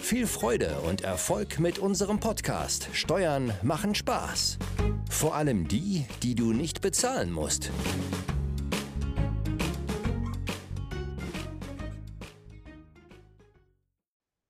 Viel 0.00 0.26
Freude 0.26 0.80
und 0.80 1.02
Erfolg 1.02 1.58
mit 1.58 1.78
unserem 1.78 2.18
Podcast 2.18 2.88
Steuern 2.94 3.52
machen 3.62 3.94
Spaß. 3.94 4.58
Vor 5.10 5.34
allem 5.34 5.68
die, 5.68 6.06
die 6.22 6.34
du 6.34 6.52
nicht 6.52 6.80
bezahlen 6.80 7.30
musst. 7.30 7.70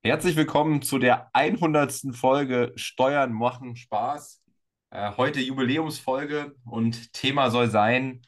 Herzlich 0.04 0.36
willkommen 0.36 0.82
zu 0.82 0.98
der 0.98 1.28
100. 1.34 2.14
Folge 2.14 2.72
Steuern 2.76 3.32
machen 3.32 3.74
Spaß. 3.74 4.42
Äh, 4.90 5.12
heute 5.16 5.40
Jubiläumsfolge 5.40 6.54
und 6.64 7.12
Thema 7.12 7.50
soll 7.50 7.68
sein 7.68 8.22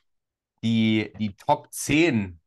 die, 0.63 1.13
die 1.19 1.37
Top 1.37 1.69
10 1.71 2.17
mh, 2.17 2.40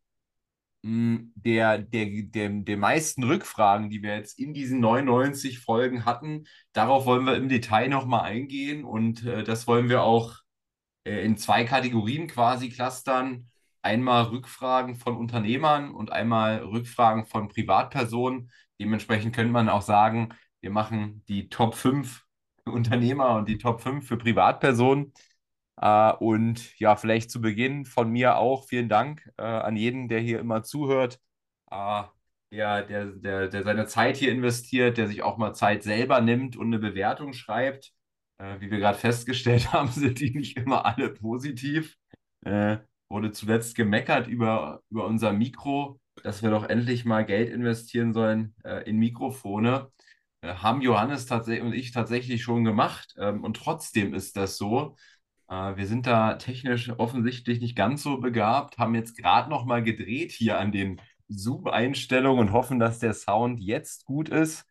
der, 0.83 1.77
der, 1.77 2.05
der, 2.23 2.49
der 2.49 2.77
meisten 2.77 3.23
Rückfragen, 3.23 3.89
die 3.89 4.03
wir 4.03 4.15
jetzt 4.15 4.37
in 4.37 4.53
diesen 4.53 4.81
99 4.81 5.59
Folgen 5.59 6.03
hatten. 6.05 6.45
Darauf 6.73 7.05
wollen 7.05 7.25
wir 7.25 7.35
im 7.35 7.47
Detail 7.47 7.87
nochmal 7.87 8.23
eingehen 8.23 8.83
und 8.83 9.25
äh, 9.25 9.43
das 9.43 9.65
wollen 9.65 9.88
wir 9.88 10.03
auch 10.03 10.39
äh, 11.05 11.23
in 11.25 11.38
zwei 11.38 11.63
Kategorien 11.63 12.27
quasi 12.27 12.69
clustern. 12.69 13.47
Einmal 13.81 14.23
Rückfragen 14.25 14.95
von 14.95 15.17
Unternehmern 15.17 15.91
und 15.91 16.11
einmal 16.11 16.58
Rückfragen 16.59 17.25
von 17.25 17.49
Privatpersonen. 17.49 18.52
Dementsprechend 18.80 19.36
könnte 19.36 19.52
man 19.53 19.69
auch 19.69 19.81
sagen, 19.81 20.33
wir 20.61 20.71
machen 20.71 21.23
die 21.27 21.49
Top 21.49 21.75
5 21.75 22.23
für 22.63 22.71
Unternehmer 22.71 23.36
und 23.36 23.47
die 23.49 23.58
Top 23.58 23.81
5 23.81 24.05
für 24.08 24.17
Privatpersonen. 24.17 25.13
Äh, 25.77 26.13
und 26.13 26.77
ja, 26.79 26.95
vielleicht 26.95 27.31
zu 27.31 27.41
Beginn 27.41 27.85
von 27.85 28.09
mir 28.11 28.38
auch 28.38 28.66
vielen 28.66 28.89
Dank 28.89 29.29
äh, 29.38 29.43
an 29.43 29.75
jeden, 29.75 30.07
der 30.07 30.19
hier 30.19 30.39
immer 30.39 30.63
zuhört, 30.63 31.19
äh, 31.71 32.03
der, 32.52 32.83
der, 32.83 33.05
der, 33.07 33.47
der 33.47 33.63
seine 33.63 33.88
Zeit 33.88 34.17
hier 34.17 34.31
investiert, 34.31 34.97
der 34.97 35.07
sich 35.07 35.23
auch 35.23 35.38
mal 35.38 35.53
Zeit 35.53 35.83
selber 35.83 36.21
nimmt 36.21 36.55
und 36.55 36.67
eine 36.67 36.80
Bewertung 36.80 37.33
schreibt. 37.33 37.91
Äh, 38.38 38.59
wie 38.61 38.71
wir 38.71 38.80
gerade 38.80 38.97
festgestellt 38.97 39.73
haben, 39.73 39.89
sind 39.89 40.19
die 40.19 40.31
nicht 40.31 40.57
immer 40.57 40.85
alle 40.85 41.09
positiv. 41.09 41.97
Wurde 43.09 43.31
zuletzt 43.31 43.75
gemeckert 43.75 44.27
über, 44.27 44.81
über 44.89 45.05
unser 45.05 45.31
Mikro, 45.31 45.99
dass 46.23 46.43
wir 46.43 46.49
doch 46.49 46.65
endlich 46.65 47.05
mal 47.05 47.25
Geld 47.25 47.49
investieren 47.49 48.11
sollen 48.11 48.53
in 48.85 48.97
Mikrofone. 48.97 49.91
haben 50.43 50.81
Johannes 50.81 51.31
und 51.31 51.73
ich 51.73 51.91
tatsächlich 51.91 52.43
schon 52.43 52.65
gemacht. 52.65 53.15
Ähm, 53.17 53.43
und 53.45 53.55
trotzdem 53.55 54.13
ist 54.13 54.35
das 54.35 54.58
so, 54.58 54.97
wir 55.53 55.87
sind 55.87 56.07
da 56.07 56.35
technisch 56.35 56.89
offensichtlich 56.97 57.59
nicht 57.59 57.75
ganz 57.75 58.03
so 58.03 58.17
begabt, 58.17 58.77
haben 58.77 58.95
jetzt 58.95 59.17
gerade 59.17 59.49
noch 59.49 59.65
mal 59.65 59.83
gedreht 59.83 60.31
hier 60.31 60.57
an 60.57 60.71
den 60.71 61.01
Zoom-Einstellungen 61.27 62.47
und 62.47 62.53
hoffen, 62.53 62.79
dass 62.79 62.99
der 62.99 63.13
Sound 63.13 63.59
jetzt 63.59 64.05
gut 64.05 64.29
ist. 64.29 64.65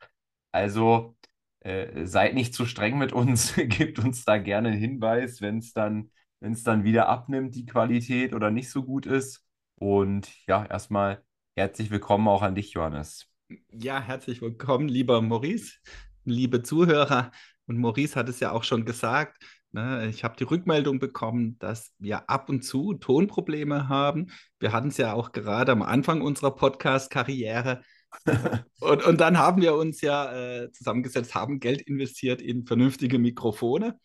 Also 0.51 1.17
äh, 1.61 2.05
seid 2.07 2.35
nicht 2.35 2.55
zu 2.55 2.67
streng 2.67 2.99
mit 2.99 3.13
uns, 3.13 3.55
gebt 3.57 3.99
uns 3.99 4.25
da 4.25 4.39
gerne 4.39 4.71
einen 4.71 4.79
Hinweis, 4.79 5.41
wenn 5.41 5.59
es 5.59 5.73
dann, 5.73 6.11
dann 6.41 6.85
wieder 6.85 7.09
abnimmt, 7.09 7.55
die 7.55 7.67
Qualität 7.67 8.35
oder 8.35 8.51
nicht 8.51 8.71
so 8.71 8.83
gut 8.83 9.07
ist. 9.07 9.45
Und 9.77 10.31
ja, 10.47 10.65
erstmal 10.67 11.23
herzlich 11.57 11.91
willkommen 11.91 12.29
auch 12.29 12.43
an 12.43 12.55
dich, 12.55 12.73
Johannes. 12.73 13.29
Ja, 13.71 14.01
herzlich 14.01 14.43
willkommen, 14.43 14.89
lieber 14.89 15.21
Maurice, 15.23 15.79
liebe 16.25 16.63
Zuhörer. 16.63 17.31
Und 17.67 17.79
Maurice 17.79 18.17
hat 18.17 18.29
es 18.29 18.41
ja 18.41 18.53
auch 18.53 18.65
schon 18.65 18.85
gesagt, 18.85 19.43
Ne, 19.75 20.07
ich 20.11 20.23
habe 20.23 20.37
die 20.37 20.45
Rückmeldung 20.45 20.99
bekommen, 20.99 21.59
dass 21.59 21.95
wir 21.99 22.29
ab 22.29 22.51
und 22.51 22.63
zu 22.63 22.93
Tonprobleme 22.93 23.89
haben. 23.89 24.31
Wir 24.59 24.73
hatten 24.73 24.89
es 24.89 24.99
ja 24.99 25.15
auch 25.15 25.33
gerade 25.33 25.73
am 25.73 25.81
Anfang 25.81 26.21
unserer 26.21 26.55
Podcast-Karriere. 26.55 27.81
und, 28.81 29.03
und 29.03 29.19
dann 29.19 29.39
haben 29.39 29.63
wir 29.63 29.75
uns 29.75 30.03
ja 30.03 30.31
äh, 30.35 30.71
zusammengesetzt, 30.73 31.35
haben 31.35 31.59
Geld 31.59 31.81
investiert 31.81 32.43
in 32.43 32.67
vernünftige 32.67 33.19
Mikrofone. 33.19 33.99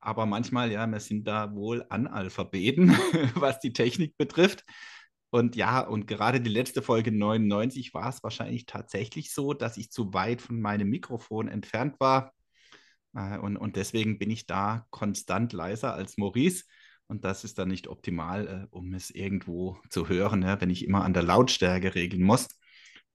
Aber 0.00 0.26
manchmal, 0.26 0.72
ja, 0.72 0.84
wir 0.88 0.98
sind 0.98 1.28
da 1.28 1.54
wohl 1.54 1.86
Analphabeten, 1.90 2.90
was 3.36 3.60
die 3.60 3.72
Technik 3.72 4.16
betrifft. 4.18 4.64
Und 5.30 5.54
ja, 5.54 5.80
und 5.80 6.08
gerade 6.08 6.40
die 6.40 6.50
letzte 6.50 6.82
Folge 6.82 7.12
99 7.12 7.94
war 7.94 8.08
es 8.08 8.22
wahrscheinlich 8.24 8.66
tatsächlich 8.66 9.32
so, 9.32 9.54
dass 9.54 9.76
ich 9.76 9.92
zu 9.92 10.12
weit 10.12 10.42
von 10.42 10.60
meinem 10.60 10.90
Mikrofon 10.90 11.46
entfernt 11.46 12.00
war. 12.00 12.33
Äh, 13.14 13.38
und, 13.38 13.56
und 13.56 13.76
deswegen 13.76 14.18
bin 14.18 14.30
ich 14.30 14.46
da 14.46 14.86
konstant 14.90 15.52
leiser 15.52 15.94
als 15.94 16.16
Maurice. 16.16 16.64
Und 17.06 17.24
das 17.24 17.44
ist 17.44 17.58
dann 17.58 17.68
nicht 17.68 17.88
optimal, 17.88 18.46
äh, 18.46 18.66
um 18.70 18.94
es 18.94 19.10
irgendwo 19.10 19.78
zu 19.90 20.08
hören, 20.08 20.42
wenn 20.60 20.70
ich 20.70 20.84
immer 20.84 21.04
an 21.04 21.14
der 21.14 21.22
Lautstärke 21.22 21.94
regeln 21.94 22.22
muss. 22.22 22.48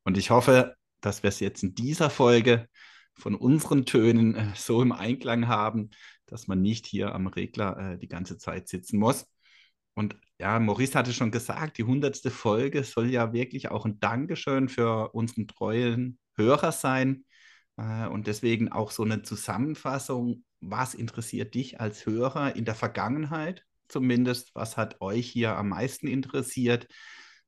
Und 0.04 0.18
ich 0.18 0.30
hoffe, 0.30 0.76
dass 1.02 1.24
wir 1.24 1.30
es 1.30 1.40
jetzt 1.40 1.64
in 1.64 1.76
dieser 1.76 2.10
Folge 2.10 2.68
von 3.16 3.36
unseren 3.36 3.86
Tönen 3.86 4.36
äh, 4.36 4.48
so 4.56 4.82
im 4.82 4.92
Einklang 4.92 5.48
haben, 5.48 5.90
dass 6.26 6.48
man 6.48 6.62
nicht 6.62 6.86
hier 6.86 7.16
am 7.16 7.26
Regler 7.26 7.98
die 7.98 8.08
ganze 8.08 8.38
Zeit 8.38 8.68
sitzen 8.68 9.00
muss. 9.00 9.26
Und 9.96 10.16
ja, 10.38 10.60
Maurice 10.60 10.94
hatte 10.94 11.12
schon 11.12 11.31
gesagt, 11.31 11.80
die 11.80 11.84
hundertste 11.86 12.30
Folge 12.30 12.84
soll 12.84 13.10
ja 13.10 13.34
wirklich 13.34 13.72
auch 13.72 13.86
ein 13.86 14.00
Dankeschön 14.00 14.70
für 14.70 15.10
unseren 15.16 15.48
treuen 15.48 16.20
Hörer 16.36 16.72
sein, 16.72 17.26
und 18.12 18.28
deswegen 18.28 18.72
auch 18.72 18.92
so 18.92 19.04
eine 19.04 19.22
Zusammenfassung, 19.22 20.44
was 20.60 20.94
interessiert 20.94 21.54
dich 21.56 21.80
als 21.80 22.06
Hörer 22.06 22.56
in 22.56 22.66
der 22.66 22.76
Vergangenheit 22.76 23.66
zumindest, 23.90 24.56
was 24.56 24.78
hat 24.78 25.02
euch 25.02 25.28
hier 25.28 25.58
am 25.58 25.70
meisten 25.70 26.08
interessiert, 26.08 26.88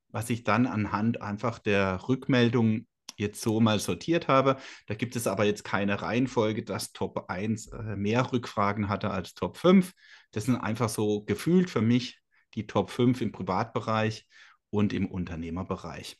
was 0.09 0.29
ich 0.29 0.43
dann 0.43 0.65
anhand 0.65 1.21
einfach 1.21 1.59
der 1.59 2.07
Rückmeldung 2.07 2.87
jetzt 3.15 3.41
so 3.41 3.59
mal 3.59 3.79
sortiert 3.79 4.27
habe. 4.27 4.57
Da 4.87 4.95
gibt 4.95 5.15
es 5.15 5.27
aber 5.27 5.45
jetzt 5.45 5.63
keine 5.63 6.01
Reihenfolge, 6.01 6.63
dass 6.63 6.91
Top 6.91 7.29
1 7.29 7.67
äh, 7.67 7.95
mehr 7.95 8.31
Rückfragen 8.31 8.89
hatte 8.89 9.11
als 9.11 9.33
Top 9.33 9.57
5. 9.57 9.93
Das 10.31 10.45
sind 10.45 10.57
einfach 10.57 10.89
so 10.89 11.23
gefühlt 11.23 11.69
für 11.69 11.81
mich 11.81 12.19
die 12.55 12.67
Top 12.67 12.89
5 12.89 13.21
im 13.21 13.31
Privatbereich 13.31 14.27
und 14.69 14.91
im 14.91 15.07
Unternehmerbereich. 15.07 16.17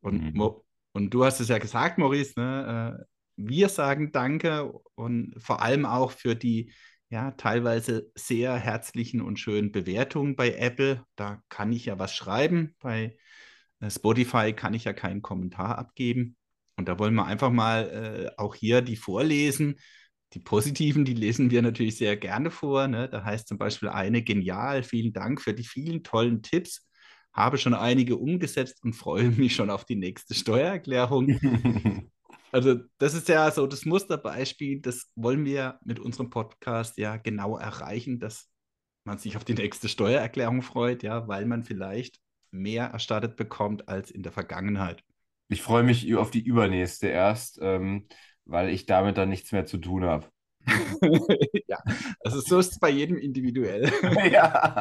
Und, 0.00 0.34
mhm. 0.34 0.52
und 0.92 1.10
du 1.10 1.24
hast 1.24 1.40
es 1.40 1.48
ja 1.48 1.58
gesagt, 1.58 1.98
Maurice, 1.98 2.38
ne, 2.38 2.98
äh, 3.00 3.04
wir 3.48 3.68
sagen 3.68 4.12
Danke 4.12 4.72
und 4.94 5.34
vor 5.38 5.62
allem 5.62 5.86
auch 5.86 6.12
für 6.12 6.34
die 6.34 6.72
ja, 7.10 7.32
teilweise 7.32 8.10
sehr 8.14 8.54
herzlichen 8.54 9.20
und 9.20 9.38
schönen 9.38 9.72
Bewertungen 9.72 10.36
bei 10.36 10.52
Apple. 10.54 11.04
Da 11.16 11.42
kann 11.48 11.72
ich 11.72 11.86
ja 11.86 11.98
was 11.98 12.14
schreiben. 12.14 12.76
Bei 12.80 13.16
äh, 13.80 13.90
Spotify 13.90 14.52
kann 14.52 14.74
ich 14.74 14.84
ja 14.84 14.92
keinen 14.92 15.20
Kommentar 15.20 15.76
abgeben. 15.76 16.36
Und 16.76 16.88
da 16.88 16.98
wollen 16.98 17.14
wir 17.14 17.26
einfach 17.26 17.50
mal 17.50 18.30
äh, 18.36 18.40
auch 18.40 18.54
hier 18.54 18.80
die 18.80 18.96
vorlesen. 18.96 19.76
Die 20.34 20.38
positiven, 20.38 21.04
die 21.04 21.14
lesen 21.14 21.50
wir 21.50 21.62
natürlich 21.62 21.96
sehr 21.96 22.16
gerne 22.16 22.52
vor. 22.52 22.86
Ne? 22.86 23.08
Da 23.08 23.24
heißt 23.24 23.48
zum 23.48 23.58
Beispiel 23.58 23.88
eine 23.88 24.22
genial, 24.22 24.84
vielen 24.84 25.12
Dank 25.12 25.42
für 25.42 25.52
die 25.52 25.64
vielen 25.64 26.04
tollen 26.04 26.42
Tipps. 26.42 26.88
Habe 27.32 27.58
schon 27.58 27.74
einige 27.74 28.16
umgesetzt 28.16 28.84
und 28.84 28.92
freue 28.92 29.30
mich 29.30 29.56
schon 29.56 29.70
auf 29.70 29.84
die 29.84 29.96
nächste 29.96 30.34
Steuererklärung. 30.34 32.10
Also 32.52 32.80
das 32.98 33.14
ist 33.14 33.28
ja 33.28 33.50
so 33.50 33.66
das 33.66 33.84
Musterbeispiel, 33.84 34.80
das 34.80 35.10
wollen 35.14 35.44
wir 35.44 35.78
mit 35.84 36.00
unserem 36.00 36.30
Podcast 36.30 36.98
ja 36.98 37.16
genau 37.16 37.56
erreichen, 37.56 38.18
dass 38.18 38.48
man 39.04 39.18
sich 39.18 39.36
auf 39.36 39.44
die 39.44 39.54
nächste 39.54 39.88
Steuererklärung 39.88 40.62
freut, 40.62 41.02
ja, 41.02 41.28
weil 41.28 41.46
man 41.46 41.62
vielleicht 41.62 42.18
mehr 42.50 42.86
erstattet 42.86 43.36
bekommt 43.36 43.88
als 43.88 44.10
in 44.10 44.22
der 44.22 44.32
Vergangenheit. 44.32 45.02
Ich 45.48 45.62
freue 45.62 45.82
mich 45.82 46.14
auf 46.14 46.30
die 46.30 46.44
übernächste 46.44 47.08
erst, 47.08 47.58
ähm, 47.62 48.06
weil 48.44 48.68
ich 48.70 48.86
damit 48.86 49.16
dann 49.16 49.28
nichts 49.28 49.52
mehr 49.52 49.66
zu 49.66 49.78
tun 49.78 50.04
habe. 50.04 50.26
ja, 51.66 51.78
also 52.20 52.40
so 52.40 52.58
ist 52.58 52.72
es 52.72 52.78
bei 52.78 52.90
jedem 52.90 53.16
individuell. 53.16 53.90
ja. 54.30 54.76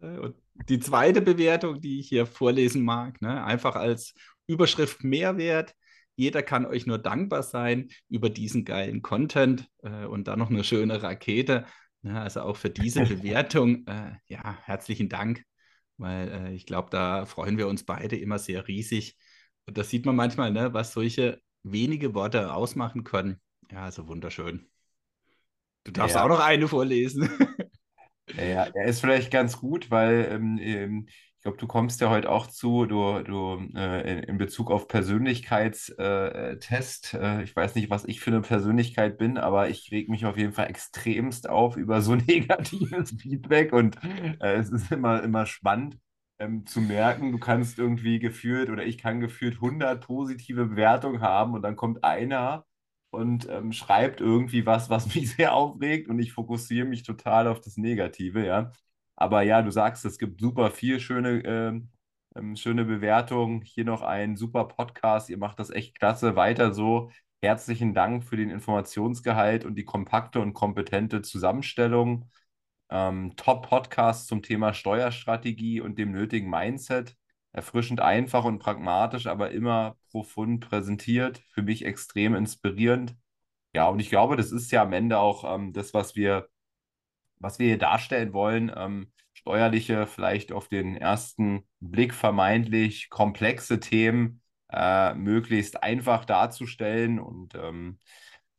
Und 0.00 0.34
die 0.68 0.78
zweite 0.78 1.22
Bewertung, 1.22 1.80
die 1.80 2.00
ich 2.00 2.08
hier 2.08 2.26
vorlesen 2.26 2.82
mag, 2.84 3.20
ne, 3.22 3.44
einfach 3.44 3.76
als 3.76 4.14
Überschrift 4.46 5.04
Mehrwert, 5.04 5.74
jeder 6.16 6.42
kann 6.42 6.66
euch 6.66 6.86
nur 6.86 6.98
dankbar 6.98 7.42
sein 7.42 7.88
über 8.08 8.30
diesen 8.30 8.64
geilen 8.64 9.02
Content 9.02 9.68
äh, 9.82 10.04
und 10.04 10.28
dann 10.28 10.38
noch 10.38 10.50
eine 10.50 10.64
schöne 10.64 11.02
Rakete. 11.02 11.66
Ja, 12.02 12.22
also 12.22 12.42
auch 12.42 12.56
für 12.56 12.70
diese 12.70 13.04
Bewertung, 13.06 13.86
äh, 13.86 14.12
ja, 14.26 14.58
herzlichen 14.62 15.08
Dank, 15.08 15.42
weil 15.96 16.28
äh, 16.28 16.52
ich 16.52 16.66
glaube, 16.66 16.90
da 16.90 17.26
freuen 17.26 17.58
wir 17.58 17.68
uns 17.68 17.84
beide 17.84 18.16
immer 18.16 18.38
sehr 18.38 18.68
riesig. 18.68 19.16
Und 19.66 19.78
das 19.78 19.90
sieht 19.90 20.06
man 20.06 20.16
manchmal, 20.16 20.52
ne, 20.52 20.74
was 20.74 20.92
solche 20.92 21.40
wenige 21.62 22.14
Worte 22.14 22.52
ausmachen 22.52 23.04
können. 23.04 23.40
Ja, 23.70 23.84
also 23.84 24.06
wunderschön. 24.06 24.68
Du 25.84 25.92
darfst 25.92 26.16
ja. 26.16 26.24
auch 26.24 26.28
noch 26.28 26.40
eine 26.40 26.68
vorlesen. 26.68 27.28
Ja, 28.38 28.64
er 28.64 28.86
ist 28.86 29.00
vielleicht 29.00 29.30
ganz 29.30 29.58
gut, 29.58 29.90
weil 29.90 30.26
ähm, 30.30 30.58
ähm 30.60 31.08
glaube, 31.44 31.58
du 31.58 31.66
kommst 31.68 32.00
ja 32.00 32.10
heute 32.10 32.28
auch 32.30 32.46
zu, 32.48 32.86
du, 32.86 33.22
du 33.22 33.58
äh, 33.76 34.20
in 34.24 34.38
Bezug 34.38 34.70
auf 34.70 34.88
Persönlichkeitstest. 34.88 37.14
Äh, 37.14 37.40
äh, 37.40 37.42
ich 37.44 37.54
weiß 37.54 37.74
nicht, 37.76 37.90
was 37.90 38.04
ich 38.06 38.20
für 38.20 38.30
eine 38.32 38.40
Persönlichkeit 38.42 39.16
bin, 39.18 39.38
aber 39.38 39.68
ich 39.70 39.90
reg 39.92 40.08
mich 40.08 40.26
auf 40.26 40.36
jeden 40.38 40.52
Fall 40.54 40.68
extremst 40.70 41.48
auf 41.48 41.76
über 41.76 42.00
so 42.02 42.14
negatives 42.16 43.10
Feedback 43.20 43.72
und 43.72 43.96
äh, 44.40 44.54
es 44.56 44.70
ist 44.70 44.90
immer, 44.92 45.22
immer 45.22 45.46
spannend 45.46 45.98
ähm, 46.40 46.66
zu 46.66 46.80
merken, 46.80 47.30
du 47.32 47.38
kannst 47.38 47.78
irgendwie 47.78 48.18
gefühlt 48.18 48.68
oder 48.70 48.84
ich 48.84 48.98
kann 48.98 49.20
gefühlt 49.20 49.60
100 49.60 50.04
positive 50.04 50.66
Bewertungen 50.66 51.20
haben 51.20 51.54
und 51.54 51.62
dann 51.62 51.76
kommt 51.76 52.02
einer 52.04 52.64
und 53.10 53.48
ähm, 53.48 53.70
schreibt 53.72 54.20
irgendwie 54.20 54.66
was, 54.66 54.90
was 54.90 55.14
mich 55.14 55.30
sehr 55.36 55.54
aufregt 55.54 56.08
und 56.08 56.18
ich 56.18 56.32
fokussiere 56.32 56.86
mich 56.86 57.02
total 57.04 57.46
auf 57.48 57.60
das 57.60 57.76
Negative, 57.76 58.44
ja. 58.44 58.72
Aber 59.16 59.42
ja, 59.42 59.62
du 59.62 59.70
sagst, 59.70 60.04
es 60.04 60.18
gibt 60.18 60.40
super 60.40 60.70
viel 60.70 61.00
schöne, 61.00 61.42
ähm, 61.44 61.90
ähm, 62.36 62.56
schöne 62.56 62.84
Bewertungen. 62.84 63.62
Hier 63.62 63.84
noch 63.84 64.02
ein 64.02 64.36
super 64.36 64.64
Podcast. 64.66 65.30
Ihr 65.30 65.38
macht 65.38 65.58
das 65.60 65.70
echt 65.70 65.98
klasse. 65.98 66.36
Weiter 66.36 66.72
so. 66.74 67.10
Herzlichen 67.42 67.94
Dank 67.94 68.24
für 68.24 68.36
den 68.36 68.50
Informationsgehalt 68.50 69.64
und 69.64 69.76
die 69.76 69.84
kompakte 69.84 70.40
und 70.40 70.54
kompetente 70.54 71.22
Zusammenstellung. 71.22 72.30
Ähm, 72.90 73.34
Top-Podcast 73.36 74.28
zum 74.28 74.42
Thema 74.42 74.72
Steuerstrategie 74.74 75.80
und 75.80 75.98
dem 75.98 76.12
nötigen 76.12 76.50
Mindset. 76.50 77.16
Erfrischend 77.52 78.00
einfach 78.00 78.44
und 78.44 78.58
pragmatisch, 78.58 79.26
aber 79.26 79.50
immer 79.52 79.96
profund 80.10 80.60
präsentiert. 80.68 81.42
Für 81.52 81.62
mich 81.62 81.84
extrem 81.84 82.34
inspirierend. 82.34 83.16
Ja, 83.74 83.88
und 83.88 84.00
ich 84.00 84.10
glaube, 84.10 84.36
das 84.36 84.52
ist 84.52 84.70
ja 84.72 84.82
am 84.82 84.92
Ende 84.92 85.18
auch 85.18 85.44
ähm, 85.54 85.72
das, 85.72 85.94
was 85.94 86.16
wir, 86.16 86.48
was 87.44 87.58
wir 87.58 87.68
hier 87.68 87.78
darstellen 87.78 88.32
wollen. 88.32 88.72
Ähm, 88.76 89.12
steuerliche, 89.34 90.06
vielleicht 90.06 90.52
auf 90.52 90.68
den 90.68 90.96
ersten 90.96 91.64
Blick 91.80 92.14
vermeintlich 92.14 93.10
komplexe 93.10 93.80
Themen 93.80 94.40
äh, 94.72 95.14
möglichst 95.14 95.82
einfach 95.82 96.24
darzustellen 96.24 97.20
und 97.20 97.54
ähm, 97.54 97.98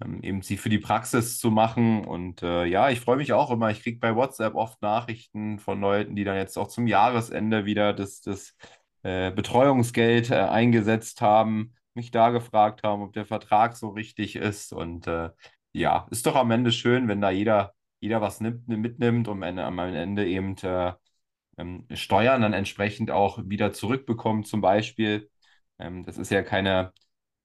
ähm, 0.03 0.21
eben 0.23 0.41
sie 0.41 0.57
für 0.57 0.69
die 0.69 0.79
Praxis 0.79 1.37
zu 1.39 1.51
machen. 1.51 2.05
Und 2.05 2.43
äh, 2.43 2.65
ja, 2.65 2.89
ich 2.89 2.99
freue 3.01 3.17
mich 3.17 3.33
auch 3.33 3.51
immer. 3.51 3.69
Ich 3.71 3.81
kriege 3.81 3.99
bei 3.99 4.15
WhatsApp 4.15 4.55
oft 4.55 4.81
Nachrichten 4.81 5.59
von 5.59 5.79
Leuten, 5.79 6.15
die 6.15 6.23
dann 6.23 6.37
jetzt 6.37 6.57
auch 6.57 6.67
zum 6.67 6.87
Jahresende 6.87 7.65
wieder 7.65 7.93
das, 7.93 8.21
das 8.21 8.55
äh, 9.03 9.31
Betreuungsgeld 9.31 10.31
äh, 10.31 10.35
eingesetzt 10.35 11.21
haben, 11.21 11.75
mich 11.93 12.11
da 12.11 12.29
gefragt 12.29 12.83
haben, 12.83 13.03
ob 13.03 13.13
der 13.13 13.25
Vertrag 13.25 13.75
so 13.77 13.89
richtig 13.89 14.35
ist. 14.35 14.73
Und 14.73 15.07
äh, 15.07 15.29
ja, 15.73 16.07
ist 16.11 16.25
doch 16.25 16.35
am 16.35 16.51
Ende 16.51 16.71
schön, 16.71 17.07
wenn 17.07 17.21
da 17.21 17.29
jeder, 17.29 17.73
jeder 17.99 18.21
was 18.21 18.41
nimmt, 18.41 18.67
mitnimmt 18.67 19.27
und 19.27 19.43
am 19.43 19.79
Ende 19.79 20.27
eben 20.27 20.55
äh, 20.57 20.93
ähm, 21.57 21.87
Steuern 21.93 22.41
dann 22.41 22.53
entsprechend 22.53 23.11
auch 23.11 23.39
wieder 23.45 23.73
zurückbekommt, 23.73 24.47
zum 24.47 24.61
Beispiel. 24.61 25.29
Ähm, 25.79 26.03
das 26.03 26.17
ist 26.17 26.31
ja 26.31 26.43
keine 26.43 26.93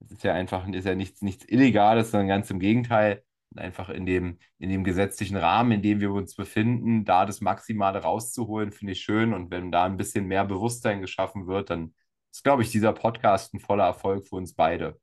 das 0.00 0.12
ist 0.12 0.24
ja 0.24 0.34
einfach 0.34 0.66
ist 0.68 0.86
ja 0.86 0.94
nichts, 0.94 1.22
nichts 1.22 1.44
Illegales, 1.46 2.10
sondern 2.10 2.28
ganz 2.28 2.50
im 2.50 2.58
Gegenteil. 2.58 3.22
Einfach 3.56 3.88
in 3.88 4.06
dem, 4.06 4.38
in 4.58 4.70
dem 4.70 4.84
gesetzlichen 4.84 5.36
Rahmen, 5.36 5.72
in 5.72 5.82
dem 5.82 6.00
wir 6.00 6.12
uns 6.12 6.36
befinden, 6.36 7.04
da 7.04 7.26
das 7.26 7.40
Maximale 7.40 7.98
rauszuholen, 8.00 8.70
finde 8.70 8.92
ich 8.92 9.00
schön. 9.00 9.34
Und 9.34 9.50
wenn 9.50 9.72
da 9.72 9.84
ein 9.84 9.96
bisschen 9.96 10.26
mehr 10.26 10.44
Bewusstsein 10.44 11.00
geschaffen 11.00 11.48
wird, 11.48 11.70
dann 11.70 11.92
ist, 12.32 12.44
glaube 12.44 12.62
ich, 12.62 12.70
dieser 12.70 12.92
Podcast 12.92 13.52
ein 13.52 13.60
voller 13.60 13.84
Erfolg 13.84 14.28
für 14.28 14.36
uns 14.36 14.54
beide. 14.54 15.00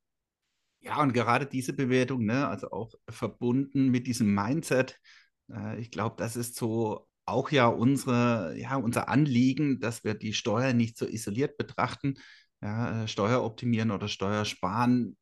Ja, 0.80 1.02
und 1.02 1.12
gerade 1.12 1.46
diese 1.46 1.74
Bewertung, 1.74 2.24
ne, 2.24 2.48
also 2.48 2.72
auch 2.72 2.94
verbunden 3.10 3.90
mit 3.90 4.08
diesem 4.08 4.34
Mindset, 4.34 4.98
äh, 5.54 5.80
ich 5.80 5.92
glaube, 5.92 6.16
das 6.18 6.36
ist 6.36 6.56
so 6.56 7.08
auch 7.26 7.52
ja 7.52 7.68
unsere, 7.68 8.56
ja, 8.58 8.76
unser 8.78 9.10
Anliegen, 9.10 9.80
dass 9.80 10.04
wir 10.04 10.14
die 10.14 10.34
Steuer 10.34 10.74
nicht 10.74 10.98
so 10.98 11.06
isoliert 11.06 11.58
betrachten, 11.58 12.16
ja, 12.62 13.04
äh, 13.04 13.08
Steuer 13.08 13.44
optimieren 13.44 13.92
oder 13.92 14.08
Steuer 14.08 14.46
sparen 14.46 15.18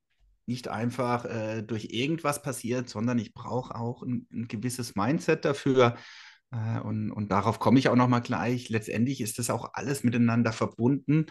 nicht 0.48 0.68
einfach 0.68 1.26
äh, 1.26 1.64
durch 1.64 1.86
irgendwas 1.92 2.42
passiert, 2.42 2.90
sondern 2.90 3.18
ich 3.18 3.34
brauche 3.34 3.76
auch 3.76 4.04
ein, 4.04 4.28
ein, 4.32 4.48
gewisses 4.48 4.96
Mindset 4.96 5.44
dafür. 5.46 5.98
Äh, 6.52 6.80
und, 6.82 7.12
und 7.12 7.32
darauf 7.32 7.60
komme 7.60 7.80
ich 7.80 7.90
auch 7.90 7.96
nochmal 7.96 8.22
gleich. 8.22 8.70
Letztendlich 8.70 9.22
ist 9.22 9.40
das 9.40 9.50
auch 9.50 9.72
alles 9.74 10.04
miteinander 10.04 10.54
verbunden. 10.54 11.26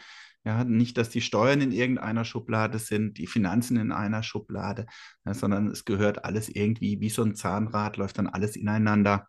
Ja, 0.47 0.63
nicht, 0.63 0.99
dass 0.99 1.09
die 1.09 1.23
Steuern 1.23 1.63
in 1.63 1.73
irgendeiner 1.73 2.25
Schublade 2.27 2.79
sind, 2.79 3.17
die 3.17 3.27
Finanzen 3.27 3.79
in 3.79 3.93
einer 3.93 4.23
Schublade, 4.23 4.85
ja, 5.25 5.33
sondern 5.33 5.69
es 5.69 5.87
gehört 5.87 6.25
alles 6.27 6.51
irgendwie 6.51 7.01
wie 7.01 7.09
so 7.09 7.23
ein 7.23 7.35
Zahnrad, 7.35 7.97
läuft 7.97 8.19
dann 8.19 8.27
alles 8.27 8.55
ineinander. 8.55 9.27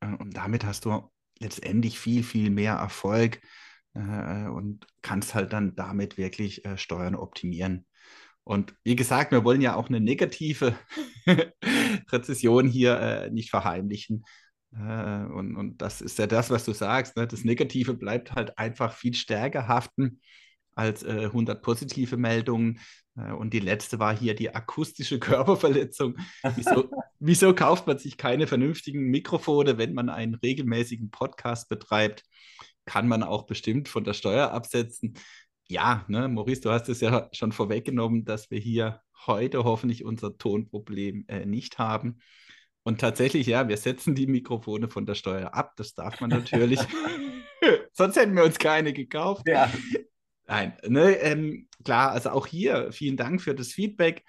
Äh, 0.00 0.12
und 0.14 0.36
damit 0.36 0.64
hast 0.64 0.84
du 0.84 1.08
letztendlich 1.38 2.00
viel, 2.00 2.24
viel 2.24 2.50
mehr 2.50 2.74
Erfolg 2.74 3.40
äh, 3.94 4.48
und 4.48 4.86
kannst 5.02 5.34
halt 5.34 5.52
dann 5.52 5.76
damit 5.76 6.18
wirklich 6.18 6.64
äh, 6.64 6.76
Steuern 6.76 7.14
optimieren. 7.14 7.86
Und 8.42 8.74
wie 8.84 8.96
gesagt, 8.96 9.32
wir 9.32 9.44
wollen 9.44 9.60
ja 9.60 9.76
auch 9.76 9.88
eine 9.88 10.00
negative 10.00 10.76
Rezession 12.12 12.66
hier 12.68 12.98
äh, 13.00 13.30
nicht 13.30 13.50
verheimlichen. 13.50 14.24
Äh, 14.72 15.24
und, 15.26 15.56
und 15.56 15.80
das 15.82 16.00
ist 16.00 16.18
ja 16.18 16.26
das, 16.26 16.50
was 16.50 16.64
du 16.64 16.72
sagst. 16.72 17.16
Ne? 17.16 17.26
Das 17.28 17.44
Negative 17.44 17.94
bleibt 17.94 18.34
halt 18.34 18.58
einfach 18.58 18.92
viel 18.92 19.14
stärker 19.14 19.68
haften 19.68 20.20
als 20.76 21.02
äh, 21.02 21.24
100 21.24 21.60
positive 21.62 22.16
Meldungen. 22.16 22.78
Äh, 23.16 23.32
und 23.32 23.52
die 23.52 23.60
letzte 23.60 23.98
war 23.98 24.16
hier 24.16 24.34
die 24.34 24.54
akustische 24.54 25.18
Körperverletzung. 25.20 26.16
Wieso, 26.54 26.88
wieso 27.18 27.54
kauft 27.54 27.88
man 27.88 27.98
sich 27.98 28.16
keine 28.16 28.46
vernünftigen 28.46 29.10
Mikrofone, 29.10 29.78
wenn 29.78 29.94
man 29.94 30.08
einen 30.08 30.34
regelmäßigen 30.34 31.10
Podcast 31.10 31.68
betreibt? 31.68 32.22
kann 32.86 33.08
man 33.08 33.22
auch 33.22 33.44
bestimmt 33.46 33.88
von 33.88 34.04
der 34.04 34.14
Steuer 34.14 34.52
absetzen. 34.52 35.14
Ja, 35.68 36.04
ne, 36.08 36.28
Maurice, 36.28 36.62
du 36.62 36.70
hast 36.70 36.88
es 36.88 37.00
ja 37.00 37.28
schon 37.32 37.52
vorweggenommen, 37.52 38.24
dass 38.24 38.50
wir 38.50 38.58
hier 38.58 39.02
heute 39.26 39.64
hoffentlich 39.64 40.04
unser 40.04 40.38
Tonproblem 40.38 41.24
äh, 41.26 41.44
nicht 41.44 41.78
haben. 41.78 42.20
Und 42.84 43.00
tatsächlich, 43.00 43.48
ja, 43.48 43.68
wir 43.68 43.76
setzen 43.76 44.14
die 44.14 44.28
Mikrofone 44.28 44.88
von 44.88 45.06
der 45.06 45.16
Steuer 45.16 45.52
ab. 45.52 45.72
Das 45.76 45.94
darf 45.94 46.20
man 46.20 46.30
natürlich. 46.30 46.78
Sonst 47.92 48.14
hätten 48.14 48.36
wir 48.36 48.44
uns 48.44 48.58
keine 48.58 48.92
gekauft. 48.92 49.42
Ja. 49.48 49.68
Nein, 50.46 50.76
ne, 50.86 51.16
ähm, 51.16 51.68
klar, 51.84 52.12
also 52.12 52.30
auch 52.30 52.46
hier 52.46 52.92
vielen 52.92 53.16
Dank 53.16 53.42
für 53.42 53.54
das 53.54 53.68
Feedback. 53.68 54.22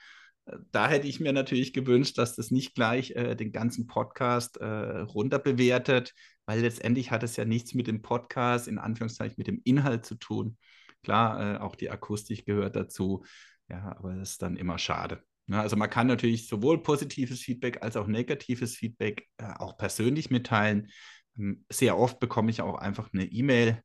Da 0.71 0.87
hätte 0.89 1.07
ich 1.07 1.19
mir 1.19 1.33
natürlich 1.33 1.73
gewünscht, 1.73 2.17
dass 2.17 2.35
das 2.35 2.51
nicht 2.51 2.73
gleich 2.73 3.11
äh, 3.11 3.35
den 3.35 3.51
ganzen 3.51 3.85
Podcast 3.85 4.57
äh, 4.57 4.65
runterbewertet 4.65 6.13
weil 6.47 6.61
letztendlich 6.61 7.11
hat 7.11 7.23
es 7.23 7.35
ja 7.35 7.45
nichts 7.45 7.73
mit 7.75 7.87
dem 7.87 8.01
Podcast, 8.01 8.67
in 8.67 8.79
Anführungszeichen, 8.79 9.35
mit 9.37 9.47
dem 9.47 9.61
Inhalt 9.65 10.05
zu 10.05 10.15
tun. 10.15 10.57
Klar, 11.03 11.55
äh, 11.55 11.57
auch 11.59 11.75
die 11.75 11.91
Akustik 11.91 12.45
gehört 12.45 12.75
dazu, 12.75 13.25
ja, 13.69 13.95
aber 13.97 14.15
das 14.15 14.31
ist 14.31 14.41
dann 14.41 14.55
immer 14.55 14.79
schade. 14.79 15.21
Ja, 15.47 15.61
also 15.61 15.75
man 15.75 15.89
kann 15.89 16.07
natürlich 16.07 16.47
sowohl 16.47 16.81
positives 16.81 17.41
Feedback 17.41 17.83
als 17.83 17.97
auch 17.97 18.07
negatives 18.07 18.75
Feedback 18.75 19.27
äh, 19.37 19.53
auch 19.59 19.77
persönlich 19.77 20.29
mitteilen. 20.29 20.89
Ähm, 21.37 21.65
sehr 21.69 21.97
oft 21.97 22.19
bekomme 22.19 22.49
ich 22.49 22.61
auch 22.61 22.75
einfach 22.75 23.09
eine 23.13 23.25
E-Mail. 23.25 23.81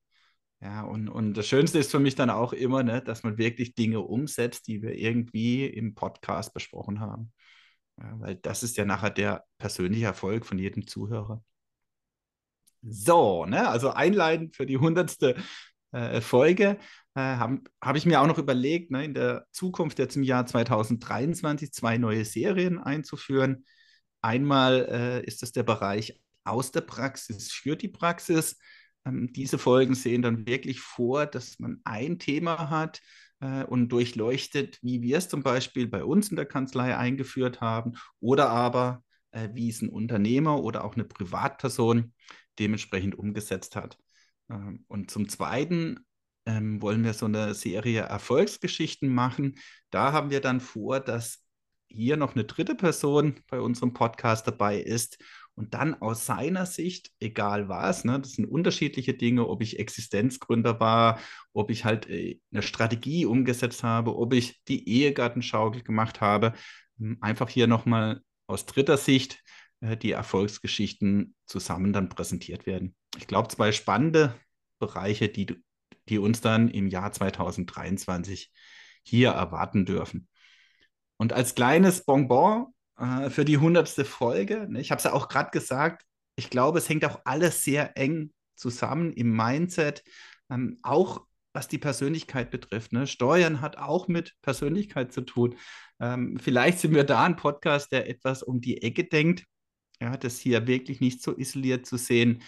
Ja, 0.63 0.83
und, 0.83 1.09
und 1.09 1.35
das 1.35 1.49
Schönste 1.49 1.81
ist 1.81 1.91
für 1.91 1.99
mich 1.99 2.15
dann 2.15 2.31
auch 2.31 2.53
immer, 2.53 2.85
ne, 2.85 3.03
dass 3.03 3.25
man 3.25 3.37
wirklich 3.37 3.75
Dinge 3.75 4.01
umsetzt, 4.01 4.69
die 4.69 4.81
wir 4.81 4.97
irgendwie 4.97 5.67
im 5.67 5.95
Podcast 5.95 6.55
besprochen 6.55 7.01
haben. 7.01 7.33
Ja, 7.99 8.15
weil 8.21 8.37
das 8.37 8.63
ist 8.63 8.77
ja 8.77 8.85
nachher 8.85 9.11
der 9.11 9.45
persönliche 9.59 10.07
Erfolg 10.07 10.47
von 10.47 10.59
jedem 10.59 10.87
Zuhörer. 10.87 11.43
So, 12.83 13.45
ne, 13.47 13.69
also 13.69 13.91
einleitend 13.91 14.55
für 14.55 14.67
die 14.67 14.79
hundertste 14.79 15.35
äh, 15.91 16.21
Folge 16.21 16.79
äh, 17.15 17.21
habe 17.21 17.61
hab 17.81 17.97
ich 17.97 18.07
mir 18.07 18.21
auch 18.21 18.27
noch 18.27 18.39
überlegt, 18.39 18.91
ne, 18.93 19.05
in 19.05 19.15
der 19.15 19.47
Zukunft 19.51 19.99
jetzt 19.99 20.17
im 20.17 20.23
Jahr 20.23 20.47
2023 20.47 21.73
zwei 21.73 21.99
neue 21.99 22.25
Serien 22.25 22.79
einzuführen. 22.79 23.65
Einmal 24.21 24.87
äh, 24.89 25.27
ist 25.27 25.43
das 25.43 25.51
der 25.51 25.65
Bereich 25.65 26.21
aus 26.45 26.71
der 26.71 26.83
Praxis 26.83 27.51
für 27.51 27.77
die 27.77 27.89
Praxis. 27.89 28.59
Ähm, 29.05 29.33
diese 29.33 29.59
Folgen 29.59 29.95
sehen 29.95 30.23
dann 30.23 30.47
wirklich 30.47 30.81
vor, 30.81 31.27
dass 31.27 31.59
man 31.59 31.81
ein 31.85 32.19
Thema 32.19 32.71
hat 32.71 33.01
äh, 33.41 33.65
und 33.65 33.89
durchleuchtet, 33.91 34.79
wie 34.83 35.03
wir 35.03 35.19
es 35.19 35.29
zum 35.29 35.43
Beispiel 35.43 35.89
bei 35.89 36.05
uns 36.05 36.29
in 36.29 36.37
der 36.37 36.47
Kanzlei 36.47 36.97
eingeführt 36.97 37.61
haben 37.61 37.93
oder 38.21 38.51
aber 38.51 39.03
äh, 39.33 39.49
wie 39.53 39.69
es 39.69 39.83
ein 39.83 39.89
Unternehmer 39.89 40.63
oder 40.63 40.85
auch 40.85 40.95
eine 40.95 41.05
Privatperson 41.05 42.13
dementsprechend 42.59 43.15
umgesetzt 43.15 43.77
hat. 43.77 43.99
Ähm, 44.51 44.85
und 44.89 45.11
zum 45.11 45.29
Zweiten 45.29 46.01
ähm, 46.47 46.81
wollen 46.83 47.05
wir 47.05 47.15
so 47.15 47.27
eine 47.27 47.55
Serie 47.55 48.03
Erfolgsgeschichten 48.03 49.09
machen. 49.09 49.59
Da 49.91 50.13
haben 50.13 50.31
wir 50.31 50.41
dann 50.41 50.61
vor, 50.61 51.01
dass 51.01 51.45
hier 51.89 52.17
noch 52.17 52.35
eine 52.35 52.45
dritte 52.45 52.75
Person 52.75 53.41
bei 53.49 53.61
unserem 53.61 53.93
Podcast 53.93 54.47
dabei 54.47 54.79
ist 54.81 55.19
und 55.55 55.75
dann 55.75 56.01
aus 56.01 56.25
seiner 56.27 56.67
Sicht, 56.67 57.11
egal 57.21 57.69
was, 57.69 58.05
ne, 58.05 58.21
das 58.21 58.33
sind 58.33 58.47
unterschiedliche 58.47 59.15
Dinge, 59.15 59.47
ob 59.47 59.63
ich 59.63 59.79
Existenzgründer 59.79 60.81
war, 60.81 61.19
ob 61.53 61.71
ich 61.71 61.85
halt 61.85 62.09
äh, 62.09 62.41
eine 62.53 62.63
Strategie 62.63 63.27
umgesetzt 63.27 63.83
habe, 63.83 64.17
ob 64.17 64.33
ich 64.33 64.63
die 64.65 64.89
Ehegattenschaukel 64.89 65.83
gemacht 65.83 66.21
habe, 66.21 66.55
hm, 66.99 67.19
einfach 67.21 67.49
hier 67.49 67.67
nochmal 67.67 68.23
aus 68.47 68.67
dritter 68.67 68.97
Sicht 68.97 69.43
äh, 69.81 69.97
die 69.97 70.13
Erfolgsgeschichten 70.13 71.35
zusammen 71.47 71.93
dann 71.93 72.09
präsentiert 72.09 72.67
werden. 72.67 72.95
Ich 73.19 73.27
glaube, 73.27 73.49
zwei 73.49 73.73
spannende 73.73 74.35
Bereiche, 74.79 75.29
die, 75.29 75.63
die 76.09 76.19
uns 76.19 76.41
dann 76.41 76.69
im 76.69 76.89
Jahr 76.89 77.13
2023 77.13 78.51
hier 79.05 79.31
erwarten 79.31 79.85
dürfen. 79.85 80.29
Und 81.19 81.33
als 81.33 81.55
kleines 81.55 82.05
Bonbon 82.05 82.73
äh, 83.03 83.31
für 83.31 83.45
die 83.45 83.59
hundertste 83.59 84.05
Folge, 84.05 84.67
ne, 84.71 84.81
ich 84.81 84.91
habe 84.91 84.99
es 84.99 85.05
ja 85.05 85.13
auch 85.13 85.29
gerade 85.29 85.51
gesagt, 85.51 86.05
ich 86.37 86.51
glaube, 86.51 86.79
es 86.79 86.89
hängt 86.89 87.05
auch 87.05 87.21
alles 87.25 87.65
sehr 87.65 87.97
eng 87.99 88.33
zusammen 88.55 89.13
im 89.13 89.35
Mindset, 89.35 90.05
ähm, 90.51 90.79
auch 90.83 91.27
was 91.53 91.69
die 91.69 91.79
Persönlichkeit 91.79 92.51
betrifft. 92.51 92.93
Ne? 92.93 93.07
Steuern 93.07 93.61
hat 93.61 93.77
auch 93.77 94.09
mit 94.09 94.35
Persönlichkeit 94.41 95.13
zu 95.13 95.23
tun. 95.23 95.57
Ähm, 96.01 96.39
vielleicht 96.41 96.79
sind 96.79 96.95
wir 96.95 97.05
da 97.05 97.25
ein 97.25 97.37
Podcast, 97.37 97.93
der 97.93 98.09
etwas 98.09 98.43
um 98.43 98.61
die 98.61 98.83
Ecke 98.83 99.05
denkt, 99.05 99.45
ja, 100.01 100.17
das 100.17 100.39
hier 100.39 100.67
wirklich 100.67 101.01
nicht 101.01 101.23
so 101.23 101.37
isoliert 101.37 101.85
zu 101.87 101.97
sehen. 101.97 102.43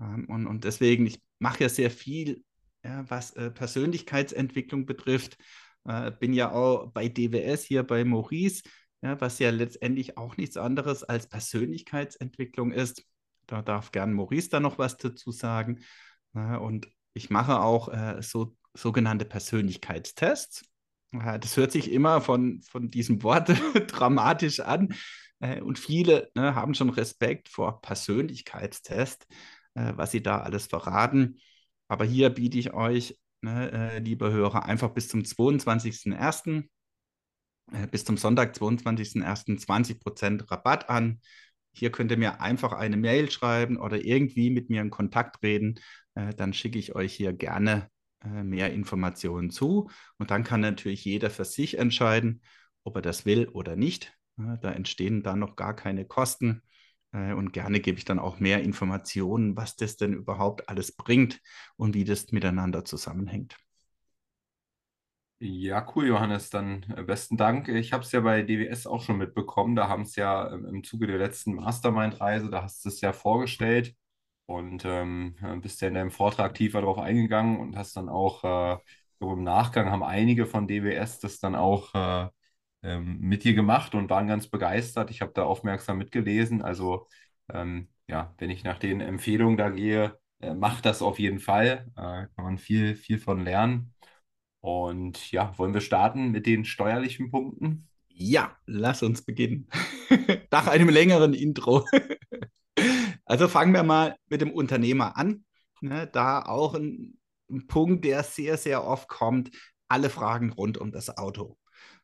Ähm, 0.00 0.26
und, 0.28 0.46
und 0.46 0.64
deswegen, 0.64 1.06
ich 1.06 1.20
mache 1.38 1.64
ja 1.64 1.68
sehr 1.68 1.90
viel, 1.90 2.44
ja, 2.84 3.04
was 3.08 3.32
äh, 3.32 3.50
Persönlichkeitsentwicklung 3.50 4.86
betrifft. 4.86 5.36
Äh, 5.84 6.12
bin 6.12 6.32
ja 6.32 6.52
auch 6.52 6.90
bei 6.92 7.08
DWS 7.08 7.64
hier 7.64 7.82
bei 7.82 8.04
Maurice, 8.04 8.62
ja, 9.06 9.20
was 9.20 9.38
ja 9.38 9.50
letztendlich 9.50 10.18
auch 10.18 10.36
nichts 10.36 10.56
anderes 10.56 11.04
als 11.04 11.28
Persönlichkeitsentwicklung 11.28 12.72
ist. 12.72 13.04
Da 13.46 13.62
darf 13.62 13.92
gern 13.92 14.12
Maurice 14.12 14.50
da 14.50 14.60
noch 14.60 14.78
was 14.78 14.96
dazu 14.96 15.30
sagen. 15.30 15.80
Ja, 16.34 16.56
und 16.56 16.88
ich 17.14 17.30
mache 17.30 17.60
auch 17.60 17.88
äh, 17.88 18.20
so 18.20 18.56
sogenannte 18.74 19.24
Persönlichkeitstests. 19.24 20.64
Das 21.12 21.56
hört 21.56 21.72
sich 21.72 21.90
immer 21.92 22.20
von, 22.20 22.60
von 22.62 22.90
diesem 22.90 23.22
Wort 23.22 23.48
dramatisch 23.86 24.60
an. 24.60 24.94
Äh, 25.38 25.60
und 25.60 25.78
viele 25.78 26.30
ne, 26.34 26.54
haben 26.54 26.74
schon 26.74 26.90
Respekt 26.90 27.48
vor 27.48 27.80
Persönlichkeitstest, 27.80 29.26
äh, 29.74 29.92
was 29.94 30.10
sie 30.10 30.22
da 30.22 30.40
alles 30.40 30.66
verraten. 30.66 31.38
Aber 31.88 32.04
hier 32.04 32.30
biete 32.30 32.58
ich 32.58 32.72
euch, 32.74 33.18
ne, 33.40 33.70
äh, 33.70 33.98
liebe 34.00 34.32
Hörer, 34.32 34.64
einfach 34.64 34.90
bis 34.90 35.08
zum 35.08 35.24
22.01., 35.24 36.68
bis 37.90 38.04
zum 38.04 38.16
Sonntag, 38.16 38.54
22.01. 38.54 39.58
20% 39.58 40.50
Rabatt 40.50 40.88
an. 40.88 41.20
Hier 41.72 41.90
könnt 41.90 42.10
ihr 42.10 42.16
mir 42.16 42.40
einfach 42.40 42.72
eine 42.72 42.96
Mail 42.96 43.30
schreiben 43.30 43.76
oder 43.76 44.04
irgendwie 44.04 44.50
mit 44.50 44.70
mir 44.70 44.80
in 44.80 44.90
Kontakt 44.90 45.42
reden. 45.42 45.80
dann 46.14 46.54
schicke 46.54 46.78
ich 46.78 46.94
euch 46.94 47.12
hier 47.12 47.32
gerne 47.32 47.90
mehr 48.24 48.72
Informationen 48.72 49.50
zu. 49.50 49.90
Und 50.18 50.30
dann 50.30 50.44
kann 50.44 50.60
natürlich 50.60 51.04
jeder 51.04 51.28
für 51.28 51.44
sich 51.44 51.78
entscheiden, 51.78 52.40
ob 52.84 52.96
er 52.96 53.02
das 53.02 53.26
will 53.26 53.48
oder 53.48 53.76
nicht. 53.76 54.16
Da 54.36 54.70
entstehen 54.70 55.22
dann 55.22 55.40
noch 55.40 55.56
gar 55.56 55.74
keine 55.74 56.04
Kosten. 56.04 56.62
Äh, 57.12 57.32
und 57.32 57.52
gerne 57.52 57.80
gebe 57.80 57.98
ich 57.98 58.04
dann 58.04 58.18
auch 58.18 58.38
mehr 58.40 58.62
Informationen, 58.62 59.56
was 59.56 59.76
das 59.76 59.96
denn 59.96 60.12
überhaupt 60.12 60.68
alles 60.68 60.92
bringt 60.92 61.40
und 61.76 61.94
wie 61.94 62.04
das 62.04 62.30
miteinander 62.32 62.84
zusammenhängt. 62.84 63.56
Ja, 65.38 65.86
cool, 65.94 66.06
Johannes. 66.06 66.48
Dann 66.48 66.82
äh, 66.96 67.02
besten 67.02 67.36
Dank. 67.36 67.68
Ich 67.68 67.92
habe 67.92 68.02
es 68.04 68.12
ja 68.12 68.20
bei 68.20 68.42
DWS 68.42 68.86
auch 68.86 69.02
schon 69.02 69.18
mitbekommen. 69.18 69.76
Da 69.76 69.86
haben 69.88 70.02
es 70.02 70.16
ja 70.16 70.46
im 70.48 70.82
Zuge 70.82 71.06
der 71.06 71.18
letzten 71.18 71.54
Mastermind-Reise, 71.56 72.48
da 72.50 72.62
hast 72.62 72.84
du 72.84 72.88
es 72.88 73.00
ja 73.02 73.12
vorgestellt 73.12 73.94
und 74.46 74.84
ähm, 74.86 75.36
bist 75.60 75.80
ja 75.82 75.88
in 75.88 75.94
deinem 75.94 76.10
Vortrag 76.10 76.54
tiefer 76.54 76.80
darauf 76.80 76.98
eingegangen 76.98 77.60
und 77.60 77.76
hast 77.76 77.96
dann 77.96 78.08
auch, 78.08 78.44
äh, 78.44 78.78
im 79.20 79.42
Nachgang 79.44 79.90
haben 79.90 80.02
einige 80.02 80.46
von 80.46 80.66
DWS 80.68 81.18
das 81.20 81.38
dann 81.40 81.54
auch 81.54 81.94
äh, 81.94 82.28
ähm, 82.82 83.18
mit 83.20 83.44
dir 83.44 83.54
gemacht 83.54 83.94
und 83.94 84.08
waren 84.10 84.28
ganz 84.28 84.48
begeistert. 84.48 85.10
Ich 85.10 85.20
habe 85.22 85.32
da 85.34 85.44
aufmerksam 85.44 85.98
mitgelesen. 85.98 86.62
Also 86.62 87.08
ähm, 87.52 87.88
ja, 88.08 88.34
wenn 88.38 88.50
ich 88.50 88.64
nach 88.64 88.78
den 88.78 89.00
Empfehlungen 89.00 89.56
da 89.58 89.68
gehe, 89.70 90.18
äh, 90.40 90.54
macht 90.54 90.84
das 90.86 91.02
auf 91.02 91.18
jeden 91.18 91.40
Fall. 91.40 91.86
Äh, 91.96 92.00
kann 92.34 92.44
man 92.44 92.58
viel, 92.58 92.94
viel 92.96 93.18
von 93.18 93.44
lernen. 93.44 93.92
Und 94.66 95.30
ja, 95.30 95.56
wollen 95.58 95.74
wir 95.74 95.80
starten 95.80 96.32
mit 96.32 96.44
den 96.44 96.64
steuerlichen 96.64 97.30
Punkten? 97.30 97.86
Ja, 98.08 98.56
lass 98.66 99.04
uns 99.04 99.22
beginnen. 99.22 99.68
nach 100.50 100.66
einem 100.66 100.88
längeren 100.88 101.34
Intro. 101.34 101.86
also 103.24 103.46
fangen 103.46 103.72
wir 103.72 103.84
mal 103.84 104.16
mit 104.28 104.40
dem 104.40 104.50
Unternehmer 104.50 105.16
an. 105.16 105.44
Ne, 105.80 106.08
da 106.12 106.42
auch 106.42 106.74
ein, 106.74 107.16
ein 107.48 107.68
Punkt, 107.68 108.04
der 108.04 108.24
sehr, 108.24 108.56
sehr 108.56 108.84
oft 108.84 109.06
kommt. 109.06 109.52
Alle 109.86 110.10
Fragen 110.10 110.50
rund 110.50 110.78
um 110.78 110.90
das 110.90 111.16
Auto. 111.16 111.56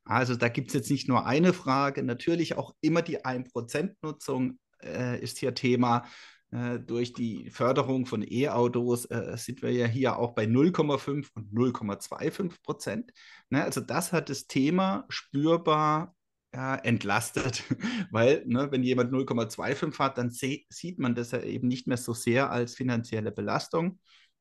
Also 0.05 0.37
da 0.37 0.49
gibt 0.49 0.69
es 0.69 0.75
jetzt 0.75 0.91
nicht 0.93 1.09
nur 1.09 1.27
eine 1.27 1.55
Frage, 1.55 2.05
natürlich 2.05 2.57
auch 2.57 2.77
immer 2.81 3.03
die 3.03 3.25
1%-Nutzung 3.25 4.61
äh, 4.85 5.21
ist 5.21 5.39
hier 5.39 5.57
Thema. 5.57 6.05
Äh, 6.53 6.81
durch 6.81 7.15
die 7.15 7.51
Förderung 7.51 8.05
von 8.05 8.23
E-Autos 8.23 9.07
äh, 9.07 9.37
sind 9.39 9.63
wir 9.63 9.73
ja 9.73 9.87
hier 9.87 10.19
auch 10.19 10.35
bei 10.35 10.45
0,5 10.45 11.29
und 11.35 11.51
0,25 11.53 12.63
Prozent. 12.63 13.13
Ne, 13.49 13.65
also 13.65 13.81
das 13.81 14.13
hat 14.13 14.29
das 14.29 14.47
Thema 14.47 15.07
spürbar 15.09 16.15
ja, 16.55 16.75
entlastet, 16.77 17.65
weil 18.11 18.45
ne, 18.47 18.71
wenn 18.71 18.83
jemand 18.83 19.13
0,25 19.13 19.99
hat, 19.99 20.19
dann 20.19 20.31
sieht 20.31 20.99
man 20.99 21.15
das 21.15 21.31
ja 21.31 21.41
eben 21.41 21.69
nicht 21.69 21.87
mehr 21.87 21.97
so 21.97 22.13
sehr 22.13 22.51
als 22.51 22.75
finanzielle 22.75 23.33
Belastung, 23.33 23.99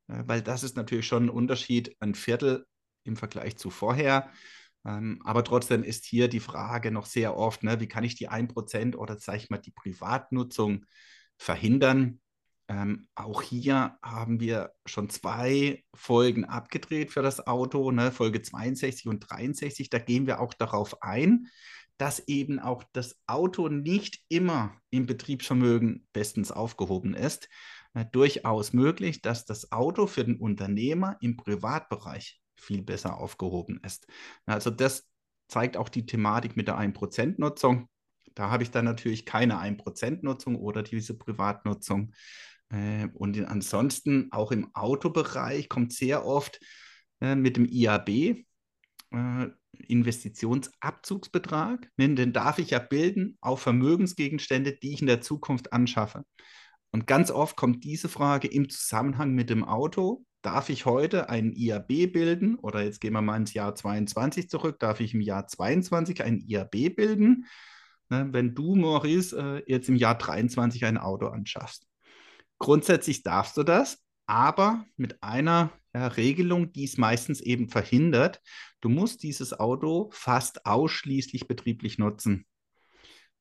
äh, 0.10 0.24
weil 0.26 0.42
das 0.42 0.64
ist 0.64 0.76
natürlich 0.76 1.08
schon 1.08 1.26
ein 1.26 1.30
Unterschied, 1.30 1.96
ein 2.02 2.14
Viertel 2.14 2.66
im 3.06 3.16
Vergleich 3.16 3.58
zu 3.58 3.70
vorher. 3.70 4.30
Ähm, 4.86 5.22
aber 5.24 5.46
trotzdem 5.46 5.84
ist 5.84 6.06
hier 6.06 6.28
die 6.28 6.40
Frage 6.42 6.92
noch 6.92 7.06
sehr 7.06 7.38
oft, 7.38 7.64
ne, 7.64 7.80
wie 7.80 7.88
kann 7.88 8.04
ich 8.04 8.16
die 8.16 8.28
1% 8.30 8.98
oder 8.98 9.18
sage 9.18 9.38
ich 9.38 9.50
mal 9.50 9.60
die 9.60 9.72
Privatnutzung 9.72 10.86
verhindern? 11.42 12.20
Ähm, 12.68 13.08
auch 13.16 13.42
hier 13.42 13.98
haben 14.04 14.40
wir 14.40 14.74
schon 14.86 15.10
zwei 15.10 15.84
Folgen 15.94 16.46
abgedreht 16.46 17.12
für 17.12 17.24
das 17.24 17.48
Auto, 17.48 17.92
ne, 17.92 18.12
Folge 18.12 18.42
62 18.42 19.08
und 19.08 19.20
63. 19.30 19.90
Da 19.90 19.98
gehen 19.98 20.28
wir 20.28 20.40
auch 20.40 20.54
darauf 20.54 21.02
ein, 21.02 21.48
dass 21.98 22.20
eben 22.28 22.60
auch 22.60 22.84
das 22.94 23.20
Auto 23.28 23.68
nicht 23.70 24.24
immer 24.30 24.78
im 24.92 25.08
Betriebsvermögen 25.08 26.08
bestens 26.14 26.52
aufgehoben 26.52 27.16
ist. 27.16 27.50
Äh, 27.96 28.06
durchaus 28.12 28.72
möglich, 28.72 29.22
dass 29.22 29.46
das 29.46 29.72
Auto 29.72 30.06
für 30.08 30.24
den 30.24 30.38
Unternehmer 30.38 31.18
im 31.22 31.38
Privatbereich 31.38 32.40
viel 32.56 32.84
besser 32.84 33.18
aufgehoben 33.18 33.82
ist. 33.84 34.06
Also 34.46 34.70
das 34.70 35.10
zeigt 35.48 35.76
auch 35.76 35.90
die 35.90 36.06
Thematik 36.06 36.56
mit 36.56 36.68
der 36.68 36.78
1%-Nutzung. 36.78 37.90
Da 38.42 38.50
habe 38.50 38.64
ich 38.64 38.72
dann 38.72 38.86
natürlich 38.86 39.28
keine 39.28 39.62
1%-Nutzung 39.62 40.56
oder 40.56 40.82
diese 40.82 41.16
Privatnutzung. 41.16 42.12
Äh, 42.70 43.08
und 43.14 43.40
ansonsten 43.46 44.30
auch 44.32 44.52
im 44.52 44.74
Autobereich 44.74 45.70
kommt 45.70 45.94
sehr 45.94 46.26
oft 46.26 46.60
äh, 47.22 47.36
mit 47.36 47.56
dem 47.56 47.68
IAB, 47.68 48.10
äh, 48.10 48.44
Investitionsabzugsbetrag, 49.88 51.88
den 51.98 52.34
darf 52.34 52.58
ich 52.58 52.72
ja 52.72 52.80
bilden 52.80 53.38
auf 53.42 53.62
Vermögensgegenstände, 53.62 54.76
die 54.76 54.94
ich 54.94 55.02
in 55.02 55.08
der 55.08 55.22
Zukunft 55.22 55.72
anschaffe. 55.72 56.26
Und 56.90 57.06
ganz 57.06 57.30
oft 57.30 57.56
kommt 57.56 57.84
diese 57.84 58.10
Frage 58.10 58.48
im 58.48 58.70
Zusammenhang 58.70 59.34
mit 59.34 59.52
dem 59.52 59.64
Auto. 59.64 60.26
Darf 60.42 60.70
ich 60.70 60.88
heute 60.88 61.30
einen 61.30 61.54
IAB 61.54 62.12
bilden? 62.12 62.56
Oder 62.56 62.82
jetzt 62.82 63.02
gehen 63.02 63.14
wir 63.14 63.22
mal 63.22 63.38
ins 63.38 63.54
Jahr 63.54 63.76
22 63.76 64.50
zurück, 64.50 64.80
darf 64.80 65.00
ich 65.00 65.14
im 65.14 65.22
Jahr 65.22 65.46
22 65.46 66.24
einen 66.24 66.40
IAB 66.40 66.96
bilden, 66.96 67.46
ne, 68.12 68.28
wenn 68.32 68.54
du, 68.54 68.76
Maurice, 68.76 69.36
äh, 69.36 69.64
jetzt 69.72 69.90
im 69.90 69.96
Jahr 69.96 70.18
23 70.18 70.86
ein 70.86 70.98
Auto 70.98 71.28
anschaffst. 71.28 71.88
Grundsätzlich 72.60 73.24
darfst 73.24 73.58
du 73.58 73.64
das, 73.64 73.98
aber 74.28 74.86
mit 74.96 75.24
einer 75.24 75.72
ja, 75.96 76.08
Regelung, 76.08 76.72
die 76.72 76.84
es 76.84 76.98
meistens 76.98 77.42
eben 77.42 77.70
verhindert. 77.70 78.40
Du 78.82 78.90
musst 78.90 79.24
dieses 79.24 79.60
Auto 79.60 80.10
fast 80.14 80.66
ausschließlich 80.66 81.48
betrieblich 81.48 81.98
nutzen. 81.98 82.46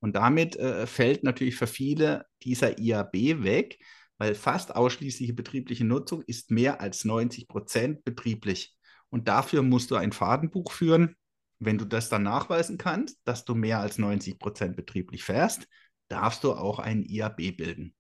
Und 0.01 0.17
damit 0.17 0.57
äh, 0.57 0.87
fällt 0.87 1.25
natürlich 1.25 1.57
für 1.57 1.67
viele 1.67 2.25
dieser 2.43 2.79
IAB 2.79 3.43
weg, 3.43 3.79
weil 4.17 4.35
fast 4.35 4.75
ausschließliche 4.75 5.35
betriebliche 5.35 5.85
Nutzung 5.85 6.23
ist 6.23 6.51
mehr 6.51 6.81
als 6.81 7.05
90 7.05 7.49
Prozent 7.49 8.05
betrieblich. 8.05 8.75
Und 9.11 9.29
dafür 9.29 9.63
musst 9.63 9.91
du 9.91 9.97
ein 9.97 10.13
Fahrtenbuch 10.13 10.73
führen. 10.73 11.17
Wenn 11.61 11.79
du 11.79 11.85
das 11.85 12.09
dann 12.09 12.23
nachweisen 12.23 12.79
kannst, 12.79 13.21
dass 13.25 13.45
du 13.45 13.55
mehr 13.55 13.81
als 13.81 13.99
90 13.99 14.39
Prozent 14.39 14.77
betrieblich 14.77 15.23
fährst, 15.23 15.69
darfst 16.09 16.43
du 16.43 16.53
auch 16.53 16.79
ein 16.79 17.05
IAB 17.05 17.57
bilden. 17.57 17.95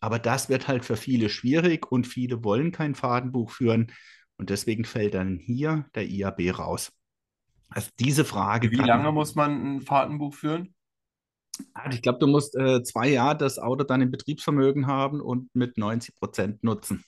Aber 0.00 0.18
das 0.18 0.48
wird 0.48 0.68
halt 0.68 0.84
für 0.84 0.96
viele 0.96 1.28
schwierig 1.28 1.90
und 1.90 2.06
viele 2.06 2.44
wollen 2.44 2.72
kein 2.72 2.94
Fahrtenbuch 2.94 3.50
führen. 3.50 3.92
Und 4.36 4.50
deswegen 4.50 4.84
fällt 4.84 5.14
dann 5.14 5.38
hier 5.38 5.86
der 5.94 6.08
IAB 6.08 6.58
raus. 6.58 6.92
Also 7.68 7.90
diese 7.98 8.24
Frage. 8.24 8.70
Wie 8.70 8.76
lange 8.76 9.10
muss 9.12 9.34
man 9.34 9.76
ein 9.76 9.80
Fahrtenbuch 9.80 10.34
führen? 10.34 10.74
Also 11.72 11.96
ich 11.96 12.02
glaube, 12.02 12.18
du 12.18 12.26
musst 12.26 12.56
äh, 12.56 12.82
zwei 12.82 13.08
Jahre 13.08 13.36
das 13.36 13.58
Auto 13.58 13.84
dann 13.84 14.00
im 14.00 14.10
Betriebsvermögen 14.10 14.86
haben 14.86 15.20
und 15.20 15.48
mit 15.54 15.78
90 15.78 16.14
Prozent 16.16 16.62
nutzen. 16.64 17.04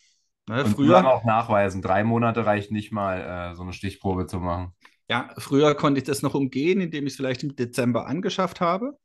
Ne, 0.49 0.65
und 0.65 0.71
früher 0.71 1.05
auch 1.07 1.25
nachweisen. 1.25 1.83
Drei 1.83 2.05
Monate 2.05 2.47
reicht 2.47 2.71
nicht 2.71 2.93
mal, 2.93 3.51
äh, 3.53 3.55
so 3.57 3.63
eine 3.63 3.73
Stichprobe 3.73 4.27
zu 4.27 4.39
machen. 4.39 4.73
Ja, 5.09 5.33
früher 5.39 5.75
konnte 5.75 5.99
ich 5.99 6.05
das 6.05 6.23
noch 6.23 6.35
umgehen, 6.35 6.81
indem 6.81 7.07
ich 7.07 7.13
es 7.13 7.17
vielleicht 7.17 7.43
im 7.43 7.55
Dezember 7.55 8.07
angeschafft 8.07 8.61
habe. 8.61 8.99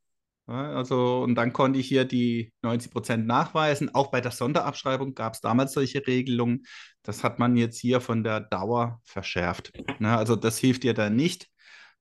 Also, 0.48 1.22
und 1.22 1.36
dann 1.36 1.54
konnte 1.54 1.80
ich 1.80 1.88
hier 1.88 2.04
die 2.04 2.52
90 2.62 2.92
Prozent 2.92 3.28
nachweisen. 3.28 3.94
Auch 3.94 4.12
bei 4.12 4.22
der 4.22 4.32
Sonderabschreibung 4.32 5.14
gab 5.14 5.34
es 5.34 5.42
damals 5.42 5.74
solche 5.74 6.06
Regelungen. 6.06 6.64
Das 7.04 7.24
hat 7.24 7.40
man 7.40 7.56
jetzt 7.56 7.80
hier 7.80 8.02
von 8.02 8.24
der 8.24 8.42
Dauer 8.42 9.00
verschärft. 9.06 9.72
Ne? 10.00 10.18
Also, 10.18 10.36
das 10.36 10.58
hilft 10.58 10.84
dir 10.84 10.94
dann 10.94 11.16
nicht, 11.16 11.48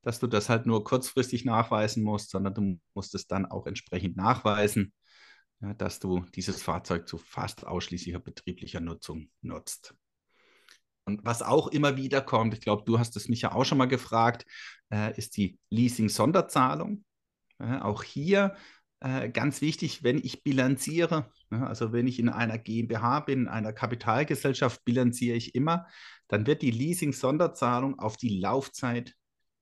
dass 0.03 0.19
du 0.19 0.27
das 0.27 0.49
halt 0.49 0.67
nur 0.67 0.83
kurzfristig 0.85 1.45
nachweisen 1.45 2.03
musst, 2.03 2.31
sondern 2.31 2.55
du 2.55 2.81
musst 2.95 3.15
es 3.15 3.27
dann 3.27 3.47
auch 3.47 3.67
entsprechend 3.67 4.17
nachweisen, 4.17 4.93
ja, 5.61 5.75
dass 5.75 6.01
du 6.01 6.25
dieses 6.35 6.63
Fahrzeug 6.63 7.07
zu 7.07 7.19
fast 7.19 7.67
ausschließlicher 7.67 8.21
betrieblicher 8.21 8.81
Nutzung 8.81 9.31
nutzt. 9.43 9.95
Und 11.05 11.25
was 11.25 11.43
auch 11.43 11.69
immer 11.69 11.97
wieder 11.97 12.21
kommt, 12.21 12.55
ich 12.55 12.61
glaube, 12.61 12.85
du 12.87 12.99
hast 12.99 13.17
es 13.17 13.29
mich 13.29 13.43
ja 13.43 13.53
auch 13.53 13.65
schon 13.65 13.79
mal 13.79 13.89
gefragt, 13.89 14.47
äh, 14.93 15.17
ist 15.17 15.37
die 15.37 15.59
Leasing-Sonderzahlung. 15.71 17.05
Äh, 17.59 17.79
auch 17.79 18.03
hier 18.03 18.55
äh, 19.01 19.31
ganz 19.31 19.61
wichtig, 19.61 20.03
wenn 20.03 20.19
ich 20.19 20.43
bilanziere, 20.43 21.31
ne, 21.51 21.67
also 21.67 21.93
wenn 21.93 22.07
ich 22.07 22.19
in 22.19 22.29
einer 22.29 22.59
GmbH 22.59 23.21
bin, 23.21 23.43
in 23.43 23.49
einer 23.49 23.73
Kapitalgesellschaft, 23.73 24.85
bilanziere 24.85 25.37
ich 25.37 25.55
immer, 25.55 25.87
dann 26.29 26.47
wird 26.47 26.63
die 26.63 26.71
Leasing-Sonderzahlung 26.71 27.99
auf 27.99 28.17
die 28.17 28.39
Laufzeit 28.41 29.15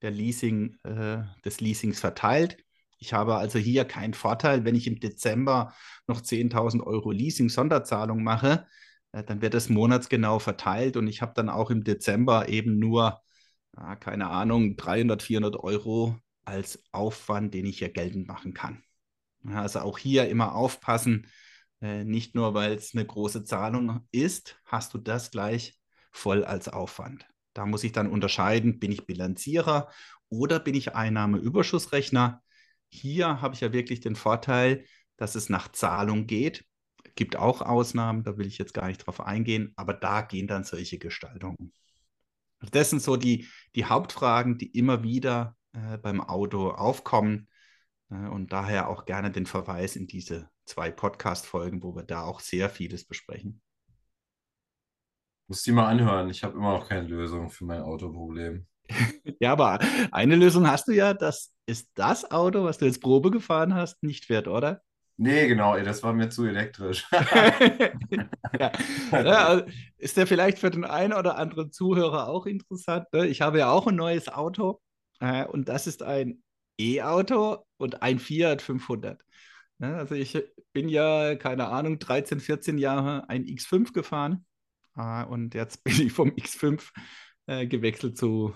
der 0.03 0.11
Leasing, 0.11 0.77
äh, 0.85 1.23
des 1.45 1.61
Leasings 1.61 2.01
verteilt. 2.01 2.59
Ich 2.99 3.13
habe 3.13 3.37
also 3.37 3.59
hier 3.59 3.85
keinen 3.85 4.15
Vorteil, 4.15 4.65
wenn 4.65 4.75
ich 4.75 4.87
im 4.87 4.99
Dezember 4.99 5.73
noch 6.09 6.21
10.000 6.21 6.83
Euro 6.83 7.13
Leasing-Sonderzahlung 7.13 8.23
mache, 8.23 8.67
dann 9.13 9.41
wird 9.41 9.55
das 9.55 9.69
monatsgenau 9.69 10.39
verteilt 10.39 10.97
und 10.97 11.07
ich 11.09 11.23
habe 11.23 11.33
dann 11.35 11.49
auch 11.49 11.71
im 11.71 11.85
Dezember 11.85 12.49
eben 12.49 12.79
nur, 12.79 13.21
äh, 13.77 13.97
keine 13.97 14.29
Ahnung, 14.29 14.77
300, 14.77 15.23
400 15.23 15.57
Euro 15.57 16.17
als 16.45 16.83
Aufwand, 16.93 17.55
den 17.55 17.67
ich 17.67 17.79
hier 17.79 17.91
geltend 17.91 18.29
machen 18.29 18.55
kann. 18.55 18.83
Also 19.47 19.81
auch 19.81 19.99
hier 19.99 20.29
immer 20.29 20.55
aufpassen, 20.55 21.27
äh, 21.81 22.05
nicht 22.05 22.35
nur 22.35 22.55
weil 22.55 22.73
es 22.73 22.95
eine 22.95 23.07
große 23.07 23.45
Zahlung 23.45 24.07
ist, 24.11 24.61
hast 24.65 24.95
du 24.95 24.99
das 24.99 25.31
gleich 25.31 25.79
voll 26.11 26.45
als 26.45 26.69
Aufwand. 26.69 27.27
Da 27.55 27.67
muss 27.67 27.85
ich 27.85 27.93
dann 27.93 28.11
unterscheiden, 28.11 28.79
bin 28.79 28.93
ich 28.93 29.07
Bilanzierer 29.07 29.91
oder 30.29 30.61
bin 30.61 30.75
ich 30.75 30.95
Einnahmeüberschussrechner. 30.95 32.43
Hier 32.89 33.41
habe 33.41 33.55
ich 33.55 33.61
ja 33.61 33.73
wirklich 33.73 34.01
den 34.01 34.17
Vorteil, 34.17 34.85
dass 35.17 35.35
es 35.35 35.49
nach 35.49 35.69
Zahlung 35.73 36.27
geht. 36.27 36.65
Gibt 37.19 37.35
auch 37.35 37.63
Ausnahmen, 37.63 38.23
da 38.23 38.39
will 38.39 38.47
ich 38.47 38.59
jetzt 38.59 38.75
gar 38.75 38.87
nicht 38.87 38.99
drauf 38.99 39.21
eingehen, 39.21 39.73
aber 39.75 39.93
da 39.93 40.21
gehen 40.21 40.47
dann 40.47 40.63
solche 40.63 40.99
Gestaltungen. 40.99 41.73
Das 42.71 42.91
sind 42.91 43.03
so 43.03 43.17
die, 43.17 43.49
die 43.75 43.87
Hauptfragen, 43.87 44.57
die 44.57 44.69
immer 44.69 45.03
wieder 45.03 45.57
äh, 45.73 45.99
beim 45.99 46.21
Auto 46.21 46.71
aufkommen. 46.71 47.49
Äh, 48.09 48.29
und 48.29 48.53
daher 48.53 48.89
auch 48.89 49.05
gerne 49.05 49.33
den 49.33 49.47
Verweis 49.47 49.97
in 49.97 50.07
diese 50.07 50.49
zwei 50.65 50.93
Podcast-Folgen, 50.93 51.83
wo 51.83 51.97
wir 51.97 52.05
da 52.05 52.23
auch 52.23 52.39
sehr 52.39 52.71
vieles 52.71 53.05
besprechen. 53.05 53.61
Muss 55.49 55.65
die 55.65 55.73
mal 55.73 55.89
anhören. 55.89 56.31
Ich 56.31 56.45
habe 56.45 56.57
immer 56.57 56.75
noch 56.75 56.89
keine 56.89 57.09
Lösung 57.09 57.51
für 57.51 57.65
mein 57.65 57.83
Autoproblem. 57.83 58.65
ja, 59.41 59.51
aber 59.51 59.81
eine 60.13 60.37
Lösung 60.37 60.71
hast 60.71 60.87
du 60.87 60.93
ja. 60.93 61.15
Das 61.15 61.53
ist 61.67 61.91
das 61.95 62.31
Auto, 62.31 62.63
was 62.63 62.79
du 62.79 62.85
jetzt 62.85 63.03
Probe 63.03 63.33
gefahren 63.33 63.75
hast, 63.75 64.05
nicht 64.05 64.27
fährt, 64.27 64.47
oder? 64.47 64.83
Nee, 65.21 65.49
genau, 65.49 65.77
das 65.81 66.05
war 66.05 66.13
mir 66.13 66.29
zu 66.29 66.45
elektrisch. 66.45 67.05
ja. 67.13 68.73
Ja, 69.11 69.47
also 69.49 69.65
ist 69.97 70.17
der 70.17 70.29
vielleicht 70.29 70.61
für 70.61 70.71
den 70.71 70.85
einen 70.85 71.13
oder 71.13 71.37
anderen 71.37 71.73
Zuhörer 71.73 72.29
auch 72.29 72.47
interessant? 72.47 73.07
Ne? 73.13 73.27
Ich 73.27 73.41
habe 73.41 73.59
ja 73.59 73.69
auch 73.69 73.89
ein 73.89 73.97
neues 73.97 74.29
Auto 74.29 74.81
äh, 75.19 75.45
und 75.45 75.69
das 75.69 75.89
ist 75.89 76.05
ein 76.05 76.45
E-Auto 76.79 77.67
und 77.79 78.01
ein 78.01 78.21
Fiat 78.21 78.63
500. 78.63 79.21
Ne? 79.79 79.97
Also 79.97 80.15
ich 80.15 80.41
bin 80.73 80.89
ja, 80.89 81.35
keine 81.35 81.67
Ahnung, 81.67 81.99
13, 81.99 82.39
14 82.39 82.79
Jahre 82.79 83.29
ein 83.29 83.45
X5 83.45 83.93
gefahren 83.93 84.47
äh, 84.97 85.25
und 85.25 85.53
jetzt 85.55 85.83
bin 85.85 86.01
ich 86.01 86.13
vom 86.13 86.31
X5 86.31 86.93
äh, 87.47 87.67
gewechselt 87.67 88.17
zu, 88.17 88.55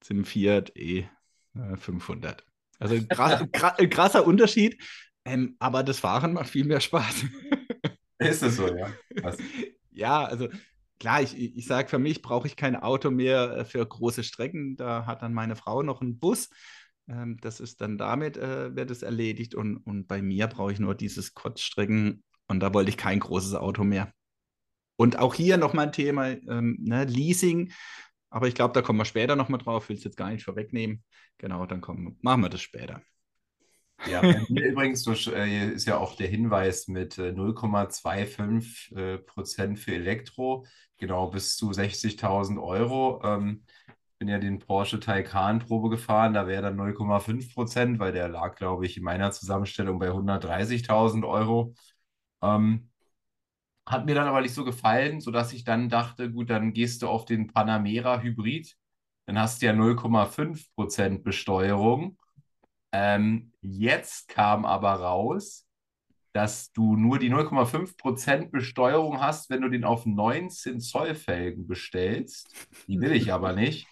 zum 0.00 0.26
Fiat 0.26 0.72
E500. 0.76 2.40
Also 2.78 3.02
krass, 3.08 3.42
krasser 3.90 4.26
Unterschied, 4.26 4.82
ähm, 5.26 5.56
aber 5.58 5.82
das 5.82 5.98
Fahren 5.98 6.32
macht 6.32 6.48
viel 6.48 6.64
mehr 6.64 6.80
Spaß. 6.80 7.24
Ist 8.18 8.42
es 8.42 8.56
so, 8.56 8.74
ja? 8.74 8.90
Was? 9.22 9.36
Ja, 9.98 10.26
also 10.26 10.48
klar, 11.00 11.22
ich, 11.22 11.34
ich 11.38 11.64
sage, 11.64 11.88
für 11.88 11.98
mich 11.98 12.20
brauche 12.20 12.46
ich 12.46 12.54
kein 12.54 12.76
Auto 12.76 13.10
mehr 13.10 13.56
äh, 13.56 13.64
für 13.64 13.86
große 13.86 14.24
Strecken. 14.24 14.76
Da 14.76 15.06
hat 15.06 15.22
dann 15.22 15.32
meine 15.32 15.56
Frau 15.56 15.82
noch 15.82 16.02
einen 16.02 16.18
Bus. 16.18 16.50
Ähm, 17.08 17.38
das 17.40 17.60
ist 17.60 17.80
dann 17.80 17.96
damit, 17.96 18.36
äh, 18.36 18.76
wird 18.76 18.90
es 18.90 19.02
erledigt. 19.02 19.54
Und, 19.54 19.78
und 19.78 20.06
bei 20.06 20.20
mir 20.20 20.48
brauche 20.48 20.70
ich 20.70 20.80
nur 20.80 20.94
dieses 20.94 21.32
Kurzstrecken. 21.32 22.22
Und 22.46 22.60
da 22.60 22.74
wollte 22.74 22.90
ich 22.90 22.98
kein 22.98 23.20
großes 23.20 23.54
Auto 23.54 23.84
mehr. 23.84 24.12
Und 24.96 25.18
auch 25.18 25.32
hier 25.34 25.56
nochmal 25.56 25.86
ein 25.86 25.92
Thema, 25.92 26.28
ähm, 26.28 26.76
ne, 26.78 27.04
Leasing. 27.04 27.72
Aber 28.28 28.48
ich 28.48 28.54
glaube, 28.54 28.74
da 28.74 28.82
kommen 28.82 28.98
wir 28.98 29.06
später 29.06 29.34
nochmal 29.34 29.60
drauf. 29.60 29.88
Will 29.88 29.96
es 29.96 30.04
jetzt 30.04 30.18
gar 30.18 30.28
nicht 30.28 30.44
vorwegnehmen. 30.44 31.02
Genau, 31.38 31.64
dann 31.64 31.80
kommen, 31.80 32.18
machen 32.20 32.42
wir 32.42 32.50
das 32.50 32.60
später. 32.60 33.00
Ja, 34.04 34.22
bei 34.30 34.40
mir 34.48 34.66
übrigens 34.66 35.06
äh, 35.28 35.68
ist 35.72 35.86
ja 35.86 35.98
auch 35.98 36.14
der 36.14 36.28
Hinweis 36.28 36.86
mit 36.88 37.18
0,25 37.18 38.94
äh, 38.96 39.14
äh, 39.14 39.18
Prozent 39.18 39.78
für 39.78 39.94
Elektro, 39.94 40.64
genau 40.96 41.28
bis 41.30 41.56
zu 41.56 41.72
60.000 41.72 42.58
Euro. 42.60 43.20
Ähm, 43.24 43.64
bin 44.18 44.28
ja 44.28 44.38
den 44.38 44.58
Porsche 44.60 45.00
Taycan 45.00 45.58
Probe 45.60 45.90
gefahren, 45.90 46.32
da 46.34 46.46
wäre 46.46 46.62
dann 46.62 46.76
0,5 46.76 47.52
Prozent, 47.54 47.98
weil 47.98 48.12
der 48.12 48.28
lag, 48.28 48.54
glaube 48.56 48.86
ich, 48.86 48.96
in 48.96 49.02
meiner 49.04 49.32
Zusammenstellung 49.32 49.98
bei 49.98 50.12
130.000 50.12 51.24
Euro. 51.24 51.74
Ähm, 52.42 52.90
hat 53.86 54.06
mir 54.06 54.14
dann 54.14 54.26
aber 54.28 54.40
nicht 54.40 54.54
so 54.54 54.64
gefallen, 54.64 55.20
sodass 55.20 55.52
ich 55.52 55.64
dann 55.64 55.88
dachte, 55.88 56.30
gut, 56.32 56.50
dann 56.50 56.72
gehst 56.72 57.02
du 57.02 57.08
auf 57.08 57.24
den 57.24 57.46
Panamera 57.48 58.20
Hybrid, 58.20 58.76
dann 59.26 59.38
hast 59.38 59.62
du 59.62 59.66
ja 59.66 59.72
0,5 59.72 60.72
Prozent 60.74 61.24
Besteuerung. 61.24 62.18
Ähm, 62.98 63.52
jetzt 63.60 64.28
kam 64.28 64.64
aber 64.64 64.94
raus, 64.94 65.66
dass 66.32 66.72
du 66.72 66.96
nur 66.96 67.18
die 67.18 67.30
0,5% 67.30 68.50
Besteuerung 68.50 69.20
hast, 69.20 69.50
wenn 69.50 69.60
du 69.60 69.68
den 69.68 69.84
auf 69.84 70.06
19 70.06 70.80
Zoll 70.80 71.14
Felgen 71.14 71.66
bestellst. 71.66 72.48
Die 72.88 72.98
will 72.98 73.12
ich 73.12 73.34
aber 73.34 73.52
nicht. 73.52 73.86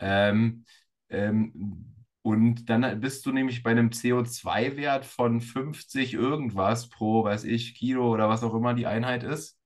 Ähm, 0.00 0.64
ähm, 1.10 1.94
und 2.22 2.68
dann 2.68 3.00
bist 3.00 3.24
du 3.24 3.30
nämlich 3.30 3.62
bei 3.62 3.70
einem 3.70 3.90
CO2-Wert 3.90 5.06
von 5.06 5.40
50 5.40 6.14
irgendwas 6.14 6.88
pro, 6.88 7.22
weiß 7.22 7.44
ich, 7.44 7.76
Kilo 7.76 8.12
oder 8.12 8.28
was 8.28 8.42
auch 8.42 8.54
immer 8.54 8.74
die 8.74 8.86
Einheit 8.86 9.22
ist. 9.22 9.60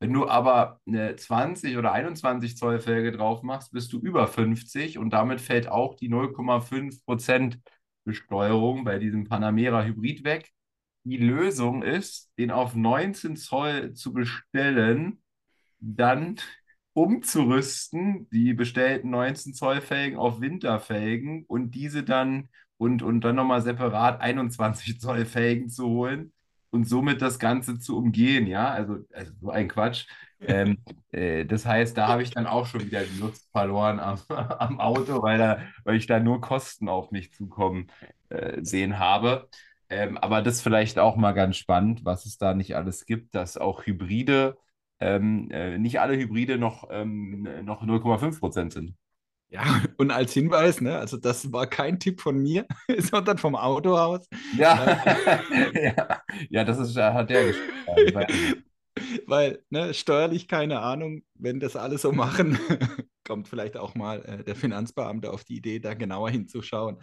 Wenn 0.00 0.12
du 0.12 0.28
aber 0.28 0.80
eine 0.86 1.16
20 1.16 1.78
oder 1.78 1.92
21 1.92 2.58
Zoll 2.58 2.78
Felge 2.78 3.10
drauf 3.10 3.42
machst, 3.42 3.72
bist 3.72 3.92
du 3.94 3.98
über 3.98 4.28
50 4.28 4.98
und 4.98 5.10
damit 5.14 5.40
fällt 5.40 5.68
auch 5.68 5.94
die 5.94 6.10
0,5 6.10 7.04
Prozent 7.06 7.58
Besteuerung 8.08 8.84
bei 8.84 8.98
diesem 8.98 9.24
Panamera 9.28 9.84
Hybrid 9.84 10.24
weg. 10.24 10.50
Die 11.04 11.18
Lösung 11.18 11.82
ist, 11.82 12.30
den 12.38 12.50
auf 12.50 12.74
19 12.74 13.36
Zoll 13.36 13.92
zu 13.94 14.12
bestellen, 14.12 15.22
dann 15.78 16.36
umzurüsten, 16.94 18.28
die 18.30 18.54
bestellten 18.54 19.10
19 19.10 19.54
Zoll 19.54 19.80
Felgen 19.80 20.18
auf 20.18 20.40
Winterfelgen 20.40 21.44
und 21.46 21.72
diese 21.74 22.02
dann 22.02 22.48
und, 22.78 23.02
und 23.02 23.22
dann 23.22 23.36
nochmal 23.36 23.62
separat 23.62 24.20
21 24.20 25.00
Zoll 25.00 25.24
Felgen 25.26 25.68
zu 25.68 25.86
holen 25.88 26.32
und 26.70 26.88
somit 26.88 27.22
das 27.22 27.38
Ganze 27.38 27.78
zu 27.78 27.96
umgehen, 27.96 28.46
ja, 28.46 28.70
also, 28.70 28.98
also 29.12 29.32
so 29.40 29.50
ein 29.50 29.68
Quatsch. 29.68 30.06
Ähm, 30.40 30.78
äh, 31.12 31.44
das 31.44 31.66
heißt, 31.66 31.96
da 31.96 32.08
habe 32.08 32.22
ich 32.22 32.30
dann 32.30 32.46
auch 32.46 32.66
schon 32.66 32.82
wieder 32.84 33.02
die 33.02 33.18
Lust 33.18 33.48
verloren 33.50 34.00
am, 34.00 34.18
am 34.28 34.80
Auto, 34.80 35.22
weil, 35.22 35.38
da, 35.38 35.60
weil 35.84 35.96
ich 35.96 36.06
da 36.06 36.20
nur 36.20 36.40
Kosten 36.40 36.88
auf 36.88 37.10
mich 37.10 37.32
zukommen 37.32 37.90
äh, 38.28 38.62
sehen 38.62 38.98
habe. 38.98 39.48
Ähm, 39.90 40.18
aber 40.18 40.42
das 40.42 40.60
vielleicht 40.60 40.98
auch 40.98 41.16
mal 41.16 41.32
ganz 41.32 41.56
spannend, 41.56 42.04
was 42.04 42.26
es 42.26 42.38
da 42.38 42.54
nicht 42.54 42.76
alles 42.76 43.06
gibt, 43.06 43.34
dass 43.34 43.56
auch 43.56 43.86
Hybride, 43.86 44.56
ähm, 45.00 45.50
äh, 45.50 45.78
nicht 45.78 46.00
alle 46.00 46.16
Hybride 46.16 46.58
noch, 46.58 46.88
ähm, 46.90 47.48
noch 47.64 47.82
0,5 47.82 48.38
Prozent 48.40 48.72
sind. 48.72 48.94
Ja, 49.50 49.64
und 49.96 50.10
als 50.10 50.34
Hinweis, 50.34 50.82
ne, 50.82 50.98
also 50.98 51.16
das 51.16 51.50
war 51.52 51.66
kein 51.66 51.98
Tipp 51.98 52.20
von 52.20 52.36
mir, 52.36 52.66
sondern 52.98 53.38
vom 53.38 53.56
Autohaus. 53.56 54.28
Ja, 54.56 55.02
ja, 55.74 56.22
ja, 56.50 56.64
das 56.64 56.78
ist, 56.78 56.96
hat 56.96 57.30
der 57.30 57.46
geschrieben. 57.46 58.64
Weil, 59.26 59.62
ne, 59.70 59.94
steuerlich 59.94 60.48
keine 60.48 60.80
Ahnung, 60.80 61.22
wenn 61.34 61.60
das 61.60 61.76
alle 61.76 61.98
so 61.98 62.12
machen, 62.12 62.58
kommt 63.24 63.48
vielleicht 63.48 63.76
auch 63.76 63.94
mal 63.94 64.24
äh, 64.24 64.44
der 64.44 64.56
Finanzbeamte 64.56 65.32
auf 65.32 65.44
die 65.44 65.56
Idee, 65.56 65.80
da 65.80 65.94
genauer 65.94 66.30
hinzuschauen. 66.30 66.98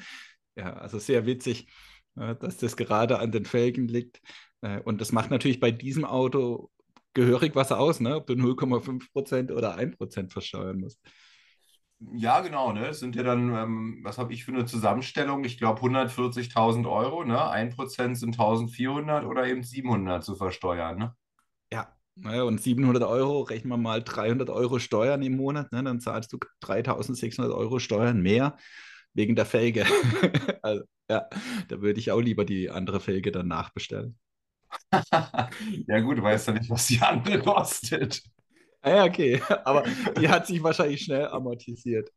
Ja, 0.56 0.74
also 0.74 1.00
sehr 1.00 1.26
witzig, 1.26 1.68
äh, 2.16 2.36
dass 2.36 2.58
das 2.58 2.78
gerade 2.78 3.20
an 3.20 3.32
den 3.32 3.46
Felgen 3.46 3.88
liegt. 3.88 4.22
Äh, 4.62 4.80
und 4.82 5.02
das 5.02 5.12
macht 5.12 5.32
natürlich 5.32 5.60
bei 5.60 5.72
diesem 5.72 6.06
Auto 6.06 6.70
gehörig 7.14 7.56
was 7.56 7.72
aus, 7.72 8.00
ne? 8.00 8.16
ob 8.18 8.28
du 8.28 8.34
0,5% 8.34 9.52
oder 9.52 9.78
1% 9.78 10.32
versteuern 10.32 10.80
musst. 10.80 11.00
Ja, 12.00 12.42
genau, 12.42 12.74
ne? 12.74 12.82
Das 12.88 13.00
sind 13.00 13.16
ja 13.16 13.24
dann, 13.24 13.56
ähm, 13.56 14.00
was 14.04 14.18
habe 14.18 14.34
ich 14.34 14.44
für 14.44 14.52
eine 14.52 14.66
Zusammenstellung? 14.66 15.46
Ich 15.46 15.58
glaube 15.58 15.82
140.000 15.82 16.90
Euro, 16.90 17.24
ne? 17.24 17.50
1% 17.50 18.16
sind 18.16 18.38
1.400 18.38 19.26
oder 19.26 19.48
eben 19.48 19.64
700 19.64 20.24
zu 20.24 20.36
versteuern, 20.36 20.98
ne? 20.98 21.16
Ja, 22.18 22.32
ne, 22.32 22.46
und 22.46 22.62
700 22.62 23.04
Euro, 23.04 23.42
rechnen 23.42 23.70
wir 23.72 23.78
mal 23.78 24.02
300 24.04 24.50
Euro 24.50 24.80
Steuern 24.80 25.22
im 25.22 25.36
Monat, 25.36 25.72
ne? 25.72 25.84
Dann 25.84 26.00
zahlst 26.00 26.32
du 26.34 26.38
3.600 26.62 27.54
Euro 27.54 27.80
Steuern 27.80 28.22
mehr 28.22 28.58
wegen 29.14 29.36
der 29.36 29.46
Felge. 29.46 29.86
Also, 30.62 30.84
ja, 31.10 31.30
da 31.68 31.82
würde 31.82 32.00
ich 32.00 32.12
auch 32.12 32.20
lieber 32.22 32.44
die 32.46 32.70
andere 32.72 33.00
Felge 33.00 33.32
dann 33.32 33.48
nachbestellen. 33.48 34.18
Ja 35.88 36.00
gut, 36.00 36.18
du 36.18 36.24
weißt 36.24 36.48
ja 36.48 36.54
nicht, 36.54 36.70
was 36.70 36.88
die 36.88 37.02
andere 37.02 37.40
kostet. 37.42 38.22
Ah 38.82 38.90
Ja, 38.98 39.06
okay, 39.06 39.42
aber 39.66 39.84
die 40.20 40.30
hat 40.30 40.48
sich 40.48 40.62
wahrscheinlich 40.64 41.02
schnell 41.04 41.28
amortisiert. 41.28 42.10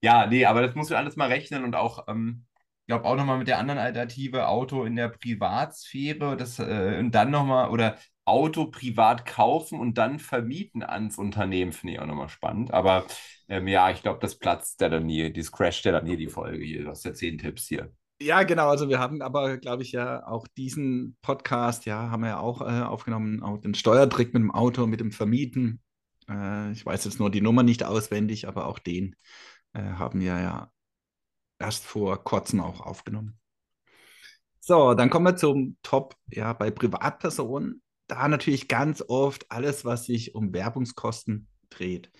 Ja, 0.00 0.26
nee, 0.26 0.44
aber 0.44 0.62
das 0.62 0.74
muss 0.74 0.90
man 0.90 0.98
alles 0.98 1.16
mal 1.16 1.28
rechnen 1.28 1.64
und 1.64 1.74
auch, 1.74 2.06
ähm, 2.08 2.46
ich 2.82 2.86
glaube 2.88 3.04
auch 3.04 3.16
nochmal 3.16 3.38
mit 3.38 3.48
der 3.48 3.58
anderen 3.58 3.78
Alternative, 3.78 4.48
Auto 4.48 4.84
in 4.84 4.96
der 4.96 5.08
Privatsphäre, 5.08 6.36
das 6.36 6.58
äh, 6.58 6.96
und 6.98 7.12
dann 7.12 7.30
nochmal, 7.30 7.70
oder 7.70 7.96
Auto 8.24 8.66
privat 8.66 9.26
kaufen 9.26 9.80
und 9.80 9.98
dann 9.98 10.18
vermieten 10.18 10.82
ans 10.82 11.18
Unternehmen, 11.18 11.72
finde 11.72 11.94
ich 11.94 12.00
auch 12.00 12.06
nochmal 12.06 12.28
spannend. 12.28 12.72
Aber 12.72 13.04
ähm, 13.48 13.66
ja, 13.66 13.90
ich 13.90 14.02
glaube, 14.02 14.20
das 14.20 14.38
platzt 14.38 14.80
ja 14.80 14.88
dann 14.88 15.06
nie, 15.06 15.32
das 15.32 15.50
crasht 15.50 15.84
ja 15.84 15.92
dann 15.92 16.04
nie 16.04 16.16
die 16.16 16.28
Folge 16.28 16.64
hier. 16.64 16.84
Du 16.84 16.90
hast 16.90 17.04
ja 17.04 17.12
zehn 17.12 17.38
Tipps 17.38 17.66
hier. 17.66 17.92
Ja, 18.20 18.44
genau. 18.44 18.68
Also 18.68 18.88
wir 18.88 19.00
haben 19.00 19.20
aber, 19.20 19.58
glaube 19.58 19.82
ich, 19.82 19.92
ja 19.92 20.24
auch 20.26 20.46
diesen 20.56 21.16
Podcast, 21.22 21.86
ja, 21.86 22.10
haben 22.10 22.22
wir 22.22 22.30
ja 22.30 22.38
auch 22.38 22.60
äh, 22.60 22.82
aufgenommen, 22.82 23.42
auch 23.42 23.58
den 23.58 23.74
Steuertrick 23.74 24.32
mit 24.32 24.42
dem 24.42 24.52
Auto, 24.52 24.86
mit 24.86 25.00
dem 25.00 25.10
Vermieten. 25.10 25.80
Äh, 26.28 26.70
ich 26.70 26.86
weiß 26.86 27.04
jetzt 27.04 27.18
nur 27.18 27.30
die 27.30 27.40
Nummer 27.40 27.64
nicht 27.64 27.82
auswendig, 27.82 28.46
aber 28.46 28.66
auch 28.66 28.78
den 28.78 29.16
äh, 29.72 29.82
haben 29.82 30.20
wir 30.20 30.38
ja 30.40 30.70
erst 31.58 31.84
vor 31.84 32.22
kurzem 32.22 32.60
auch 32.60 32.80
aufgenommen. 32.80 33.38
So, 34.60 34.94
dann 34.94 35.10
kommen 35.10 35.26
wir 35.26 35.36
zum 35.36 35.76
Top, 35.82 36.14
ja, 36.30 36.52
bei 36.52 36.70
Privatpersonen. 36.70 37.82
Da 38.06 38.28
natürlich 38.28 38.68
ganz 38.68 39.02
oft 39.06 39.50
alles, 39.50 39.84
was 39.84 40.06
sich 40.06 40.34
um 40.34 40.52
Werbungskosten 40.52 41.48
dreht 41.70 42.10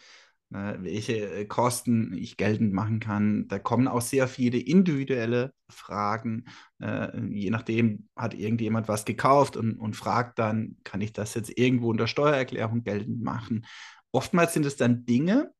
ne, 0.53 0.79
welche 0.81 1.31
äh, 1.31 1.45
Kosten 1.47 2.13
ich 2.13 2.37
geltend 2.37 2.73
machen 2.73 3.01
kann. 3.01 3.49
Da 3.49 3.59
kommen 3.59 3.89
auch 3.89 4.01
sehr 4.01 4.29
viele 4.29 4.59
individuelle 4.59 5.53
Fragen. 5.69 6.45
Äh, 6.81 7.19
je 7.31 7.51
nachdem 7.51 8.09
hat 8.15 8.35
irgendjemand 8.35 8.89
was 8.89 9.05
gekauft 9.05 9.57
und, 9.57 9.79
und 9.79 9.97
fragt 9.97 10.39
dann, 10.39 10.77
kann 10.85 11.01
ich 11.01 11.13
das 11.13 11.35
jetzt 11.35 11.59
irgendwo 11.59 11.91
in 11.91 11.99
der 11.99 12.07
Steuererklärung 12.07 12.85
geltend 12.85 13.23
machen? 13.23 13.67
Oftmals 14.13 14.53
sind 14.53 14.67
es 14.67 14.77
dann 14.77 15.07
Dinge, 15.07 15.53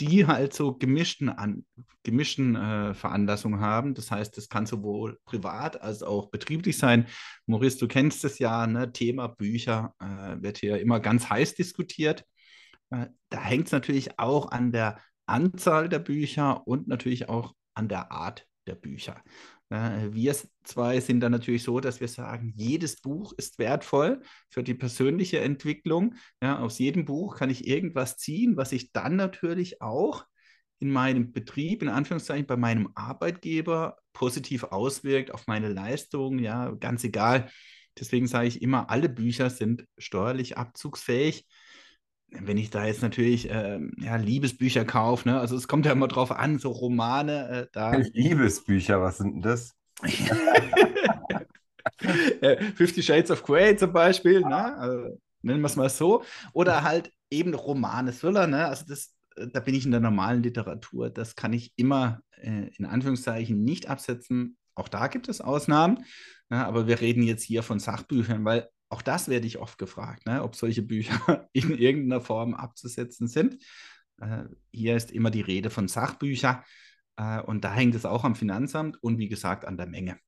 die 0.00 0.26
halt 0.26 0.54
so 0.54 0.74
gemischten, 0.74 1.28
an, 1.28 1.64
gemischten 2.04 2.54
äh, 2.54 2.94
Veranlassungen 2.94 3.60
haben. 3.60 3.94
Das 3.94 4.10
heißt, 4.10 4.36
das 4.36 4.48
kann 4.48 4.66
sowohl 4.66 5.18
privat 5.24 5.80
als 5.82 6.02
auch 6.02 6.30
betrieblich 6.30 6.78
sein. 6.78 7.06
Maurice, 7.46 7.78
du 7.78 7.88
kennst 7.88 8.24
es 8.24 8.38
ja, 8.38 8.66
ne? 8.66 8.92
Thema 8.92 9.28
Bücher 9.28 9.94
äh, 10.00 10.40
wird 10.40 10.58
hier 10.58 10.80
immer 10.80 11.00
ganz 11.00 11.28
heiß 11.28 11.54
diskutiert. 11.54 12.24
Äh, 12.90 13.06
da 13.30 13.40
hängt 13.40 13.66
es 13.66 13.72
natürlich 13.72 14.18
auch 14.18 14.50
an 14.52 14.72
der 14.72 15.00
Anzahl 15.26 15.88
der 15.88 15.98
Bücher 15.98 16.66
und 16.66 16.88
natürlich 16.88 17.28
auch 17.28 17.54
an 17.74 17.88
der 17.88 18.12
Art 18.12 18.46
der 18.66 18.74
Bücher. 18.74 19.22
Äh, 19.70 20.12
wir 20.12 20.34
zwei 20.64 21.00
sind 21.00 21.20
dann 21.20 21.32
natürlich 21.32 21.62
so, 21.62 21.80
dass 21.80 22.00
wir 22.00 22.08
sagen, 22.08 22.52
jedes 22.56 23.00
Buch 23.00 23.32
ist 23.36 23.58
wertvoll 23.58 24.22
für 24.48 24.62
die 24.62 24.74
persönliche 24.74 25.40
Entwicklung. 25.40 26.14
Ja, 26.42 26.58
aus 26.60 26.78
jedem 26.78 27.04
Buch 27.04 27.36
kann 27.36 27.50
ich 27.50 27.66
irgendwas 27.66 28.16
ziehen, 28.16 28.56
was 28.56 28.72
ich 28.72 28.92
dann 28.92 29.16
natürlich 29.16 29.82
auch 29.82 30.24
in 30.80 30.90
meinem 30.90 31.32
Betrieb, 31.32 31.82
in 31.82 31.88
Anführungszeichen 31.88 32.46
bei 32.46 32.56
meinem 32.56 32.90
Arbeitgeber 32.94 33.96
positiv 34.12 34.64
auswirkt 34.64 35.32
auf 35.32 35.46
meine 35.46 35.68
Leistung. 35.68 36.38
Ja, 36.38 36.70
ganz 36.70 37.04
egal. 37.04 37.50
Deswegen 37.98 38.28
sage 38.28 38.48
ich 38.48 38.62
immer, 38.62 38.90
alle 38.90 39.08
Bücher 39.08 39.50
sind 39.50 39.84
steuerlich 39.98 40.56
abzugsfähig 40.56 41.46
wenn 42.30 42.58
ich 42.58 42.70
da 42.70 42.86
jetzt 42.86 43.02
natürlich 43.02 43.50
äh, 43.50 43.80
ja, 43.98 44.16
Liebesbücher 44.16 44.84
kaufe, 44.84 45.28
ne? 45.28 45.40
also 45.40 45.56
es 45.56 45.68
kommt 45.68 45.86
ja 45.86 45.92
immer 45.92 46.08
drauf 46.08 46.30
an, 46.30 46.58
so 46.58 46.70
Romane, 46.70 47.48
äh, 47.48 47.66
da. 47.72 47.96
Liebesbücher, 47.96 49.00
was 49.00 49.18
sind 49.18 49.34
denn 49.34 49.42
das? 49.42 49.74
Fifty 52.76 53.02
Shades 53.02 53.30
of 53.30 53.42
Grey 53.42 53.76
zum 53.76 53.92
Beispiel, 53.92 54.40
ne? 54.40 54.76
also, 54.76 55.18
nennen 55.42 55.60
wir 55.60 55.66
es 55.66 55.76
mal 55.76 55.88
so. 55.88 56.22
Oder 56.52 56.82
halt 56.82 57.12
eben 57.30 57.54
Romane, 57.54 58.12
Thriller, 58.12 58.46
ne? 58.46 58.66
also 58.66 58.84
das, 58.86 59.14
äh, 59.36 59.46
da 59.48 59.60
bin 59.60 59.74
ich 59.74 59.86
in 59.86 59.92
der 59.92 60.00
normalen 60.00 60.42
Literatur. 60.42 61.10
Das 61.10 61.34
kann 61.34 61.52
ich 61.52 61.72
immer 61.76 62.20
äh, 62.36 62.68
in 62.76 62.84
Anführungszeichen 62.84 63.64
nicht 63.64 63.88
absetzen. 63.88 64.56
Auch 64.74 64.88
da 64.88 65.08
gibt 65.08 65.28
es 65.28 65.40
Ausnahmen, 65.40 66.04
ne? 66.50 66.64
aber 66.64 66.86
wir 66.86 67.00
reden 67.00 67.22
jetzt 67.22 67.42
hier 67.42 67.62
von 67.62 67.78
Sachbüchern, 67.78 68.44
weil 68.44 68.68
auch 68.88 69.02
das 69.02 69.28
werde 69.28 69.46
ich 69.46 69.58
oft 69.58 69.78
gefragt, 69.78 70.26
ne, 70.26 70.42
ob 70.42 70.54
solche 70.54 70.82
Bücher 70.82 71.48
in 71.52 71.76
irgendeiner 71.76 72.20
Form 72.20 72.54
abzusetzen 72.54 73.28
sind. 73.28 73.62
Äh, 74.20 74.44
hier 74.70 74.96
ist 74.96 75.10
immer 75.10 75.30
die 75.30 75.40
Rede 75.40 75.70
von 75.70 75.88
Sachbüchern 75.88 76.62
äh, 77.16 77.40
und 77.42 77.64
da 77.64 77.72
hängt 77.72 77.94
es 77.94 78.04
auch 78.04 78.24
am 78.24 78.34
Finanzamt 78.34 79.02
und 79.02 79.18
wie 79.18 79.28
gesagt 79.28 79.64
an 79.64 79.76
der 79.76 79.86
Menge. 79.86 80.18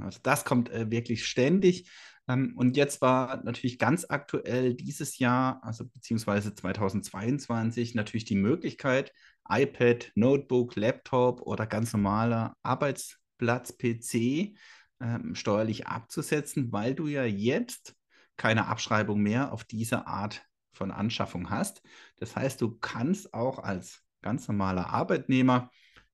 Also 0.00 0.18
das 0.22 0.44
kommt 0.44 0.70
äh, 0.70 0.90
wirklich 0.90 1.26
ständig. 1.26 1.90
Ähm, 2.28 2.54
und 2.56 2.76
jetzt 2.76 3.00
war 3.00 3.42
natürlich 3.44 3.78
ganz 3.78 4.06
aktuell 4.08 4.74
dieses 4.74 5.18
Jahr, 5.18 5.62
also 5.62 5.84
beziehungsweise 5.86 6.54
2022, 6.54 7.94
natürlich 7.94 8.24
die 8.24 8.36
Möglichkeit, 8.36 9.12
iPad, 9.48 10.10
Notebook, 10.14 10.76
Laptop 10.76 11.42
oder 11.42 11.66
ganz 11.66 11.92
normaler 11.92 12.56
Arbeitsplatz-PC 12.62 14.56
ähm, 15.00 15.34
steuerlich 15.34 15.86
abzusetzen, 15.86 16.72
weil 16.72 16.94
du 16.94 17.08
ja 17.08 17.24
jetzt 17.24 17.94
keine 18.36 18.66
Abschreibung 18.66 19.20
mehr 19.20 19.52
auf 19.52 19.64
diese 19.64 20.06
Art 20.06 20.42
von 20.72 20.90
Anschaffung 20.90 21.50
hast. 21.50 21.82
Das 22.16 22.36
heißt, 22.36 22.60
du 22.60 22.76
kannst 22.78 23.32
auch 23.32 23.58
als 23.58 24.02
ganz 24.22 24.48
normaler 24.48 24.90
Arbeitnehmer 24.90 25.70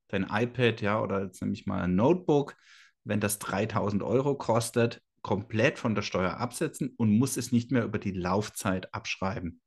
dein 0.08 0.26
iPad, 0.30 0.80
ja, 0.80 1.00
oder 1.00 1.22
jetzt 1.22 1.40
nehme 1.40 1.54
ich 1.54 1.66
mal 1.66 1.82
ein 1.82 1.94
Notebook, 1.94 2.56
wenn 3.04 3.20
das 3.20 3.38
3000 3.38 4.02
Euro 4.02 4.34
kostet, 4.36 5.02
komplett 5.22 5.78
von 5.78 5.94
der 5.94 6.02
Steuer 6.02 6.38
absetzen 6.38 6.94
und 6.96 7.16
muss 7.16 7.36
es 7.36 7.52
nicht 7.52 7.70
mehr 7.70 7.84
über 7.84 7.98
die 7.98 8.12
Laufzeit 8.12 8.92
abschreiben. 8.94 9.60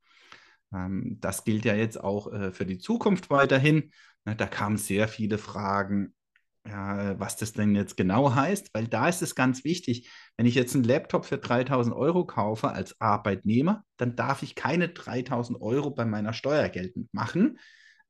Ähm, 0.72 1.18
das 1.20 1.44
gilt 1.44 1.64
ja 1.64 1.74
jetzt 1.74 2.02
auch 2.02 2.32
äh, 2.32 2.52
für 2.52 2.66
die 2.66 2.78
Zukunft 2.78 3.30
weiterhin. 3.30 3.92
Ne, 4.24 4.36
da 4.36 4.46
kamen 4.46 4.76
sehr 4.76 5.08
viele 5.08 5.38
Fragen, 5.38 6.14
ja, 6.66 7.18
was 7.20 7.36
das 7.36 7.52
denn 7.52 7.74
jetzt 7.74 7.96
genau 7.96 8.34
heißt, 8.34 8.70
weil 8.72 8.88
da 8.88 9.08
ist 9.08 9.22
es 9.22 9.34
ganz 9.34 9.64
wichtig. 9.64 10.10
Wenn 10.36 10.46
ich 10.46 10.54
jetzt 10.54 10.74
einen 10.74 10.84
Laptop 10.84 11.26
für 11.26 11.38
3000 11.38 11.94
Euro 11.94 12.26
kaufe 12.26 12.70
als 12.70 13.00
Arbeitnehmer, 13.00 13.84
dann 13.98 14.16
darf 14.16 14.42
ich 14.42 14.54
keine 14.54 14.88
3000 14.88 15.60
Euro 15.60 15.90
bei 15.90 16.06
meiner 16.06 16.32
Steuer 16.32 16.68
geltend 16.70 17.12
machen, 17.12 17.58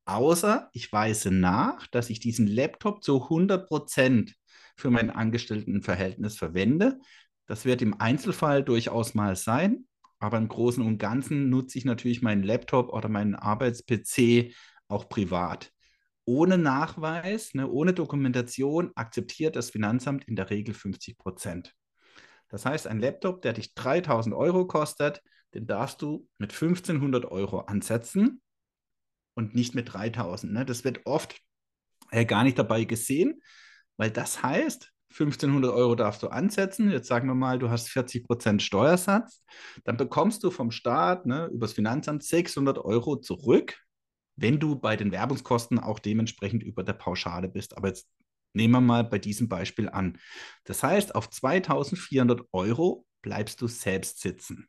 außer 0.05 0.71
ich 0.73 0.93
weise 0.93 1.33
nach, 1.33 1.87
dass 1.89 2.11
ich 2.11 2.21
diesen 2.21 2.47
Laptop 2.47 3.03
zu 3.03 3.25
100 3.25 3.67
Prozent 3.67 4.35
für 4.77 4.91
mein 4.91 5.11
Angestelltenverhältnis 5.11 6.37
verwende. 6.37 6.99
Das 7.47 7.65
wird 7.65 7.83
im 7.83 8.01
Einzelfall 8.01 8.63
durchaus 8.63 9.15
mal 9.15 9.35
sein, 9.37 9.87
aber 10.19 10.39
im 10.39 10.49
Großen 10.49 10.85
und 10.85 10.99
Ganzen 10.99 11.51
nutze 11.51 11.79
ich 11.79 11.85
natürlich 11.85 12.23
meinen 12.23 12.45
Laptop 12.45 12.91
oder 12.91 13.09
meinen 13.09 13.35
Arbeits-PC 13.35 14.55
auch 14.89 15.09
privat 15.09 15.74
ohne 16.25 16.59
Nachweis, 16.59 17.55
ne, 17.55 17.69
ohne 17.69 17.93
Dokumentation 17.93 18.93
akzeptiert 18.95 19.57
das 19.57 19.71
Finanzamt 19.71 20.25
in 20.25 20.37
der 20.37 20.51
Regel 20.51 20.75
50 20.75 21.19
Prozent. 21.19 21.75
Das 22.49 22.65
heißt, 22.65 22.87
ein 22.87 23.01
Laptop, 23.01 23.43
der 23.43 23.53
dich 23.53 23.75
3000 23.75 24.35
Euro 24.35 24.67
kostet, 24.67 25.23
den 25.55 25.67
darfst 25.67 26.03
du 26.03 26.29
mit 26.39 26.53
1500 26.53 27.25
Euro 27.27 27.61
ansetzen 27.61 28.43
und 29.35 29.55
nicht 29.55 29.75
mit 29.75 29.93
3000. 29.93 30.53
Ne? 30.53 30.65
Das 30.65 30.85
wird 30.85 31.01
oft 31.05 31.41
äh, 32.11 32.25
gar 32.25 32.45
nicht 32.45 32.59
dabei 32.59 32.85
gesehen, 32.85 33.41
weil 33.97 34.11
das 34.11 34.43
heißt, 34.43 34.91
1500 35.11 35.73
Euro 35.73 35.95
darfst 35.95 36.23
du 36.23 36.29
ansetzen. 36.29 36.91
Jetzt 36.91 37.07
sagen 37.07 37.29
wir 37.29 37.35
mal, 37.35 37.59
du 37.59 37.71
hast 37.71 37.89
40 37.89 38.27
Prozent 38.27 38.63
Steuersatz. 38.63 39.45
Dann 39.85 39.97
bekommst 39.97 40.43
du 40.43 40.51
vom 40.51 40.73
Staat 40.73 41.27
ne, 41.27 41.47
übers 41.53 41.73
Finanzamt 41.73 42.25
600 42.25 42.79
Euro 42.79 43.17
zurück 43.17 43.84
wenn 44.37 44.59
du 44.59 44.77
bei 44.77 44.97
den 44.97 45.13
Werbungskosten 45.13 45.79
auch 45.79 45.99
dementsprechend 45.99 46.63
über 46.63 46.83
der 46.83 46.95
Pauschale 46.95 47.49
bist. 47.49 47.77
Aber 47.77 47.89
jetzt 47.89 48.09
nehmen 48.53 48.73
wir 48.73 48.81
mal 48.81 49.05
bei 49.05 49.19
diesem 49.19 49.49
Beispiel 49.49 49.89
an. 49.89 50.19
Das 50.65 50.83
heißt, 50.83 51.15
auf 51.15 51.31
2400 51.31 52.43
Euro 52.53 53.07
bleibst 53.23 53.61
du 53.61 53.69
selbst 53.69 54.21
sitzen. 54.21 54.69